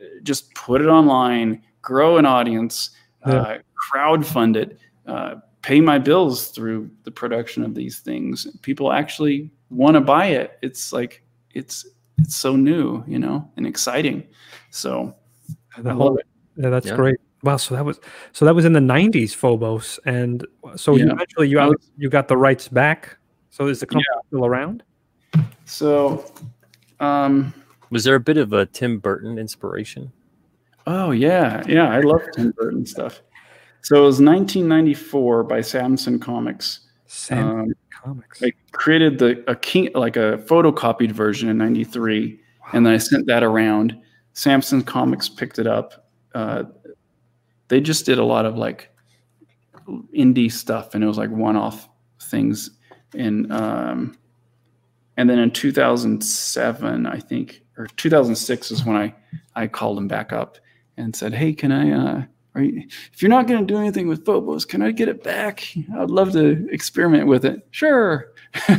[0.01, 2.89] uh, just put it online, grow an audience,
[3.25, 3.33] Yeah.
[3.33, 3.57] uh,
[3.91, 8.47] crowdfund it, uh, pay my bills through the production of these things.
[8.61, 10.57] People actually want to buy it.
[10.61, 11.85] It's like it's
[12.17, 14.23] it's so new, you know, and exciting.
[14.69, 15.15] So
[15.77, 16.27] The I whole- love it.
[16.57, 16.95] Yeah, that's Yeah.
[16.95, 17.17] great.
[17.43, 17.99] Wow, so that was
[18.33, 20.45] so that was in the '90s, Phobos, and
[20.75, 21.11] so Yeah.
[21.11, 23.17] eventually you I was- you got the rights back.
[23.49, 24.83] So is the company still around?
[25.65, 26.23] So,
[26.99, 27.53] um,
[27.89, 30.11] was there a bit of a tim burton inspiration
[30.87, 33.21] oh yeah, yeah, I love Tim Burton stuff.
[33.81, 36.81] So it was 1994 by Samson Comics.
[37.07, 38.41] Sam Um, Comics.
[38.43, 42.39] I created the a king like a photocopied version in '93,
[42.73, 43.97] and then I sent that around.
[44.33, 46.07] Samson Comics picked it up.
[46.33, 46.63] Uh,
[47.67, 48.89] they just did a lot of like
[50.15, 51.89] indie stuff, and it was like one-off
[52.21, 52.71] things.
[53.17, 54.15] And um,
[55.17, 59.13] and then in 2007, I think, or 2006 is when I
[59.55, 60.57] I called them back up
[60.97, 62.23] and said, "Hey, can I?" Uh,
[62.55, 62.83] are you,
[63.13, 65.73] if you're not going to do anything with Phobos, can I get it back?
[65.97, 67.65] I'd love to experiment with it.
[67.71, 68.33] Sure.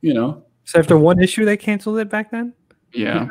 [0.00, 2.52] you know, so after one issue, they canceled it back then.
[2.92, 3.28] yeah.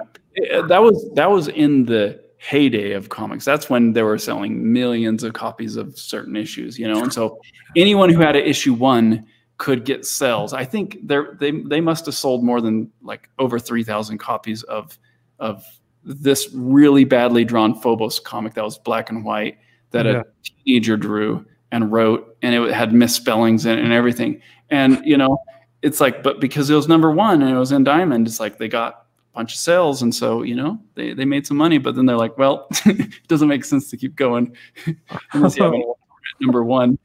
[0.67, 3.43] That was that was in the heyday of comics.
[3.43, 7.01] That's when they were selling millions of copies of certain issues, you know.
[7.01, 7.39] And so
[7.75, 9.25] anyone who had an issue one
[9.57, 10.53] could get sales.
[10.53, 14.97] I think they they they must have sold more than like over 3000 copies of
[15.39, 15.65] of
[16.07, 19.57] this really badly drawn Phobos comic that was black and white
[19.91, 20.21] that Yeah.
[20.21, 24.41] a teenager drew and wrote and it had misspellings in and everything.
[24.69, 25.37] And you know,
[25.81, 28.57] it's like but because it was number 1 and it was in diamond, it's like
[28.57, 31.77] they got a bunch of sales and so, you know, they they made some money
[31.77, 34.55] but then they're like, well, it doesn't make sense to keep going
[35.33, 35.81] unless you have a
[36.41, 36.97] number 1,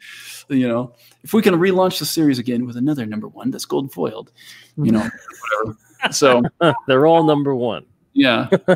[0.48, 0.94] you know.
[1.24, 4.30] If we can relaunch the series again with another number 1 that's gold foiled,
[4.76, 5.08] you know,
[5.64, 5.78] whatever.
[6.10, 6.42] So,
[6.88, 8.48] they're all number one yeah.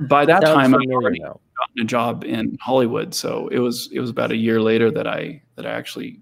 [0.00, 1.40] By that Sounds time, I already now.
[1.58, 3.14] gotten a job in Hollywood.
[3.14, 6.20] So it was it was about a year later that I that I actually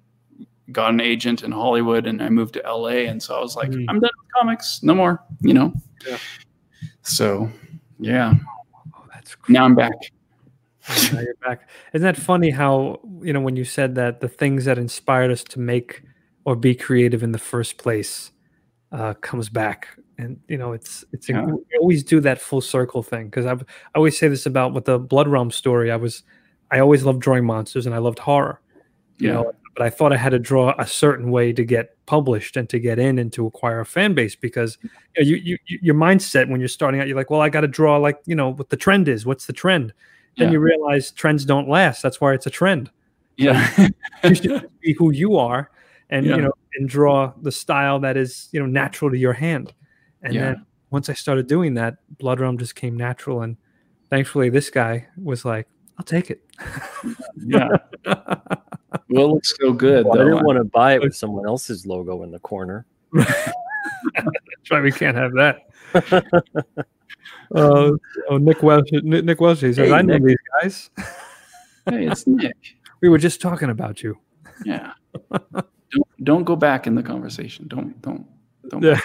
[0.71, 3.05] got an agent in Hollywood and I moved to LA.
[3.11, 3.85] And so I was like, Mm.
[3.89, 5.73] I'm done with comics, no more, you know.
[6.07, 6.19] Yeah.
[7.03, 7.51] So
[7.99, 8.35] yeah,
[8.97, 9.93] Oh, that's now I'm back.
[11.13, 11.69] now you're back.
[11.93, 15.45] Isn't that funny how, you know, when you said that the things that inspired us
[15.45, 16.03] to make
[16.45, 18.31] or be creative in the first place
[18.93, 19.89] uh, comes back.
[20.23, 21.45] And, you know, it's, it's, Yeah.
[21.45, 23.31] we always do that full circle thing.
[23.31, 25.91] Cause I've, I always say this about with the Blood Realm story.
[25.91, 26.23] I was,
[26.71, 28.61] I always loved drawing monsters and I loved horror.
[29.19, 29.35] You Yeah.
[29.35, 32.69] know, but I thought I had to draw a certain way to get published and
[32.69, 34.91] to get in and to acquire a fan base because mm.
[35.17, 37.63] you, know, you, you your mindset when you're starting out, you're like, well, I got
[37.63, 39.25] to draw like you know what the trend is.
[39.25, 39.93] What's the trend?
[40.37, 40.53] Then Yeah.
[40.53, 42.03] you realize trends don't last.
[42.03, 42.91] That's why it's a trend.
[43.37, 43.89] Yeah.
[44.25, 45.71] You should be who you are,
[46.11, 49.73] and you know, and draw the style that is you know natural to your hand.
[50.23, 50.41] And Yeah.
[50.53, 53.57] then once I started doing that, Blood Realm just came natural, and
[54.11, 55.69] thankfully, this guy was like,
[55.99, 56.43] "I'll take it."
[57.37, 57.69] yeah.
[59.09, 61.87] Well, it looks so good Well, I didn't want to buy it with someone else's
[61.87, 62.85] logo in the corner.
[63.15, 63.51] That's
[64.69, 65.63] why we can't have that.
[67.55, 67.91] uh,
[68.29, 68.89] oh, Nick Welsh.
[68.93, 70.91] Nick, Nick Welsh he says, Hey, "I know Nick." these guys.
[71.87, 72.57] hey, it's Nick.
[73.01, 74.19] We were just talking about you."
[74.65, 74.93] Yeah.
[75.91, 77.67] don't don't go back in the conversation.
[77.69, 78.27] Don't don't
[78.69, 78.83] don't.
[78.83, 79.01] Yeah.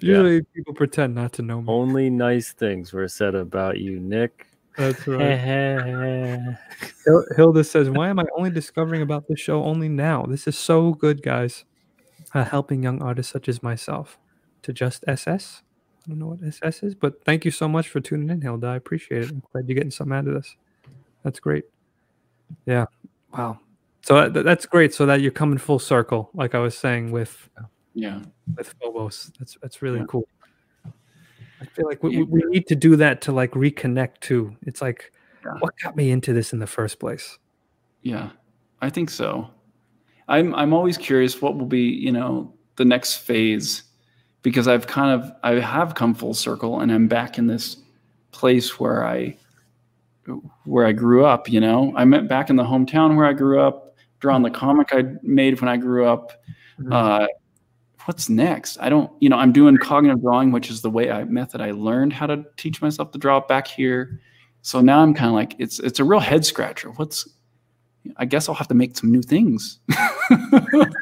[0.00, 1.66] Usually, people pretend not to know me.
[1.68, 4.46] Only nice things were said about you, Nick.
[4.76, 6.56] That's right.
[7.36, 10.24] Hilda says, "Why am I only discovering about this show only now?
[10.24, 11.64] This is so good, guys.
[12.34, 14.18] Uh, helping young artists such as myself
[14.62, 15.62] to just SS.
[16.04, 18.66] I don't know what SS is, but thank you so much for tuning in, Hilda.
[18.66, 19.30] I appreciate it.
[19.30, 20.56] I'm glad you're getting something out of this.
[21.22, 21.64] That's great.
[22.66, 22.86] Yeah.
[23.32, 23.60] Wow.
[24.02, 24.94] So that, that's great.
[24.94, 27.48] So that you're coming full circle, like I was saying with
[27.96, 28.20] Yeah.
[28.56, 29.32] with Phobos.
[29.38, 30.06] That's that's really Yeah.
[30.08, 30.28] cool.
[30.84, 34.54] I feel like we, we need to do that to like reconnect too.
[34.62, 35.10] It's like,
[35.44, 35.52] Yeah.
[35.60, 37.38] what got me into this in the first place?
[38.02, 38.30] Yeah,
[38.82, 39.48] I think so.
[40.28, 43.84] I'm I'm always curious what will be, you know, the next phase
[44.42, 47.78] because I've kind of I have come full circle and I'm back in this
[48.32, 49.36] place where I
[50.64, 51.92] where I grew up, you know.
[51.96, 55.58] I'm at- back in the hometown where I grew up, drawing the comic I made
[55.60, 56.32] when I grew up.
[56.78, 56.92] Mhm.
[56.92, 57.28] Uh
[58.06, 58.78] what's next?
[58.80, 61.72] I don't, you know, I'm doing cognitive drawing, which is the way I method I
[61.72, 64.20] learned how to teach myself to draw back here.
[64.62, 66.90] So now I'm kind of like it's it's a real head scratcher.
[66.92, 67.28] What's
[68.16, 69.80] I guess I'll have to make some new things.
[69.88, 70.94] it's,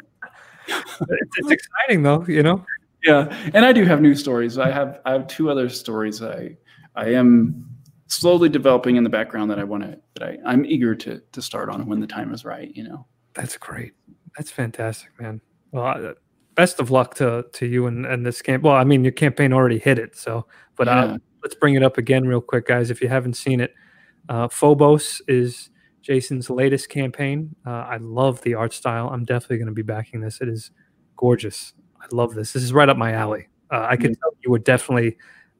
[0.67, 2.65] it's exciting though, you know.
[3.03, 4.57] yeah, and I do have new stories.
[4.57, 6.57] I have I have two other stories I
[6.95, 7.69] I am
[8.07, 11.41] slowly developing in the background that I want to that I I'm eager to to
[11.41, 12.75] start on when the time is right.
[12.75, 13.05] You know.
[13.33, 13.93] That's great.
[14.37, 15.41] That's fantastic, man.
[15.71, 16.13] Well, I-
[16.55, 18.63] best of luck to to you and and this camp.
[18.63, 21.97] Well, I mean, your campaign already hit it, so but uh, let's bring it up
[21.97, 22.89] again real quick, guys.
[22.89, 23.73] If you haven't seen it,
[24.29, 25.69] uh, Phobos is
[26.01, 27.55] Jason's latest campaign.
[27.65, 29.09] Uh, I love the art style.
[29.09, 30.41] I'm definitely going to be backing this.
[30.41, 30.71] It is
[31.15, 31.73] gorgeous.
[31.99, 32.53] I love this.
[32.53, 33.47] This is right up my alley.
[33.71, 34.15] Uh, I could Yeah.
[34.21, 35.17] tell you would definitely.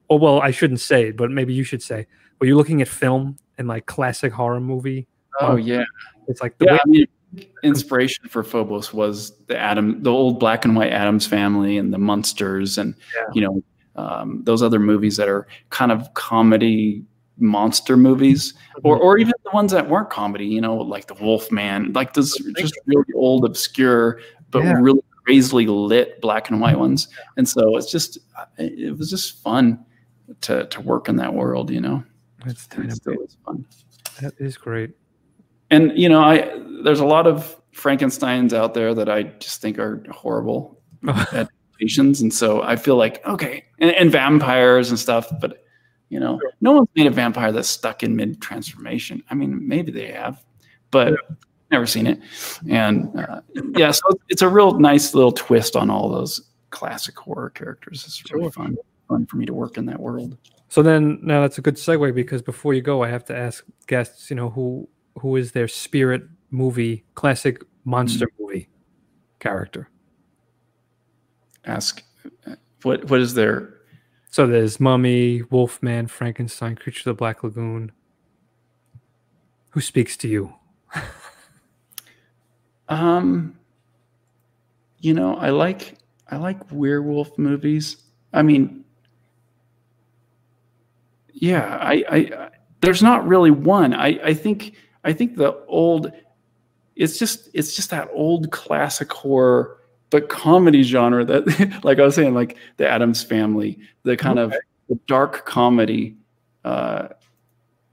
[0.08, 2.06] Oh well, I shouldn't say it, but maybe you should say.
[2.38, 5.08] But you're looking at film and like classic horror movie.
[5.40, 5.84] Oh yeah.
[6.28, 7.06] It's like the Yeah, way I mean,
[7.62, 11.98] inspiration for Phobos was the Adam, the old black and white Addams family, and the
[11.98, 13.22] Munsters, and Yeah.
[13.34, 13.62] you know
[13.96, 17.02] um, those other movies that are kind of comedy
[17.38, 18.54] monster movies,
[18.84, 20.46] or or even the ones that weren't comedy.
[20.46, 24.74] You know, like the Wolfman, like those just really old, obscure, but Yeah.
[24.80, 27.08] really crazily lit black and white ones.
[27.36, 28.18] And so it's just
[28.58, 29.84] it was just fun
[30.42, 31.70] to to work in that world.
[31.70, 32.04] You know,
[32.44, 32.96] That's it dynamite.
[32.96, 33.66] still is fun
[34.20, 34.90] That is great.
[35.70, 36.50] And you know i
[36.84, 42.32] there's a lot of frankensteins out there that i just think are horrible adaptations and
[42.32, 45.64] so i feel like okay and, and vampires and stuff but
[46.08, 49.92] you know no one's made a vampire that's stuck in mid transformation i mean maybe
[49.92, 50.42] they have
[50.90, 51.14] but
[51.70, 52.20] never seen it.
[52.68, 53.40] And uh,
[53.74, 56.40] yeah so it's a real nice little twist on all those
[56.70, 58.04] classic horror characters.
[58.06, 58.52] It's really Sure.
[58.52, 58.76] fun
[59.08, 60.36] fun for me to work in that world.
[60.68, 63.64] So then, now that's a good segue because before you go, I have to ask
[63.86, 64.88] guests, you know, who
[65.20, 68.68] who is their spirit movie, classic monster movie
[69.38, 69.90] character?
[71.66, 72.02] ask
[72.82, 73.74] what what is their
[74.30, 77.92] So there's Mummy, Wolfman, Frankenstein, Creature of the Black Lagoon.
[79.70, 80.54] Who speaks to you?
[82.88, 83.58] Um,
[85.00, 85.96] you know, I like
[86.30, 87.96] I like werewolf movies.
[88.32, 88.84] I mean,
[91.32, 93.92] yeah, I, I, I there's not really one.
[93.92, 94.76] I, I think
[95.06, 96.12] I think the old,
[96.96, 99.78] it's just it's just that old classic horror,
[100.10, 104.52] but comedy genre that, like I was saying, like the Addams Family, the kind of
[104.88, 106.16] the dark comedy,
[106.64, 107.08] uh,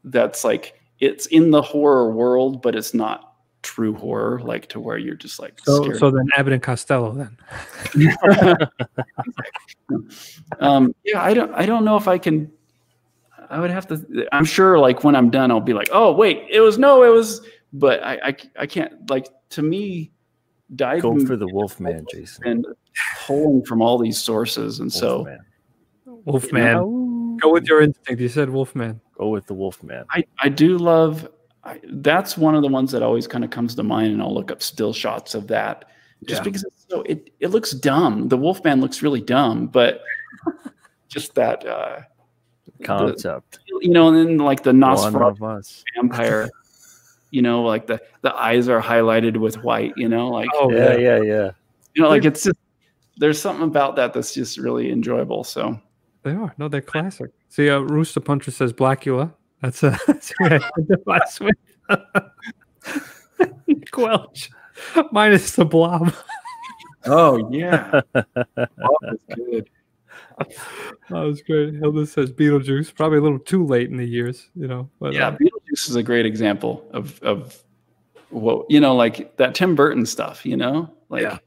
[0.04, 4.98] that's like it's in the horror world, but it's not true horror, like to where
[4.98, 6.00] you're just like So scared.
[6.00, 7.38] so then Abbott and Costello then.
[10.60, 12.52] um, yeah, I don't, I don't know if I can.
[13.50, 14.28] I would have to.
[14.32, 17.10] I'm sure, like when I'm done, I'll be like, "Oh, wait, it was no, it
[17.10, 17.42] was."
[17.74, 19.10] But I, I, I can't.
[19.10, 20.12] Like to me,
[20.76, 22.46] diving Go for the Wolfman, Jason.
[22.48, 22.66] and
[23.26, 25.40] pulling from all these sources, and so Wolfman.
[26.26, 26.78] Wolfman.
[26.78, 27.38] Ow.
[27.42, 28.22] Go with your instinct.
[28.22, 29.02] You said Wolfman.
[29.18, 30.06] Go with the Wolfman.
[30.12, 31.28] I, I do love.
[31.64, 34.34] I, that's one of the ones that always kind of comes to mind, and I'll
[34.34, 35.86] look up still shots of that
[36.26, 36.44] just Yeah.
[36.44, 38.28] because it's so it it looks dumb.
[38.30, 40.02] The Wolfman looks really dumb, but
[41.08, 42.00] just that uh,
[42.84, 43.60] Concept.
[43.82, 45.84] you know, and then like the One Nosferatu of us.
[45.96, 46.50] vampire,
[47.32, 49.94] you know, like the the eyes are highlighted with white.
[49.98, 51.52] You know, like Oh Yeah, yeah, yeah.
[51.94, 52.58] you know, like it's just
[53.18, 55.44] there's something about that that's just really enjoyable.
[55.44, 55.80] So
[56.24, 56.54] They are.
[56.58, 57.32] No, they're classic.
[57.50, 59.34] See, uh, Rooster Puncher says Blacula.
[59.62, 61.56] That's a that's who I identifies with.
[63.92, 64.50] Quelch.
[65.12, 66.14] Minus the blob.
[67.06, 69.70] oh yeah, that's good.
[71.10, 71.76] That was great.
[71.76, 72.96] Hilda says Beetlejuice.
[72.96, 74.90] Probably a little too late in the years, you know.
[75.00, 77.62] But, Yeah, uh, Beetlejuice is a great example of of
[78.30, 80.46] what you know, like that Tim Burton stuff.
[80.46, 81.38] You know, like Yeah.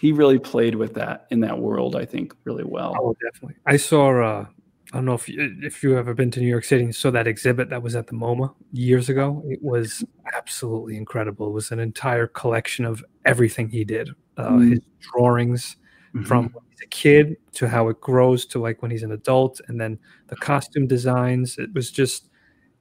[0.00, 1.96] he really played with that in that world.
[1.96, 2.94] I think really well.
[3.00, 3.56] oh, definitely.
[3.66, 4.10] I saw.
[4.22, 4.46] Uh,
[4.92, 7.10] I don't know if you, if you ever been to New York City and saw
[7.10, 9.42] that exhibit that was at the MoMA years ago.
[9.46, 10.02] It was
[10.32, 11.48] absolutely incredible.
[11.48, 14.08] It was an entire collection of everything he did.
[14.38, 14.70] Uh, Mm.
[14.70, 15.76] His drawings,
[16.14, 16.26] Mhm.
[16.26, 19.60] from when he's a kid to how it grows to like when he's an adult
[19.68, 19.98] and then
[20.28, 22.28] the costume designs it was just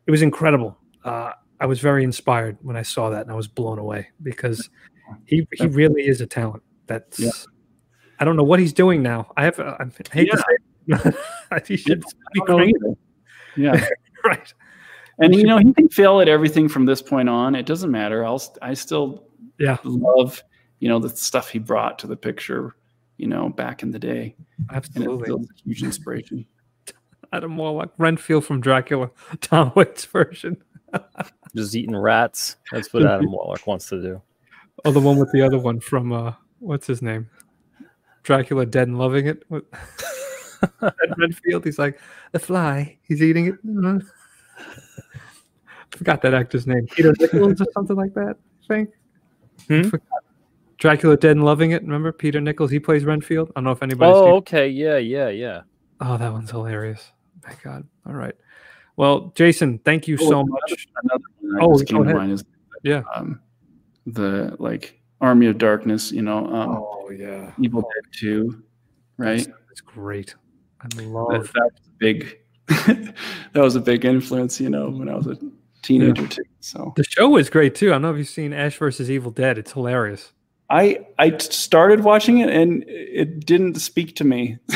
[0.05, 3.47] it was incredible uh, i was very inspired when i saw that and i was
[3.47, 4.69] blown away because
[5.25, 7.31] he he really is a talent that's Yeah.
[8.19, 11.11] i don't know what he's doing now i have i hate to say
[11.67, 12.73] he should be.
[13.57, 13.85] Yeah,
[14.25, 14.53] right
[15.19, 17.55] and you know he can fail at everything from this point on.
[17.55, 18.23] It doesn't matter.
[18.23, 19.27] I'll I still
[19.59, 19.77] Yeah.
[19.83, 20.41] love
[20.79, 22.75] you know the stuff he brought to the picture.
[23.17, 26.45] You know, back in the day, and it absolutely feels a huge inspiration.
[27.33, 29.11] adam warlock renfield from dracula
[29.41, 30.55] tom waits version
[31.55, 32.57] Just eating rats.
[32.71, 34.21] That's what Adam Warlock wants to do.
[34.85, 37.29] Oh, the one with the other one from uh, what's his name?
[38.23, 39.43] Dracula Dead and Loving It.
[39.47, 39.65] What-
[40.81, 41.65] Ed Redfield.
[41.65, 41.99] He's like
[42.31, 42.97] the fly.
[43.01, 43.65] He's eating it.
[43.65, 44.05] Mhm.
[45.91, 46.87] Forgot that actor's name.
[46.87, 48.37] Peter Nichols or something like that.
[48.63, 48.89] I think.
[49.67, 49.89] Hmm?
[49.89, 50.23] Forgot.
[50.77, 51.81] Dracula Dead and Loving It.
[51.81, 52.69] Remember Peter Nichols?
[52.71, 53.49] He plays Renfield.
[53.49, 54.15] I don't know if anybody's.
[54.15, 54.67] Oh, seen- okay.
[54.69, 55.61] Yeah, yeah, yeah.
[56.01, 57.11] oh, that one's hilarious.
[57.45, 57.87] My God.
[58.05, 58.35] All right.
[58.95, 60.87] Well, Jason, thank you Oh, so another- much.
[61.03, 62.15] Another one that Oh, just go came to ahead.
[62.17, 62.43] mind is
[62.83, 63.03] Yeah.
[63.15, 63.39] um,
[64.05, 66.11] the like Army of Darkness.
[66.11, 67.51] You know, um, Oh yeah.
[67.59, 68.63] Evil Dead Two,
[69.17, 69.47] right?
[69.71, 70.35] It's great.
[70.81, 71.29] I love.
[71.53, 72.39] that was a big.
[72.67, 73.13] that
[73.55, 74.59] was a big influence.
[74.61, 75.37] You know, when I was a
[75.81, 76.43] teenager too.
[76.59, 77.89] So The show was great too.
[77.89, 79.57] I don't know if you've seen Ash versus Evil Dead.
[79.57, 80.33] It's hilarious.
[80.69, 84.57] I I t- started watching it and it didn't speak to me.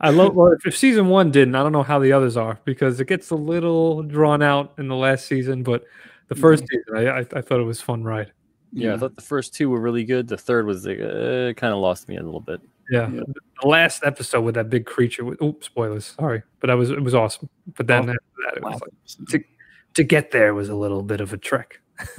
[0.00, 3.00] I love well, if season one didn't, I don't know how the others are because
[3.00, 5.84] it gets a little drawn out in the last season, but
[6.28, 8.32] the 1st season, I, I, I thought it was fun ride.
[8.72, 10.26] Yeah, I thought the first two were really good.
[10.26, 12.60] The third was like, uh, kind of lost me a little bit.
[12.90, 13.08] Yeah.
[13.10, 13.20] Yeah.
[13.62, 16.42] The last episode with that big creature with oops, spoilers, sorry.
[16.60, 17.48] But that was it was awesome.
[17.76, 19.44] But then Oh, after that, it was Last like, episode.
[19.94, 21.80] to get there was a little bit of a trick.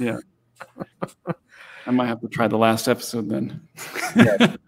[1.86, 3.68] I might have to try the last episode then.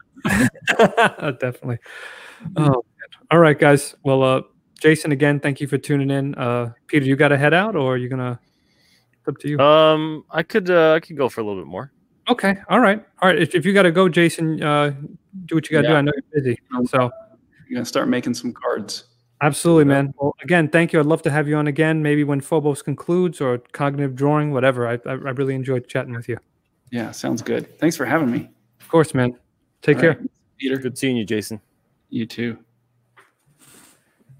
[0.69, 1.79] Definitely.
[2.57, 2.85] Oh,
[3.31, 3.95] all right, guys.
[4.05, 4.43] Well, uh,
[4.81, 6.35] Jason, again, thank you for tuning in.
[6.37, 8.39] Uh, Peter, you got to head out, or are you gonna?
[9.19, 9.59] It's up to you.
[9.59, 11.93] Um, I could uh, I could go for a little bit more.
[12.29, 12.57] okay.
[12.69, 13.05] All right.
[13.21, 13.39] All right.
[13.41, 14.95] If, if you got to go, Jason, uh,
[15.47, 15.95] do what you got to do.
[15.95, 16.59] I know you're busy.
[16.87, 17.11] So
[17.69, 19.05] You're gonna start making some cards.
[19.41, 20.15] Absolutely, man.
[20.19, 21.01] Well, again, thank you.
[21.01, 24.87] I'd love to have you on again, maybe when Phobos concludes or cognitive drawing, whatever.
[24.87, 26.39] I I, I really enjoyed chatting with you.
[26.91, 27.79] Yeah, sounds good.
[27.79, 28.49] Thanks for having me.
[28.81, 29.37] Of course, man.
[29.83, 30.11] Take All care.
[30.11, 30.79] right, Peter.
[30.79, 31.61] Good seeing you, Jason.
[32.11, 32.59] You too.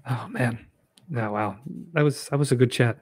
[0.09, 0.65] Oh man.
[1.11, 1.29] Yeah.
[1.29, 1.57] Wow.
[1.93, 2.97] That was that was a good chat.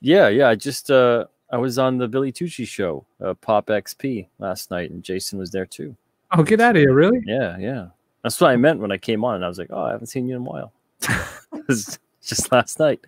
[0.00, 0.48] Yeah, yeah.
[0.48, 4.90] I just uh, I was on the Billy Tucci show, uh, Pop XP, last night,
[4.90, 5.96] and Jason was there too.
[6.32, 6.94] Oh, get out of here!
[6.94, 7.20] Really?
[7.26, 7.86] Yeah, yeah.
[8.22, 10.06] That's what I meant when I came on, and I was like, oh, I haven't
[10.06, 10.72] seen you in a while.
[11.68, 13.00] just last night.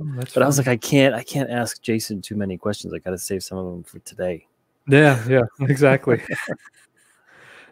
[0.00, 0.04] Oh,
[0.34, 2.92] But I was like, I can't, I can't ask Jason too many questions.
[2.92, 4.46] I got to save some of them for today.
[4.88, 6.20] yeah, yeah, exactly.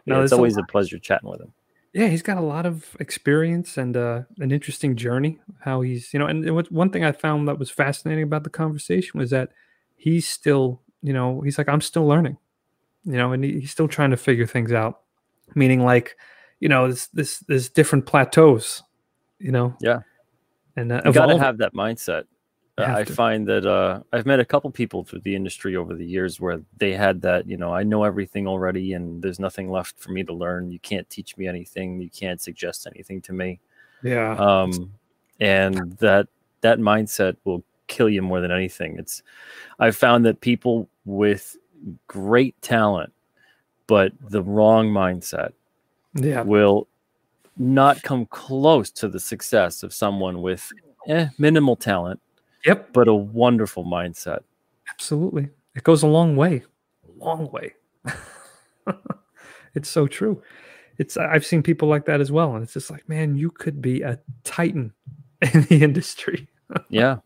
[0.05, 1.53] No, there's it's always a lot- pleasure chatting with him.
[1.93, 5.39] yeah, he's got a lot of experience and uh, an interesting journey.
[5.61, 8.43] How he's, you know, and, and what, one thing I found that was fascinating about
[8.43, 9.51] the conversation was that
[9.95, 12.37] he's still, you know, he's like, I'm still learning,
[13.05, 14.99] you know, and he, he's still trying to figure things out.
[15.55, 16.17] Meaning, like,
[16.59, 18.83] you know, this, this, there's different plateaus,
[19.43, 19.75] you know.
[19.79, 20.01] Yeah.
[20.75, 22.23] And uh, You got to have that mindset.
[22.75, 23.13] Uh, I to.
[23.13, 26.61] find that uh, I've met a couple people through the industry over the years where
[26.77, 30.23] they had that, you know, I know everything already and there's nothing left for me
[30.23, 30.71] to learn.
[30.71, 32.01] You can't teach me anything.
[32.01, 33.59] You can't suggest anything to me.
[34.01, 34.91] yeah, um,
[35.39, 36.27] and that
[36.61, 38.97] that mindset will kill you more than anything.
[38.97, 39.21] It's
[39.77, 41.57] I've found that people with
[42.07, 43.13] great talent
[43.87, 45.51] but the wrong mindset
[46.15, 46.87] yeah, will
[47.57, 50.71] not come close to the success of someone with
[51.07, 52.19] eh, minimal talent
[52.65, 52.93] Yep.
[52.93, 54.39] but a wonderful mindset.
[54.89, 55.49] Absolutely.
[55.75, 56.63] It goes a long way.
[57.07, 57.73] A long way.
[59.75, 60.41] it's so true.
[60.97, 62.53] It's I've seen people like that as well.
[62.55, 64.93] And it's just like, man, you could be a titan
[65.53, 66.47] in the industry.
[66.89, 67.17] Yeah.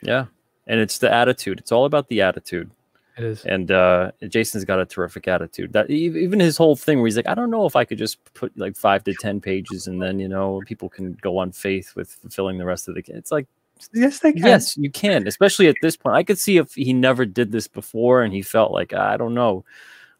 [0.00, 0.26] Yeah.
[0.66, 1.58] And it's the attitude.
[1.58, 2.70] It's all about the attitude.
[3.16, 3.44] It is.
[3.44, 5.72] And uh, Jason's got a terrific attitude.
[5.72, 8.18] That even his whole thing where he's like, I don't know if I could just
[8.34, 11.94] put like five to ten pages, and then you know people can go on faith
[11.94, 13.04] with fulfilling the rest of the.
[13.08, 13.46] It's like
[13.92, 14.42] Yes, they can.
[14.46, 16.16] Yes, you can, especially at this point.
[16.16, 19.34] I could see if he never did this before and he felt like I don't
[19.34, 19.64] know,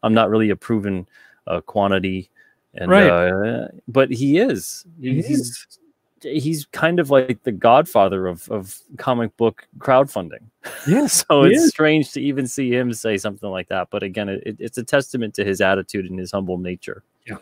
[0.03, 1.07] I'm not really a proven
[1.47, 2.29] uh, quantity,
[2.75, 3.09] and Right.
[3.09, 4.85] uh, but he is.
[5.01, 5.79] He He- he's
[6.21, 10.43] he's kind of like the godfather of of comic book crowdfunding.
[10.87, 11.23] Yes.
[11.29, 11.69] So he it's is.
[11.69, 13.89] strange to even see him say something like that.
[13.91, 17.03] But again, it, it- it's a testament to his attitude and his humble nature.
[17.27, 17.37] Yeah.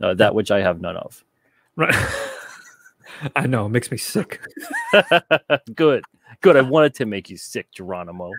[0.00, 1.24] Uh, that which I have none of.
[1.76, 1.94] Right.
[3.36, 3.66] I know.
[3.66, 4.40] It makes me sick.
[5.74, 6.04] Good.
[6.40, 6.56] Good.
[6.56, 8.32] I wanted to make you sick, Geronimo.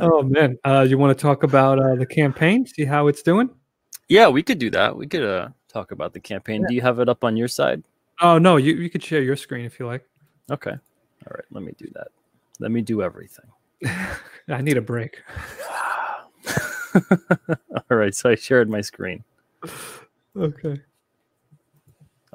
[0.00, 0.58] Oh man.
[0.64, 2.66] Uh, you want to talk about uh, the campaign?
[2.66, 3.50] See how it's doing?
[4.08, 4.96] Yeah, we could do that.
[4.96, 6.64] We could uh, talk about the campaign.
[6.66, 7.82] Do you have it up on your side?
[8.20, 10.08] Oh no, you, you could share your screen if you like.
[10.50, 10.70] Okay.
[10.70, 11.44] All right.
[11.50, 12.08] Let me do that.
[12.60, 13.46] Let me do everything.
[14.48, 15.22] I need a break.
[17.90, 18.14] All right.
[18.14, 19.24] So I shared my screen.
[20.36, 20.80] Okay.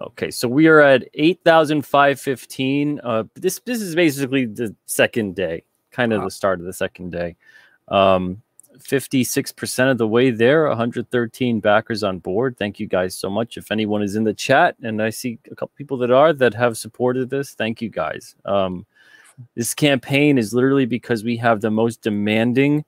[0.02, 3.02] Okay, so we are at 8,515.
[3.04, 6.26] Uh, this this is basically the second day, kind of Wow.
[6.26, 7.36] the start of the second day.
[7.90, 8.42] Um,
[8.80, 12.58] 56% of the way there, 113 backers on board.
[12.58, 13.58] Thank you guys so much.
[13.58, 16.54] If anyone is in the chat, and I see a couple people that are that
[16.54, 18.36] have supported this, thank you guys.
[18.46, 18.86] Um,
[19.56, 22.86] this campaign is literally because we have the most demanding,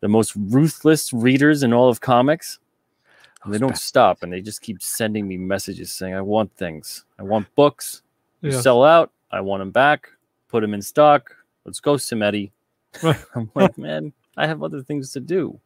[0.00, 2.58] the most ruthless readers in all of comics.
[3.44, 7.04] And they don't stop and they just keep sending me messages saying, I want things.
[7.18, 8.02] I want books.
[8.42, 8.60] You Yeah.
[8.60, 9.12] sell out.
[9.30, 10.08] I want them back.
[10.48, 11.34] Put them in stock.
[11.64, 12.50] Let's go, Simeti.
[13.34, 15.60] I'm like, man, I have other things to do.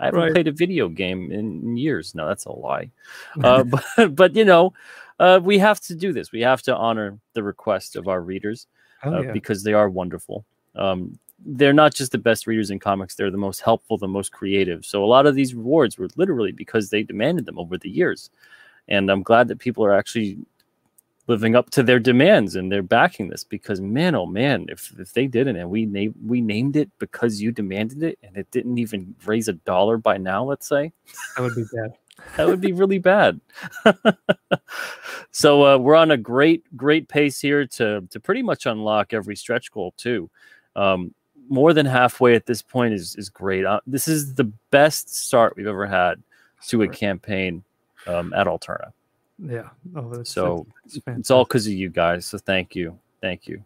[0.00, 0.32] I haven't Right.
[0.32, 2.14] played a video game in, years.
[2.14, 2.90] No, that's a lie.
[3.44, 3.84] Uh, but,
[4.16, 4.72] but, you know,
[5.20, 6.32] uh, we have to do this.
[6.32, 8.66] We have to honor the request of our readers
[9.04, 9.32] Oh, uh, yeah.
[9.32, 10.44] because they are wonderful.
[10.74, 14.32] Um, they're not just the best readers in comics; they're the most helpful, the most
[14.32, 14.86] creative.
[14.86, 18.30] So a lot of these rewards were literally because they demanded them over the years,
[18.88, 20.38] and I'm glad that people are actually
[21.28, 25.12] living up to their demands and they're backing this because man, oh man, if if
[25.12, 28.78] they didn't and we named we named it because you demanded it and it didn't
[28.78, 30.92] even raise a dollar by now, let's say
[31.36, 31.94] that would be bad.
[32.36, 33.40] that would be really bad.
[35.30, 39.36] so uh, we're on a great, great pace here to to pretty much unlock every
[39.36, 40.30] stretch goal too.
[40.74, 41.14] Um,
[41.48, 43.64] more than halfway at this point is is great.
[43.64, 46.22] Uh, this is the best start we've ever had
[46.68, 47.62] to a campaign
[48.06, 48.92] um, at Alterna.
[49.38, 49.68] Yeah.
[49.94, 52.26] Oh, that's, So that's, that's It's all because of you guys.
[52.26, 53.64] So thank you, thank you.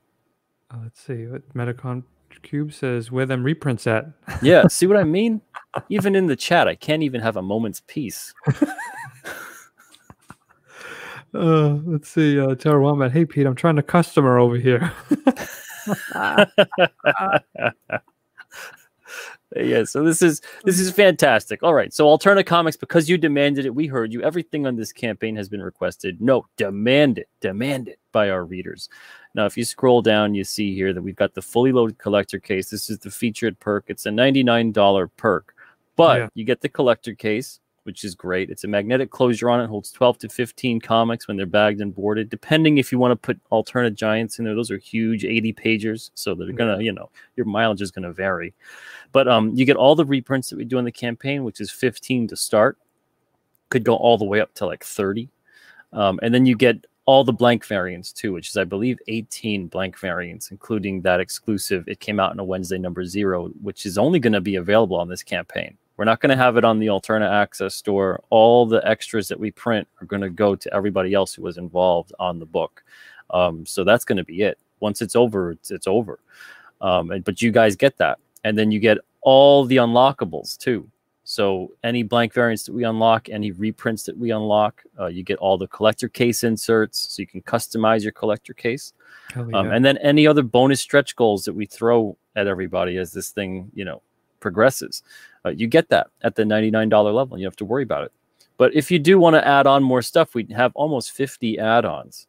[0.70, 2.02] Uh, let's see what Metatron
[2.42, 3.10] Cube says.
[3.10, 4.06] Where them reprints at?
[4.42, 5.40] Yeah, see what I mean?
[5.88, 8.34] Even in the chat, I can't even have a moment's peace.
[11.32, 12.40] Uh, let's see.
[12.40, 13.12] Uh, Tara Wombat.
[13.12, 14.92] Hey, Pete, I'm trying to customer over here.
[19.56, 21.62] Uh, yeah so this is this is fantastic.
[21.62, 24.22] All right so alterna comics because you demanded it we heard you.
[24.22, 26.20] Everything on this campaign has been requested.
[26.20, 28.88] No demand it demand it by our readers.
[29.34, 32.38] Now if you scroll down you see here that we've got the fully loaded collector
[32.38, 32.70] case.
[32.70, 33.84] This is the featured perk.
[33.88, 35.54] It's a $99 perk
[35.96, 36.28] but Yeah.
[36.34, 37.60] you get the collector case
[37.90, 41.36] which is great it's a magnetic closure on it holds 12 to 15 comics when
[41.36, 44.70] they're bagged and boarded depending if you want to put Alterna giants in there those
[44.70, 48.54] are huge 80 pagers so they're gonna you know your mileage is gonna vary
[49.12, 51.70] but um, you get all the reprints that we do in the campaign, which is
[51.70, 52.78] 15 to start.
[53.68, 55.28] Could go all the way up to like 30.
[55.92, 59.66] Um, and then you get all the blank variants too, which is, I believe, 18
[59.66, 61.84] blank variants, including that exclusive.
[61.88, 64.96] It came out on a Wednesday, number zero, which is only going to be available
[64.96, 65.76] on this campaign.
[66.00, 68.24] We're not going to have it on the Alterna Access store.
[68.30, 71.58] All the extras that we print are going to go to everybody else who was
[71.58, 72.82] involved on the book.
[73.28, 74.56] Um, so that's going to be it.
[74.80, 76.18] Once it's over, it's, it's over.
[76.80, 80.88] Um, and, but you guys get that and then you get all the unlockables too.
[81.24, 85.36] So any blank variants that we unlock, any reprints that we unlock, uh, you get
[85.36, 88.94] all the collector case inserts, so you can customize your collector case,
[89.34, 93.12] Hell um, and then any other bonus stretch goals that we throw at everybody as
[93.12, 94.00] this thing, you know,
[94.40, 95.02] progresses.
[95.44, 97.38] Uh, you get that at the ninety-nine dollar level.
[97.38, 98.12] You don't have to worry about it.
[98.58, 102.26] But if you do want to add on more stuff, we have almost fifty add-ons,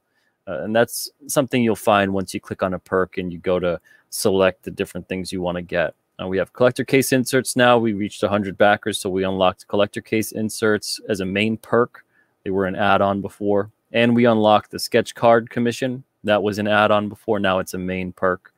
[0.48, 3.60] uh, and that's something you'll find once you click on a perk and you go
[3.60, 3.80] to
[4.10, 5.96] select the different things you want to get.
[6.22, 7.78] Uh, we have collector case inserts now.
[7.78, 12.06] We reached 100 backers, so we unlocked collector case inserts as a main perk.
[12.44, 13.72] They were an add on before.
[13.94, 17.40] And we unlocked the sketch card commission, That was an add-on before.
[17.40, 18.54] Now it's a main perk.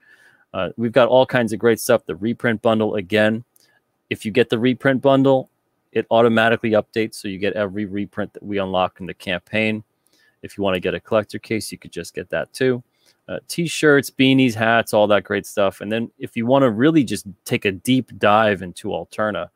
[0.53, 2.05] Uh, we've got all kinds of great stuff.
[2.05, 3.43] The reprint bundle again.
[4.13, 5.49] If you get the reprint bundle,
[5.91, 9.83] it automatically updates, so you get every reprint that we unlock in the campaign.
[10.43, 12.83] If you want to get a collector case, you could just get that too.
[13.27, 15.81] Uh, t-shirts, beanies, hats, all that great stuff.
[15.81, 19.49] And then if you want to really just take a deep dive into Alterna,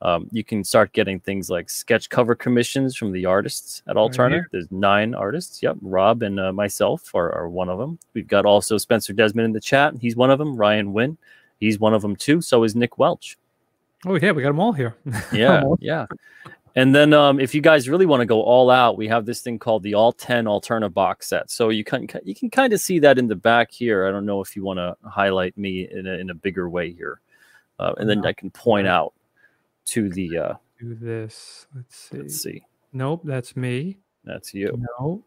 [0.00, 4.42] um, you can start getting things like sketch cover commissions from the artists at Alterna.
[4.42, 5.60] Right There's nine artists.
[5.60, 7.98] Yep, Rob and uh, myself are, are, one of them.
[8.12, 9.94] We've got also Spencer Desmond in the chat.
[10.00, 10.54] He's one of them.
[10.54, 11.18] Ryan Wynn,
[11.58, 12.40] he's one of them too.
[12.40, 13.36] So is Nick Welch.
[14.06, 14.96] Oh yeah, we got them all here.
[15.32, 16.06] yeah, yeah.
[16.76, 19.40] And then um, if you guys really want to go all out, we have this
[19.40, 21.48] thing called the All 10 Alterna box set.
[21.50, 24.06] So you can you can kind of see that in the back here.
[24.06, 26.92] I don't know if you want to highlight me in a, in a bigger way
[26.92, 27.20] here.
[27.78, 29.14] Uh, and then I can point out
[29.86, 31.66] to the uh do this.
[31.74, 32.18] Let's see.
[32.18, 32.66] Let's see.
[32.92, 33.98] Nope, that's me.
[34.24, 34.82] That's you.
[34.98, 35.24] No.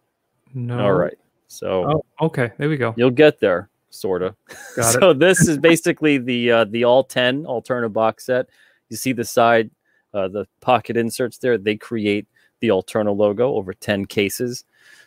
[0.54, 0.80] No.
[0.80, 1.18] All right.
[1.48, 2.94] So oh, okay, there we go.
[2.98, 4.36] You'll get there, sort of.
[4.82, 8.48] so this is basically the uh the all 10 Alterna box set.
[8.90, 9.72] You see the side
[10.14, 12.28] uh, the pocket inserts there, they create
[12.60, 14.64] the Alterna logo over 10 cases.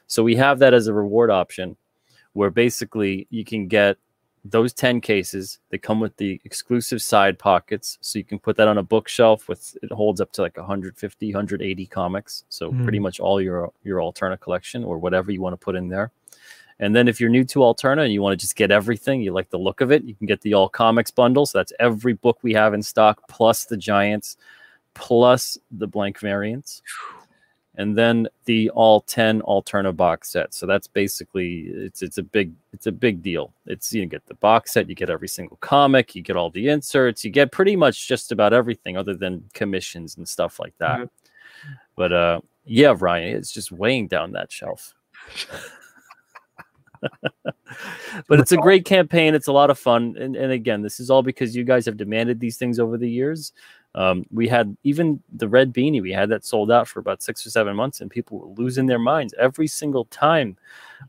[0.07, 1.77] So we have that as a reward option
[2.33, 3.97] where basically you can get
[4.45, 5.59] those 10 cases.
[5.71, 7.99] They come with the exclusive side pockets.
[8.01, 11.27] So you can put that on a bookshelf with it holds up to like 150,
[11.27, 12.45] 180 comics.
[12.49, 12.83] So mm.
[12.83, 16.13] pretty much all your your Alterna collection or whatever you want to put in there.
[16.81, 19.33] And then if you're new to Alterna and you want to just get everything, you
[19.33, 21.45] like the look of it, you can get the all comics bundle.
[21.45, 24.39] So that's every book we have in stock plus the giants
[24.95, 26.81] plus the blank variants.
[27.77, 32.53] And then the all 10 alterna box set so that's basically it's it's a big
[32.73, 33.53] it's a big deal.
[33.67, 36.69] It's you get the box set you get every single comic you get all the
[36.69, 40.99] inserts you get pretty much just about everything other than commissions and stuff like that.
[40.99, 41.73] Mm-hmm.
[41.95, 44.95] but uh yeah ryan it's just weighing down that shelf
[48.29, 51.11] but it's a great campaign it's a lot of fun and, and again this is
[51.11, 53.53] all because you guys have demanded these things over the years
[53.95, 57.45] um, we had even the red beanie, we had that sold out for about six
[57.45, 60.57] or seven months, and people were losing their minds every single time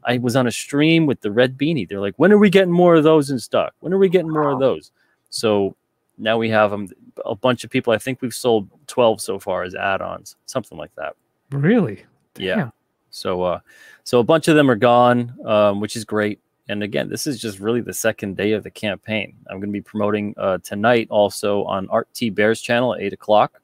[0.05, 1.87] I was on a stream with the red beanie.
[1.87, 3.73] They're like, when are we getting more of those in stock?
[3.81, 4.91] When are we getting more of those?
[5.29, 5.75] So
[6.17, 6.89] now we have them.
[7.25, 10.77] A bunch of people, I think we've sold 12 so far as add ons, something
[10.77, 11.15] like that.
[11.51, 12.05] Really?
[12.33, 12.45] Damn.
[12.45, 12.69] Yeah.
[13.11, 13.59] So, uh,
[14.03, 16.39] so a bunch of them are gone, um, which is great.
[16.69, 19.35] And again, this is just really the second day of the campaign.
[19.49, 23.13] I'm going to be promoting uh, tonight also on Art T Bear's channel at eight
[23.13, 23.61] o'clock.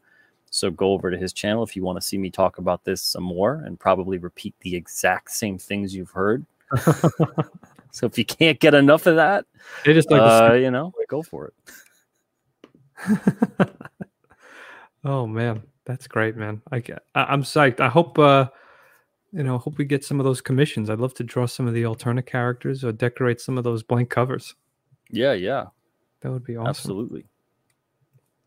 [0.49, 3.01] So go over to his channel if you want to see me talk about this
[3.01, 6.45] some more and probably repeat the exact same things you've heard.
[7.91, 9.45] so if you can't get enough of that,
[9.85, 11.53] they just like uh, you know, go for it.
[15.05, 16.61] oh man, that's great, man.
[16.71, 16.83] I,
[17.15, 17.79] I am psyched.
[17.79, 18.47] I hope uh
[19.31, 20.89] you know, hope we get some of those commissions.
[20.89, 24.09] I'd love to draw some of the Alterna characters or decorate some of those blank
[24.09, 24.55] covers.
[25.09, 25.65] Yeah, yeah.
[26.21, 26.69] That would be awesome.
[26.69, 27.25] Absolutely.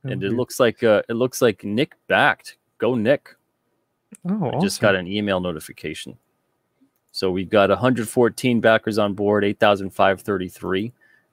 [0.02, 0.36] That and it be...
[0.36, 2.57] looks like uh it looks like Nick backed.
[2.78, 3.28] Go Nick.
[4.28, 6.16] Oh, I just got an email notification.
[7.12, 10.93] So we've got 114 backers on board, 8,533.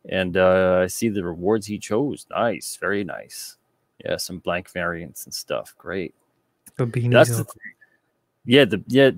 [0.10, 2.26] And uh, I see the rewards he chose.
[2.32, 3.58] Nice, very nice.
[4.04, 5.76] Yeah, some blank variants and stuff.
[5.78, 6.14] Great.
[6.78, 7.12] The beanies.
[7.12, 7.46] That's the,
[8.46, 9.12] yeah, the yeah,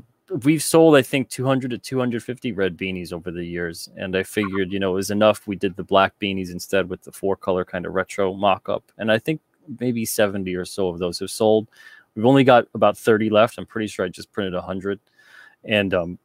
[0.43, 4.71] we've sold I think 200 to 250 red beanies over the years, and I figured
[4.71, 5.47] you know it was enough.
[5.47, 8.83] We did the black beanies instead with the four color kind of retro mock up,
[8.97, 9.41] and I think
[9.79, 11.67] maybe 70 or so of those have sold.
[12.15, 13.57] We've only got about 30 left.
[13.57, 14.99] I'm pretty sure I just printed 100,
[15.63, 16.19] and um,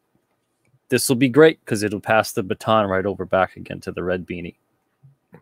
[0.89, 4.03] this will be great because it'll pass the baton right over back again to the
[4.03, 4.57] red beanie.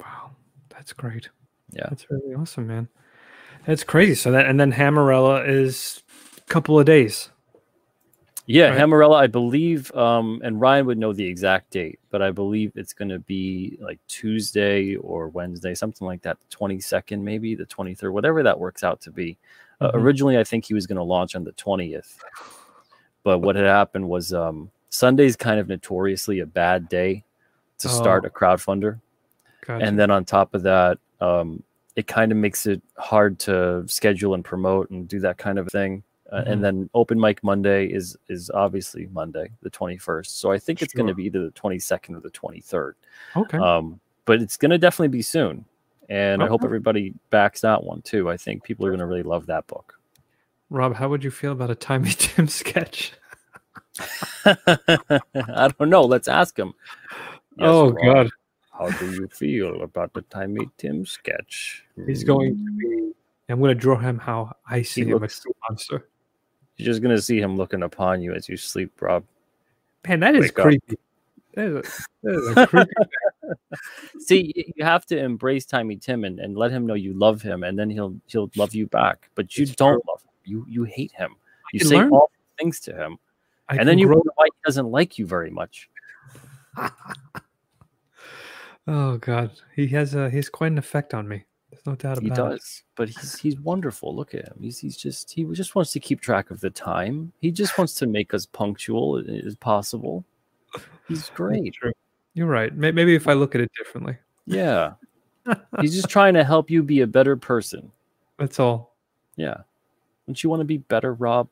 [0.01, 0.31] Wow,
[0.69, 1.29] that's great.
[1.73, 2.89] Yeah, that's really awesome, man.
[3.67, 4.15] That's crazy.
[4.15, 6.03] So that and then Hammerella is
[6.39, 7.31] a couple of days.
[8.47, 8.79] Yeah, right.
[8.79, 12.93] Hammerella, I believe, um, and Ryan would know the exact date, but I believe it's
[12.93, 18.13] going to be like Tuesday or Wednesday, something like that, the 22nd, maybe the 23rd,
[18.13, 19.39] whatever that works out to be.
[19.81, 19.97] Uh, mm-hmm.
[19.97, 22.17] Uh, originally, I think he was going to launch on the 20th,
[23.23, 27.25] but what had happened was um, Sunday's kind of notoriously a bad day
[27.79, 27.91] to oh.
[27.93, 29.01] start a crowdfunder.
[29.65, 29.85] Gotcha.
[29.85, 31.63] And then on top of that, um,
[31.95, 35.69] it kind of makes it hard to schedule and promote and do that kind of
[35.69, 36.03] thing.
[36.33, 36.51] Uh, mm-hmm.
[36.51, 40.29] and then open mic Monday is is obviously Monday, the 21st.
[40.29, 42.95] So I think it's going to be either the 22nd or the 23rd.
[43.37, 43.59] Okay.
[43.59, 45.67] Um, but it's going to definitely be soon,
[46.09, 46.47] and okay.
[46.47, 48.31] I hope everybody backs that one too.
[48.31, 49.99] I think people are going to really love that book.
[50.71, 53.13] Rob, how would you feel about a Tiny Tim sketch?
[54.47, 56.05] I don't know.
[56.05, 56.73] Let's ask him.
[57.59, 58.31] Yes, oh Rob, God,
[58.71, 61.85] how do you feel about the Tiny Tim sketch?
[62.07, 63.13] He's going to be.
[63.51, 66.09] I'm going to draw him how I see he him looks, as a monster.
[66.77, 69.25] You're just gonna see him looking upon you as you sleep, Rob.
[70.09, 70.99] Man, that is Wake creepy.
[71.55, 71.83] That is a,
[72.23, 72.93] that is a creepy
[74.21, 77.63] See, you have to embrace Timey Tim and, and let him know you love him,
[77.63, 79.29] and then he'll he'll love you back.
[79.35, 80.03] But you It's don't true.
[80.09, 80.31] love him.
[80.45, 81.37] You you hate him.
[81.73, 82.11] You say learn.
[82.11, 83.19] all things to him,
[83.69, 85.89] I and then you grow- wonder why he doesn't like you very much.
[88.89, 91.45] Oh God, he has a he's quite an effect on me.
[91.85, 92.53] There's no doubt He about it.
[92.53, 94.15] He does, but he's he's wonderful.
[94.15, 94.57] Look at him.
[94.61, 97.33] He's he's just he just wants to keep track of the time.
[97.41, 100.25] He just wants to make us punctual as possible.
[101.09, 101.75] He's great.
[102.35, 102.75] You're right.
[102.75, 104.17] Maybe if I look at it differently.
[104.47, 104.93] Yeah,
[105.81, 107.91] he's just trying to help you be a better person.
[108.39, 108.95] That's all.
[109.37, 109.59] Yeah,
[110.27, 111.49] don't you want to be better, Rob?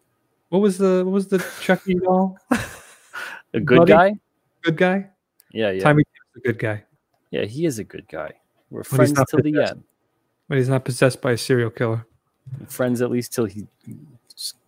[0.50, 2.38] What was the what was the Chucky doll?
[3.52, 3.92] A good Buddy?
[3.92, 4.14] guy?
[4.62, 5.08] good guy.
[5.52, 6.84] Yeah, yeah, Timmy Tim's a good guy,
[7.32, 7.44] yeah.
[7.46, 8.30] He is a good guy.
[8.70, 9.82] We're friends till the end.
[10.50, 12.04] But he's not possessed by a serial killer.
[12.66, 13.66] Friends at least till he,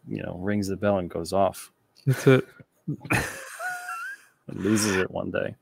[0.09, 1.73] you know, rings the bell and goes off
[2.07, 2.47] That's it.
[2.89, 5.57] and loses it one day.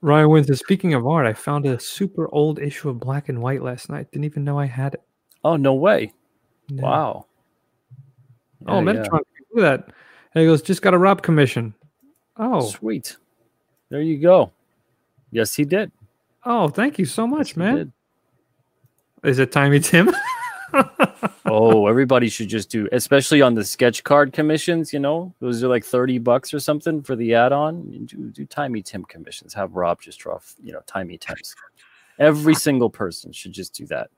[0.00, 0.58] Ryan wins.
[0.58, 4.10] Speaking of art, I found a super old issue of Black and White last night.
[4.12, 5.02] Didn't even know I had it.
[5.44, 6.12] Oh no way!
[6.68, 6.82] Yeah.
[6.82, 7.26] Wow.
[8.68, 9.20] Oh, Yeah, Metatron,
[9.52, 9.94] look at that.
[10.34, 11.74] And he goes, just got a Rob commission.
[12.36, 13.16] Oh, sweet.
[13.88, 14.52] There you go.
[15.30, 15.90] Yes, he did.
[16.44, 17.92] oh, thank you so Yes, much, he man.
[19.24, 20.10] Is it Timey Tim?
[21.48, 24.92] Oh, everybody should just do, especially on the sketch card commissions.
[24.92, 28.04] You know, those are like thirty bucks or something for the add-on.
[28.04, 29.54] Do, do Timey Tim commissions.
[29.54, 31.54] Have Rob just draw, you know, Timey Tims.
[32.18, 34.10] Every single person should just do that.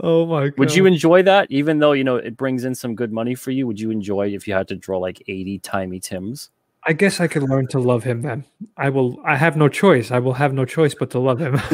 [0.00, 0.58] oh my god.
[0.58, 3.52] Would you enjoy that, even though you know it brings in some good money for
[3.52, 3.66] you?
[3.68, 6.50] Would you enjoy if you had to draw like eighty Timey Tims?
[6.86, 8.44] I guess I could learn to love him then.
[8.76, 9.18] I will.
[9.24, 10.10] I have no choice.
[10.10, 11.60] I will have no choice but to love him.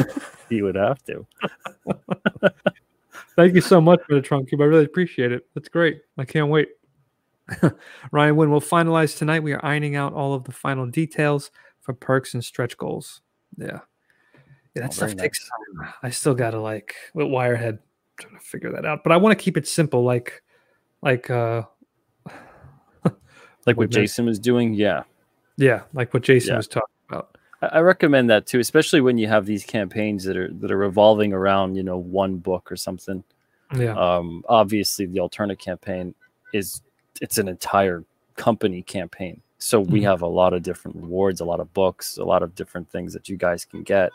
[0.49, 1.25] You would have to.
[3.37, 4.59] Thank you so much for the trunk cube.
[4.59, 5.47] I really appreciate it.
[5.53, 6.01] That's great.
[6.17, 6.67] I can't wait.
[8.11, 11.93] Ryan, when we'll finalize tonight, we are ironing out all of the final details for
[11.93, 13.21] perks and stretch goals.
[13.57, 13.79] Yeah.
[14.75, 15.93] Yeah, that Oh, stuff takes time.
[16.03, 17.79] I still gotta like with Wirehead
[18.19, 19.03] trying to figure that out.
[19.03, 20.43] But I want to keep it simple, like
[21.01, 21.63] like uh
[23.65, 24.73] Like what Jason was doing.
[24.73, 25.03] Yeah.
[25.57, 26.57] yeah, like what Jason Yeah.
[26.57, 27.37] was talking about.
[27.61, 31.31] I recommend that too, especially when you have these campaigns that are that are revolving
[31.31, 33.23] around, you know, one book or something.
[33.77, 33.93] Yeah.
[33.95, 36.15] Um, obviously, the Alterna campaign
[36.53, 36.81] is
[37.21, 38.03] it's an entire
[38.35, 40.03] company campaign, so we Mhm.
[40.05, 43.13] have a lot of different rewards, a lot of books, a lot of different things
[43.13, 44.11] that you guys can get.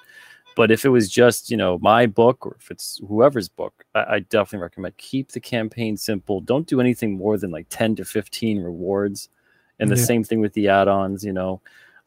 [0.57, 4.15] But if it was just you know my book or if it's whoever's book, I,
[4.17, 6.41] I definitely recommend keep the campaign simple.
[6.41, 9.29] Don't do anything more than like ten to fifteen rewards,
[9.81, 10.05] and the Yeah.
[10.05, 11.25] same thing with the add-ons.
[11.25, 11.61] You know.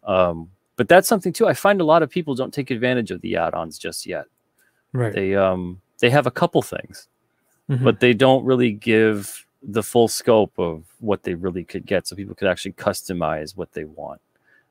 [0.03, 1.45] Um, but that's something too.
[1.47, 4.25] I find a lot of people don't take advantage of the add-ons just yet.
[4.93, 5.13] right.
[5.13, 7.07] They um they have a couple things,
[7.69, 7.83] Mhm.
[7.83, 12.15] but they don't really give the full scope of what they really could get, so
[12.15, 14.21] people could actually customize what they want.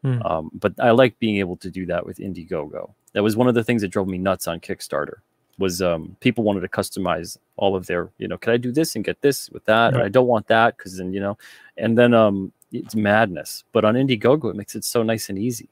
[0.03, 0.23] Hmm.
[0.25, 2.91] Um, but I like being able to do that with Indiegogo.
[3.13, 5.17] That was one of the things that drove me nuts on Kickstarter.
[5.59, 8.95] Was um, people wanted to customize all of their, you know, can I do this
[8.97, 9.93] and get this with that?
[9.93, 11.37] And I don't want that because then, you know,
[11.77, 13.65] and then um, it's madness.
[13.73, 15.69] But on Indiegogo, it makes it so nice and easy.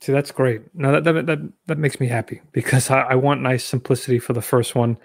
[0.00, 0.62] See, that's great.
[0.74, 4.32] Now that that that, that makes me happy because I, I want nice simplicity for
[4.32, 4.98] the first one,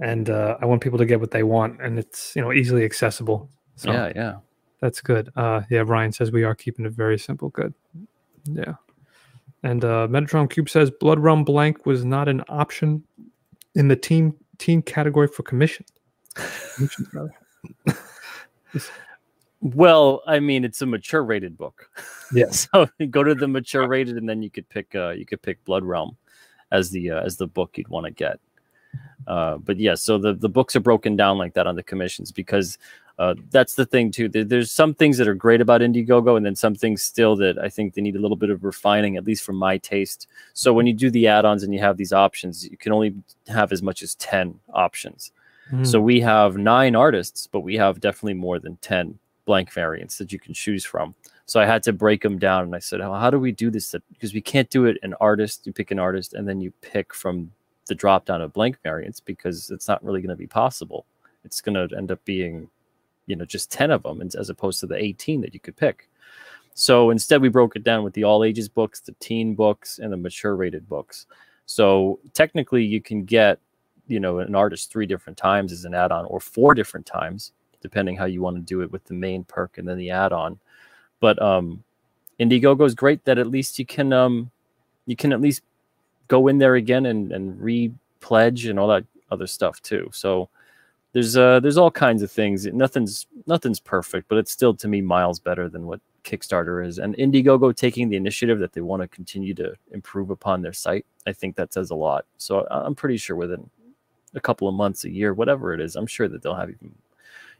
[0.00, 2.84] and uh, I want people to get what they want, and it's you know easily
[2.84, 3.48] accessible.
[3.76, 4.34] So Yeah, yeah.
[4.80, 5.30] that's good.
[5.34, 7.48] Uh, yeah, Ryan says we are keeping it very simple.
[7.48, 7.74] Good.
[8.44, 8.74] Yeah.
[9.62, 13.02] And uh, Metatron Cube says Blood Realm Blank was not an option
[13.74, 15.86] in the team team category for commission.
[19.64, 21.90] Well, I mean, it's a mature rated book.
[22.34, 22.68] Yes.
[22.72, 25.64] so go to the mature rated, and then you could pick uh, you could pick
[25.64, 26.16] Blood Realm
[26.72, 28.40] as the uh, as the book you'd want to get.
[29.26, 32.32] Uh, but yeah, so the the books are broken down like that on the commissions
[32.32, 32.76] because
[33.20, 34.28] uh, that's the thing too.
[34.28, 37.68] There's some things that are great about Indiegogo, and then some things still that I
[37.68, 40.26] think they need a little bit of refining, at least for my taste.
[40.54, 43.14] So when you do the add-ons and you have these options, you can only
[43.46, 45.30] have as much as ten options.
[45.84, 46.04] So Hmm.
[46.04, 50.38] we have nine artists, but we have definitely more than 10 blank variants that you
[50.38, 51.14] can choose from.
[51.46, 53.70] So I had to break them down and I said, oh, how do we do
[53.70, 53.94] this?
[54.12, 57.12] Because we can't do it an artist, you pick an artist and then you pick
[57.14, 57.50] from
[57.86, 61.04] the drop down of blank variants because it's not really going to be possible.
[61.44, 62.68] It's going to end up being,
[63.26, 66.08] you know, just 10 of them as opposed to the 18 that you could pick.
[66.72, 70.12] So instead, we broke it down with the all ages books, the teen books, and
[70.12, 71.26] the mature rated books.
[71.66, 73.60] So technically, you can get
[74.06, 77.52] you know an artist three different times as an add-on or four different times
[77.84, 80.58] depending how you want to do it with the main perk and then the add-on
[81.20, 81.84] but um
[82.40, 84.50] indiegogo is great that at least you can um
[85.06, 85.62] you can at least
[86.26, 90.48] go in there again and and re-pledge and all that other stuff too so
[91.12, 95.02] there's uh there's all kinds of things nothing's nothing's perfect but it's still to me
[95.02, 99.08] miles better than what Kickstarter is, and Indiegogo taking the initiative that they want to
[99.08, 101.06] continue to improve upon their site.
[101.26, 102.24] I think that says a lot.
[102.38, 103.68] So I'm pretty sure within
[104.34, 106.94] a couple of months, a year, whatever it is, I'm sure that they'll have even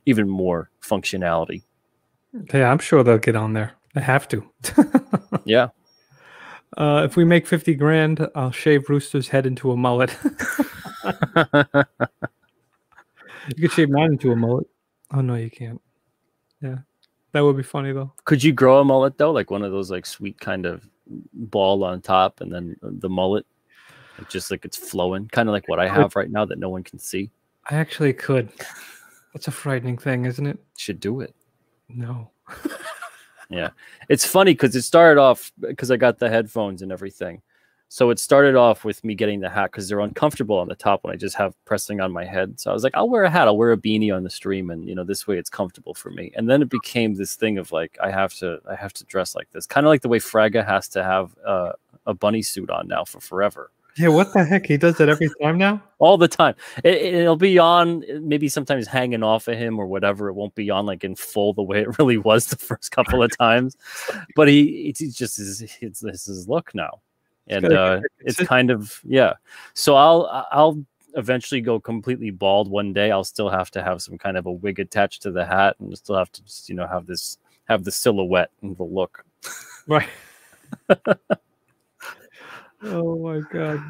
[0.06, 1.62] even more functionality.
[2.52, 3.72] Yeah, I'm sure they'll get on there.
[3.94, 4.44] They have to.
[5.46, 5.68] Yeah.
[6.78, 10.16] uh, if we make 50 grand, I'll shave Rooster's head into a mullet.
[11.04, 11.84] you
[13.60, 14.66] could shave mine into a mullet.
[15.12, 15.82] Oh, no, you can't.
[16.62, 16.78] Yeah.
[17.32, 18.12] That would be funny, though.
[18.24, 20.88] Could you grow a mullet though, like one of those like sweet kind of
[21.34, 23.44] ball on top, and then the mullet,
[24.30, 26.84] just like it's flowing, kind of like what I have right now that no one
[26.84, 27.30] can see.
[27.68, 28.50] I actually could.
[29.34, 30.58] That's a frightening thing, isn't it?
[30.78, 31.34] Should do it.
[31.88, 32.30] No.
[33.50, 33.70] Yeah.
[34.08, 37.42] It's funny because it started off because I got the headphones and everything.
[37.88, 41.04] So it started off with me getting the hat because they're uncomfortable on the top
[41.04, 42.58] when I just have pressing on my head.
[42.58, 44.70] So I was like, I'll wear a hat, I'll wear a beanie on the stream,
[44.70, 46.32] and you know, this way it's comfortable for me.
[46.34, 49.36] And then it became this thing of like, I have to, I have to dress
[49.36, 51.72] like this, kind of like the way Fraga has to have uh,
[52.06, 54.66] a bunny suit on now for forever, Yeah, what the heck?
[54.66, 55.82] He does that every time now?
[56.00, 56.54] all the time.
[56.82, 60.28] It, it'll be on, maybe sometimes hanging off of him or whatever.
[60.28, 63.22] It won't be on like in full the way it really was the first couple
[63.22, 63.76] of times.
[64.36, 67.00] But he, it's, it's just his, it's, it's his look now
[67.46, 69.34] and uh, it's kind of yeah.
[69.74, 70.84] So I'll I'll
[71.16, 73.10] eventually go completely bald one day.
[73.10, 75.96] I'll still have to have some kind of a wig attached to the hat, and
[75.96, 79.24] still have to just you know have this have the silhouette and the look.
[79.86, 80.08] Right.
[82.84, 83.80] oh my god.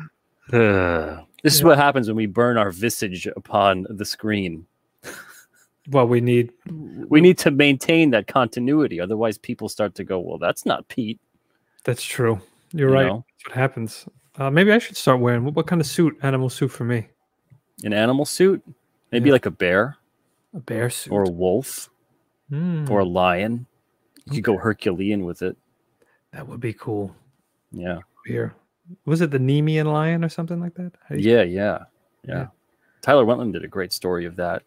[1.43, 4.67] this is what happens when we burn our visage upon the screen.
[5.91, 10.39] Well, we need We need to maintain that continuity, otherwise people start to go, "Well,
[10.39, 11.21] that's not Pete."
[11.85, 12.41] that's true.
[12.73, 13.07] You're you right.
[13.07, 13.25] know?
[13.37, 14.07] That's what happens.
[14.37, 16.17] Uh, maybe I should start wearing what, what kind of suit?
[16.23, 17.09] Animal suit for me?
[17.85, 18.63] An animal suit,
[19.13, 19.35] maybe Yeah.
[19.35, 19.99] like a bear
[20.55, 21.91] A bear suit or a wolf
[22.49, 23.67] Hmm, or a lion.
[24.27, 25.57] You could go Herculean with it.
[26.33, 27.15] that would be cool.
[27.71, 27.99] Yeah.
[28.27, 28.55] Here,
[29.05, 30.93] was it the Nemean lion or something like that?
[31.11, 32.35] Yeah, yeah, yeah.
[32.35, 32.47] Yeah.
[33.01, 34.63] Tyler Wentland did a great story of that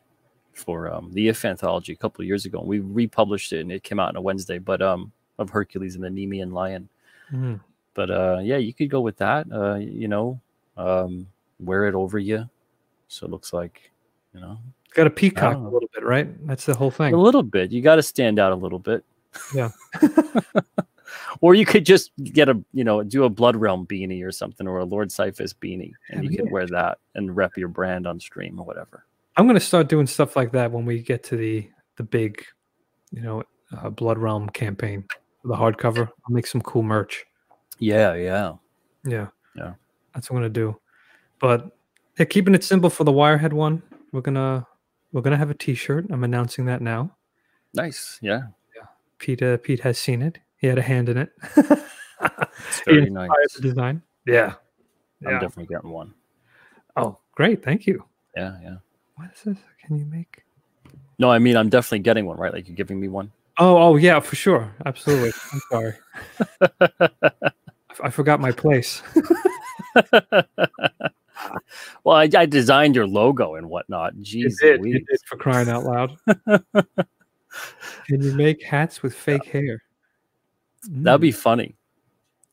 [0.54, 2.60] for um, the If anthology a couple of years ago.
[2.60, 4.58] And we republished it, and it came out on a Wednesday.
[4.58, 6.90] But um, of Hercules and the Nemean lion.
[7.30, 7.56] Hmm.
[7.94, 9.48] But uh, yeah, you could go with that.
[9.52, 10.40] Uh, you know,
[10.78, 11.28] um,
[11.60, 12.48] wear it over you,
[13.08, 13.92] so it looks like,
[14.34, 14.60] you know,
[14.94, 16.48] Got a peacock a little bit, right?
[16.48, 17.14] That's the whole thing.
[17.14, 17.72] a little bit.
[17.72, 19.04] You got to stand out a little bit.
[19.54, 19.70] Yeah.
[21.42, 24.68] or you could just get a, you know, do a Blood Realm beanie or something,
[24.68, 26.38] or a Lord Cyphus beanie, and you Yeah.
[26.42, 29.06] could wear that and rep your brand on stream or whatever.
[29.36, 32.44] I'm gonna start doing stuff like that when we get to the the big,
[33.12, 33.44] you know,
[33.76, 35.04] uh, Blood Realm campaign,
[35.44, 36.08] the hardcover.
[36.08, 37.26] I'll make some cool merch.
[37.80, 38.54] Yeah, yeah.
[39.04, 39.28] Yeah.
[39.56, 39.74] Yeah.
[40.14, 40.80] That's what I'm gonna do.
[41.40, 41.72] But
[42.18, 43.82] yeah, keeping it simple for the Wirehead one.
[44.12, 44.66] We're gonna
[45.12, 46.08] we're gonna have a T-shirt.
[46.10, 47.16] I'm announcing that now.
[47.74, 48.18] Nice.
[48.22, 48.88] Yeah yeah.
[49.20, 50.40] Pete uh, Pete has seen it.
[50.58, 51.30] He had a hand in it.
[52.70, 53.30] It's very nice.
[53.62, 54.02] design.
[54.26, 54.56] Yeah.
[55.26, 56.14] I'm definitely getting one.
[56.96, 57.64] Oh, great.
[57.64, 58.04] Thank you.
[58.36, 58.78] Yeah, yeah.
[59.16, 59.58] What is this?
[59.86, 60.44] Can you make?
[61.20, 62.52] No, I mean I'm definitely getting one, right?
[62.52, 63.32] Like you're giving me one.
[63.60, 64.74] Oh, oh yeah, for sure.
[64.86, 65.32] Absolutely.
[65.54, 65.94] I'm sorry.
[68.04, 69.02] I forgot my place.
[72.04, 74.16] well, I, I designed your logo and whatnot.
[74.18, 75.06] Jeez did, you Louise.
[75.10, 76.18] did for crying out loud.
[78.06, 79.82] Can you make hats with fake hair?
[80.84, 81.76] That'd be funny.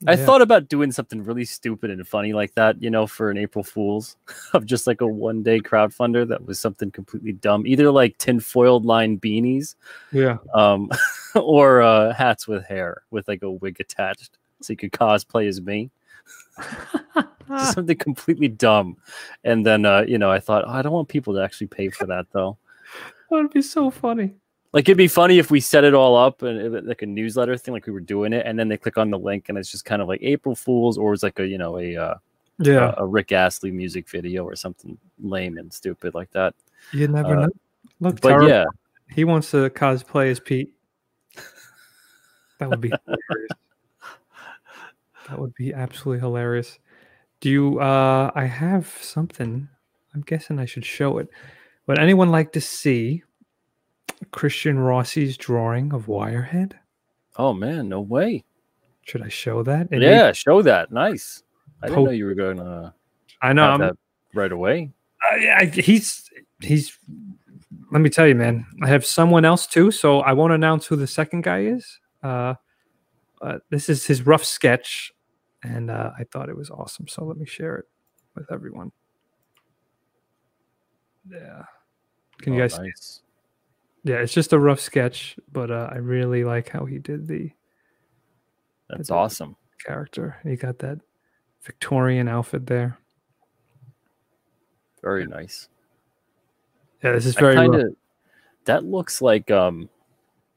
[0.07, 3.31] I Mm, thought about doing something really stupid and funny like that, you know, for
[3.31, 4.17] an April Fool's
[4.53, 8.85] of just like a one day crowdfunder that was something completely dumb, either like tinfoiled
[8.85, 9.77] line beanies
[10.13, 10.39] Yeah.
[10.55, 10.91] um,
[11.35, 15.61] or uh, hats with hair with like a wig attached so you could cosplay as
[15.63, 15.91] me.
[17.59, 18.97] Just something completely dumb.
[19.45, 21.89] And then, uh, you know, I thought, oh, I don't want people to actually pay
[21.91, 22.59] for that though.
[23.31, 24.35] That would be so funny.
[24.75, 27.57] Like it'd be funny if we set it all up and it, like a newsletter
[27.57, 29.71] thing, like we were doing it, and then they click on the link and it's
[29.71, 32.15] just kind of like April Fools, or it's like a you know a uh,
[32.59, 32.93] Yeah.
[32.99, 36.57] a, a Rick Astley music video or something lame and stupid like that.
[36.91, 37.51] you never uh, know.
[38.01, 38.65] Look, But Tara, yeah,
[39.11, 40.75] he wants to cosplay as Pete.
[42.59, 43.51] That would be hilarious.
[45.29, 46.79] That would be absolutely hilarious.
[47.41, 49.69] Do you uh I have something.
[50.15, 51.29] I'm guessing I should show it.
[51.87, 53.23] Would anyone like to see
[54.31, 56.73] Christian Rossi's drawing of Wirehead?
[57.37, 58.45] oh man, no way.
[59.03, 59.89] Should I show that?
[59.91, 60.91] It yeah, show that.
[60.93, 61.43] Nice.
[61.83, 62.95] I didn't know you were going to
[63.43, 63.93] I know.
[64.33, 64.91] right away.
[65.23, 66.31] I, I, he's
[66.61, 66.99] he's.
[67.93, 68.65] Let me tell you, man.
[68.83, 71.99] I have someone else too, so I won't announce who the second guy is.
[72.23, 72.55] Uh,
[73.43, 75.13] uh, this is his rough sketch,
[75.63, 77.07] and uh, I thought it was awesome.
[77.09, 77.85] So let me share it
[78.35, 78.91] with everyone.
[81.31, 81.65] Yeah.
[82.41, 82.79] Can you Oh, guys?
[82.79, 83.21] nice.
[84.05, 87.51] Yeah, it's just a rough sketch, but uh, I really like how he did the
[88.89, 89.57] That's a- awesome.
[89.85, 90.37] character.
[90.45, 90.99] He got that
[91.63, 92.99] Victorian outfit there.
[95.03, 95.69] Very nice.
[97.03, 97.83] Yeah, this is very kind rough.
[97.83, 97.97] of
[98.65, 99.91] that looks like um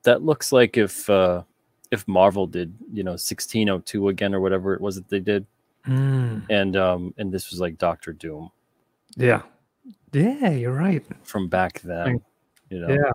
[0.03, 1.44] that looks like if uh
[1.91, 5.45] if Marvel did, you know, 1602 again or whatever it was that they did
[5.86, 8.49] Mm, and um and this was like Doctor Doom
[9.15, 9.41] yeah,
[10.11, 11.06] yeah, you're right.
[11.24, 12.19] from back then,
[12.69, 12.90] you know.
[12.90, 13.11] Yeah,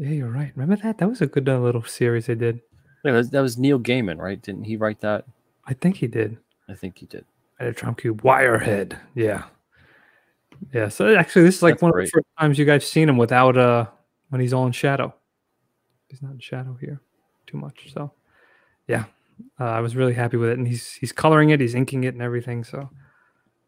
[0.00, 0.50] yeah, you're right.
[0.56, 0.96] Remember that?
[0.96, 2.62] That was a good uh, little series they did.
[3.04, 4.40] Yeah, that was, that was Neil Gaiman, right?
[4.40, 5.26] Didn't he write that?
[5.66, 6.38] I think he did.
[6.70, 7.26] I think he did.
[7.60, 8.98] Metatron Cube Wirehead.
[9.14, 9.44] Yeah.
[10.72, 10.88] Yeah.
[10.88, 12.04] So actually, this is like That's one great.
[12.04, 13.86] of the first times you guys seen him without uh
[14.30, 15.14] when he's all in shadow.
[16.08, 17.00] He's not in shadow here
[17.46, 17.92] too much.
[17.92, 18.12] So
[18.88, 19.04] yeah,
[19.58, 22.14] uh, I was really happy with it, and he's he's coloring it, he's inking it,
[22.14, 22.64] and everything.
[22.64, 22.88] So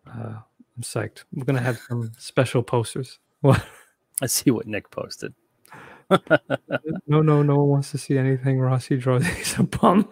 [0.07, 0.37] uh,
[0.77, 1.25] I'm psyched.
[1.33, 3.19] We're gonna have some special posters.
[3.43, 3.65] What?
[4.23, 5.35] I see what Nick posted.
[7.07, 9.27] No, no, no one wants to see anything Rossi draws.
[9.37, 10.09] He's a bum.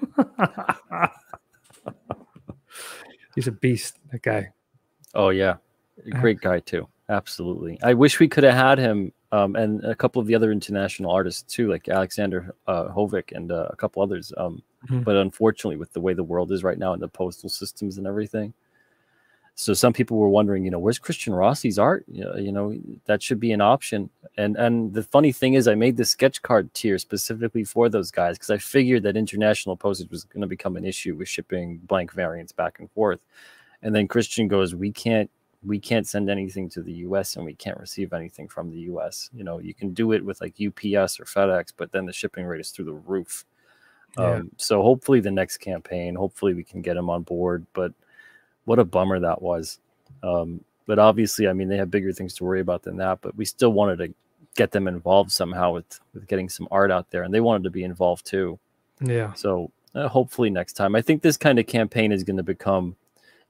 [3.35, 3.99] he's a beast.
[4.13, 4.53] That guy.
[5.15, 5.57] Oh yeah,
[6.07, 6.89] a great guy too.
[7.09, 7.79] Absolutely.
[7.83, 11.11] I wish we could have had him um, and a couple of the other international
[11.11, 14.33] artists too, like Alexander uh, Hovik and uh, a couple others.
[14.37, 15.05] Um, Mhm.
[15.05, 18.07] But unfortunately, with the way the world is right now and the postal systems and
[18.07, 18.55] everything,
[19.61, 22.07] so some people were wondering, you know, where's Christian Rossi's art?
[22.09, 22.75] You know,
[23.05, 24.09] that should be an option.
[24.39, 28.11] And and the funny thing is, I made the sketch card tier specifically for those
[28.11, 31.77] guys because I figured that international postage was going to become an issue with shipping
[31.85, 33.21] blank variants back and forth.
[33.83, 35.31] And then Christian goes, we can't
[35.63, 39.29] we can't send anything to the US and we can't receive anything from the US.
[39.35, 42.47] You know, you can do it with like UPS or FedEx, but then the shipping
[42.47, 43.45] rate is through the roof.
[44.19, 44.37] Yeah.
[44.37, 47.67] Um, so hopefully the next campaign, hopefully we can get him on board.
[47.75, 47.93] But
[48.65, 49.79] what a bummer that was.
[50.23, 53.21] Um, but obviously, I mean, they have bigger things to worry about than that.
[53.21, 54.15] But we still wanted to
[54.57, 57.71] get them involved somehow with with getting some art out there, and they wanted to
[57.71, 58.59] be involved too.
[59.01, 59.33] Yeah.
[59.35, 60.95] So uh, hopefully next time.
[60.95, 62.97] I think this kind of campaign is going to become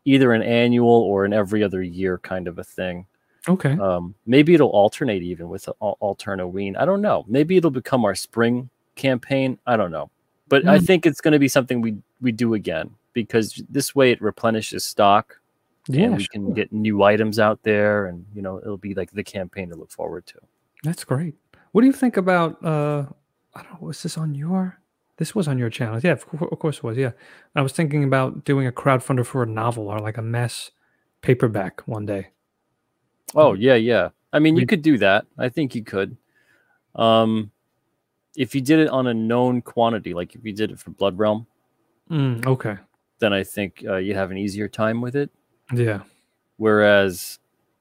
[0.04, 3.06] either an annual or an every other year kind of a thing.
[3.48, 3.72] Okay.
[3.78, 6.76] Um, maybe it'll alternate even with Al- Alternoween.
[6.78, 7.24] I don't know.
[7.26, 9.58] Maybe it'll become our spring campaign.
[9.66, 10.10] I don't know.
[10.48, 10.84] But I Hmm.
[10.84, 14.84] think it's going to be something we we do again because this way it replenishes
[14.84, 15.40] stock
[15.88, 16.04] yeah.
[16.04, 16.28] and we sure.
[16.32, 19.76] can get new items out there and you know it'll be like the campaign to
[19.76, 20.38] look forward to.
[20.82, 21.34] That's great.
[21.72, 23.06] What do you think about uh
[23.54, 24.78] I don't know, was this on your
[25.16, 26.00] this was on your channel.
[26.02, 26.96] Yeah, of, of course it was.
[26.96, 27.12] Yeah.
[27.54, 30.70] I was thinking about doing a crowdfunder for a novel or like a mass
[31.20, 32.28] paperback one day.
[33.34, 34.10] Oh yeah, yeah.
[34.32, 35.26] I mean, you could do that.
[35.38, 36.16] I think you could.
[36.94, 37.50] Um,
[38.36, 41.18] if you did it on a known quantity, like if you did it for Blood
[41.18, 41.46] Realm,
[42.10, 42.76] Mm, okay.
[43.20, 45.30] Then I think uh, you'd have an easier time with it.
[45.72, 46.00] Yeah.
[46.56, 47.38] Whereas,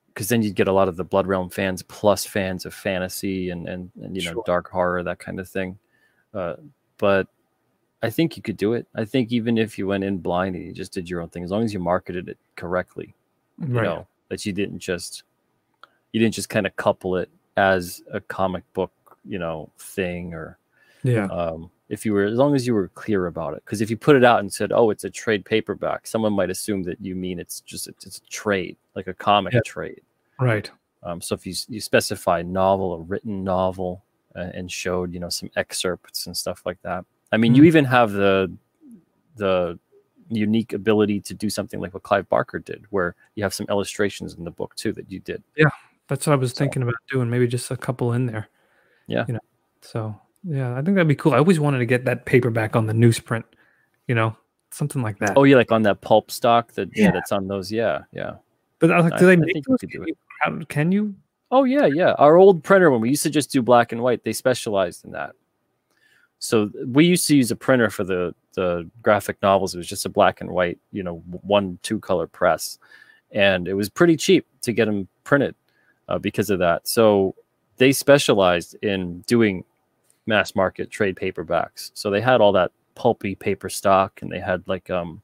[0.08, 3.50] because then you'd get a lot of the Blood Realm fans plus fans of fantasy
[3.50, 4.44] and and, and you know Sure.
[4.46, 5.78] dark horror that kind of thing.
[6.34, 6.56] Uh,
[6.98, 7.28] but
[8.04, 8.88] I think you could do it.
[8.96, 11.44] I think even if you went in blind and you just did your own thing,
[11.44, 13.16] as long as you marketed it correctly,
[13.60, 13.84] you Right.
[13.84, 15.24] know that you didn't just
[16.14, 18.92] you didn't just kind of couple it as a comic book,
[19.26, 20.58] you know, thing or
[21.04, 21.26] yeah.
[21.26, 23.98] um, if you were as long as you were clear about it because if you
[23.98, 27.16] put it out and said oh it's a trade paperback someone might assume that you
[27.16, 29.62] mean it's just it's a trade like a comic Yeah.
[29.66, 30.02] trade
[30.40, 30.70] Right.
[31.04, 34.04] um, so if you, you specify novel a written novel
[34.36, 37.68] uh, and showed you know some excerpts and stuff like that i mean you Mm.
[37.68, 38.52] even have the
[39.36, 39.78] the
[40.30, 44.36] unique ability to do something like what clive barker did where you have some illustrations
[44.36, 45.70] in the book too that you did Yeah,
[46.08, 47.30] That's what I was So- thinking about doing.
[47.32, 48.48] Maybe just a couple in there.
[49.08, 49.26] Yeah.
[49.28, 49.40] You know.
[49.82, 51.34] So yeah, I think that'd be cool.
[51.34, 53.44] I always wanted to get that paperback on the newsprint,
[54.08, 54.36] you know,
[54.72, 55.34] something like that.
[55.36, 57.12] oh yeah like on that pulp stock that yeah, Yeah.
[57.12, 58.34] that's on those yeah yeah
[58.78, 59.80] but I was like, I- do they I make think you those?
[59.80, 60.08] could do Can it.
[60.10, 61.16] you, how- can you?
[61.52, 62.12] Oh yeah, yeah.
[62.20, 65.12] Our old printer when we used to just do black and white, they specialized in
[65.14, 65.32] that.
[66.38, 69.74] So we used to use a printer for the the graphic novels.
[69.74, 72.78] It was just a black and white, you know, one two color press,
[73.32, 75.56] and it was pretty cheap to get them printed
[76.08, 76.88] uh, because of that.
[76.88, 77.36] So
[77.78, 79.66] they specialized in doing
[80.30, 81.92] mass market trade paperbacks.
[81.94, 85.22] So they had all that pulpy paper stock, and they had like um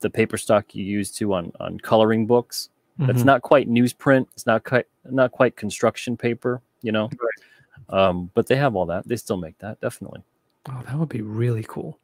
[0.00, 2.70] the paper stock you use to on on coloring books.
[2.98, 3.26] That's Mhm.
[3.26, 4.26] not quite newsprint.
[4.32, 7.08] It's not quite not quite construction paper, you know.
[7.88, 9.06] Um, but they have all that.
[9.06, 10.22] They still make that definitely.
[10.68, 11.98] Oh, that would be really cool.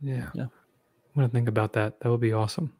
[0.00, 0.30] Yeah.
[0.34, 0.44] Yeah.
[0.44, 2.00] I'm gonna think about that.
[2.00, 2.72] That would be awesome.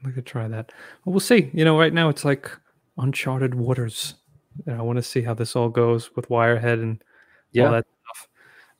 [0.00, 0.72] I'd like to try that.
[1.04, 1.50] Well, we'll see.
[1.52, 2.50] You know, right now it's like
[2.98, 4.14] uncharted waters.
[4.66, 7.02] And I want to see how this all goes with Wirehead and
[7.56, 8.28] all that stuff.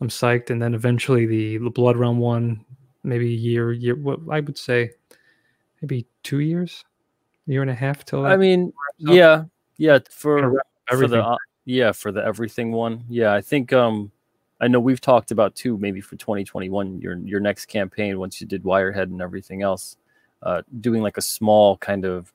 [0.01, 0.51] I'm psyched.
[0.51, 2.65] And then eventually the, the Blood Realm one,
[3.03, 3.97] maybe a year, year.
[3.97, 4.90] What I would say,
[5.82, 6.85] maybe two years,
[7.47, 8.24] year and a half till.
[8.27, 9.45] I mean, yeah,
[9.77, 9.99] yeah.
[10.11, 11.20] For wrap for everything.
[11.20, 13.05] the Yeah, for the everything one.
[13.09, 14.11] Yeah, I think um
[14.61, 18.47] I know we've talked about too, maybe for 2021, your your next campaign, once you
[18.47, 19.97] did Wirehead and everything else,
[20.43, 22.32] uh, doing like a small kind of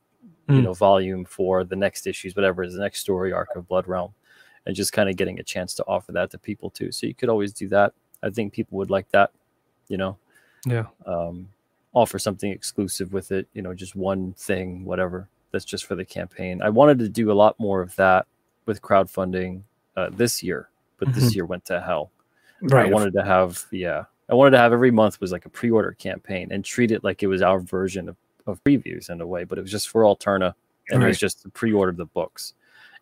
[0.50, 0.64] you Mm.
[0.64, 4.14] know volume for the next issues, whatever is the next story arc of Blood Realm,
[4.66, 6.92] and just kind of getting a chance to offer that to people too.
[6.92, 7.94] So you could always do that.
[8.22, 9.32] I think people would like that,
[9.88, 10.18] you know.
[10.66, 10.86] Yeah.
[11.06, 11.50] Um,
[11.94, 15.28] offer something exclusive with it, you know, just one thing, whatever.
[15.52, 16.62] That's just for the campaign.
[16.62, 18.26] I wanted to do a lot more of that
[18.66, 19.62] with crowdfunding
[19.96, 22.12] uh, this year, but this year went to hell.
[22.62, 22.88] Right.
[22.88, 25.92] I wanted to have, yeah, I wanted to have every month was like a pre-order
[25.92, 28.16] campaign and treat it like it was our version of,
[28.48, 30.56] of previews in a way, but it was just for Alterna
[30.90, 32.54] and it was just to pre-order the books.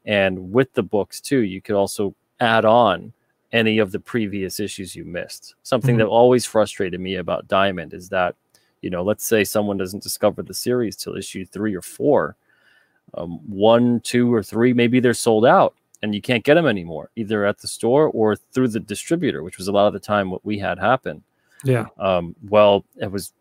[0.06, 3.14] And with the books too, you could also add on
[3.54, 5.56] any of the previous issues you missed.
[5.64, 6.00] Something Mhm.
[6.00, 8.36] that always frustrated me about Diamond is that,
[8.82, 12.36] you know, let's say someone doesn't discover the series till issue three or four,
[13.14, 17.10] um, one, two, or three, maybe they're sold out and you can't get them anymore,
[17.16, 20.32] either at the store or through the distributor, which was a lot of the time
[20.32, 21.22] what we had happen.
[21.64, 21.88] Yeah.
[22.00, 23.34] Um, well, it was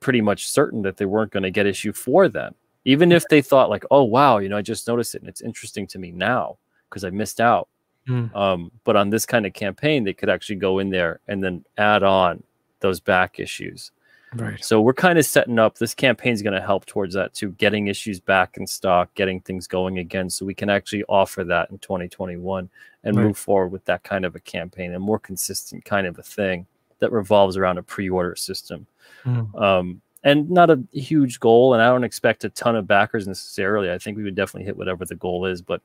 [0.00, 2.54] pretty much certain that they weren't going to get issue four then,
[2.84, 5.40] even if they thought like, oh wow, you know, I just noticed it and it's
[5.40, 6.58] interesting to me now
[6.88, 7.68] because I missed out.
[8.08, 8.34] Mm.
[8.36, 11.64] Um, but on this kind of campaign, they could actually go in there and then
[11.78, 12.42] add on
[12.80, 13.90] those back issues.
[14.34, 14.62] Right.
[14.62, 17.52] So we're kind of setting up this campaign is going to help towards that too,
[17.52, 21.70] getting issues back in stock, getting things going again, so we can actually offer that
[21.70, 22.68] in 2021
[23.04, 23.22] and Right.
[23.24, 26.66] move forward with that kind of a campaign, a more consistent kind of a thing
[26.98, 28.86] that revolves around a pre-order system.
[29.24, 29.60] Mm.
[29.60, 33.90] Um, and not a huge goal, and I don't expect a ton of backers necessarily.
[33.92, 35.80] I think we would definitely hit whatever the goal is, but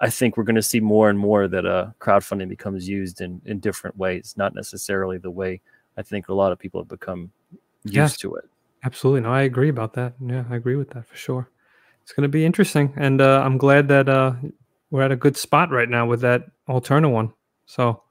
[0.00, 3.40] I think we're going to see more and more that uh, crowdfunding becomes used in
[3.44, 5.60] in different ways, not necessarily the way
[5.96, 7.30] I think a lot of people have become
[7.84, 8.16] used Yes.
[8.18, 8.44] to it.
[8.84, 9.20] Absolutely.
[9.20, 10.14] No, I agree about that.
[10.24, 11.48] Yeah, I agree with that for sure.
[12.02, 14.32] It's going to be interesting, and uh, I'm glad that uh,
[14.90, 17.32] we're at a good spot right now with that Alterna one.
[17.66, 18.02] So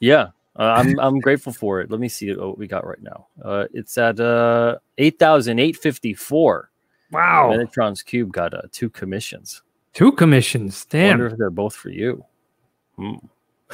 [0.00, 0.28] Yeah,
[0.58, 1.90] uh, I'm I'm grateful for it.
[1.90, 3.28] Let me see what we got right now.
[3.42, 6.70] Uh, it's at uh, eight thousand eight fifty four.
[7.12, 9.62] wow, Metatron's Cube got uh, two commissions.
[9.94, 10.84] two commissions.
[10.88, 11.08] I Damn.
[11.10, 12.24] wonder if they're both for you.
[12.96, 13.14] Hmm.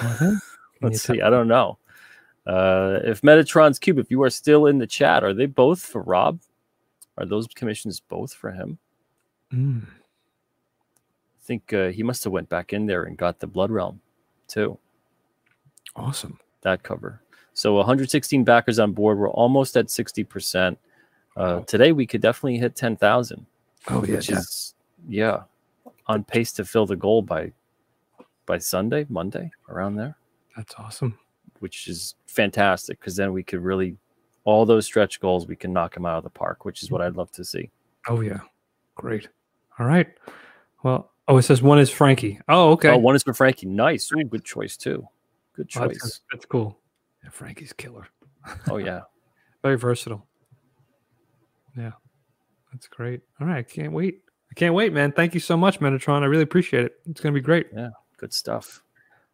[0.02, 0.38] You
[0.82, 1.22] Let's see.
[1.22, 1.78] I don't know.
[2.46, 6.02] Uh, if Metatron's Cube, if you are still in the chat, are they both for
[6.02, 6.40] Rob?
[7.16, 8.78] Are those commissions both for him?
[9.52, 9.84] Mm.
[9.84, 14.00] I think uh, he must have went back in there and got the Blood Realm
[14.48, 14.78] too.
[15.96, 16.38] Awesome.
[16.64, 17.20] That cover.
[17.54, 19.18] So 116 backers on board.
[19.18, 20.76] We're almost at 60%.
[21.36, 23.46] Uh, today we could definitely hit 10,000,
[23.88, 24.74] Oh yeah, which is
[25.08, 25.42] yeah,
[26.06, 27.52] on pace to fill the goal by
[28.46, 30.16] by Sunday, Monday, around there,
[30.56, 31.18] that's awesome.
[31.58, 33.96] which is fantastic because then we could really
[34.44, 37.00] all those stretch goals we can knock them out of the park, which is what
[37.00, 37.70] I'd love to see.
[38.08, 38.40] Oh yeah,
[38.94, 39.28] great.
[39.78, 40.06] All right.
[40.84, 42.38] Well, oh, it says one is Frankie.
[42.48, 42.90] Oh, okay.
[42.90, 43.66] Oh, one is for Frankie.
[43.66, 44.12] Nice.
[44.12, 45.08] Ooh, good choice too.
[45.54, 46.20] Good Oh, that's, choice.
[46.32, 46.78] that's cool.
[47.22, 48.06] Yeah, Frankie's killer.
[48.70, 49.00] Oh yeah.
[49.62, 50.26] Very versatile.
[51.76, 51.92] Yeah,
[52.72, 53.20] that's great.
[53.40, 54.20] All right, I can't wait.
[54.50, 55.12] I can't wait, man.
[55.12, 56.22] Thank you so much, Metatron.
[56.22, 56.92] I really appreciate it.
[57.08, 57.68] It's gonna be great.
[57.74, 58.82] Yeah, good stuff.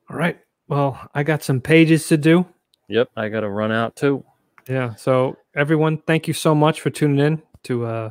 [0.09, 0.39] All right.
[0.69, 2.47] Well, I got some pages to do.
[2.89, 4.25] Yep, I got to run out too.
[4.69, 4.95] Yeah.
[4.95, 8.11] So everyone, thank you so much for tuning in to uh,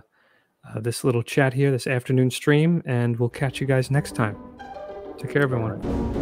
[0.69, 4.35] uh, this little chat here, this afternoon stream, and we'll catch you guys next time.
[5.17, 6.18] Take care, everyone.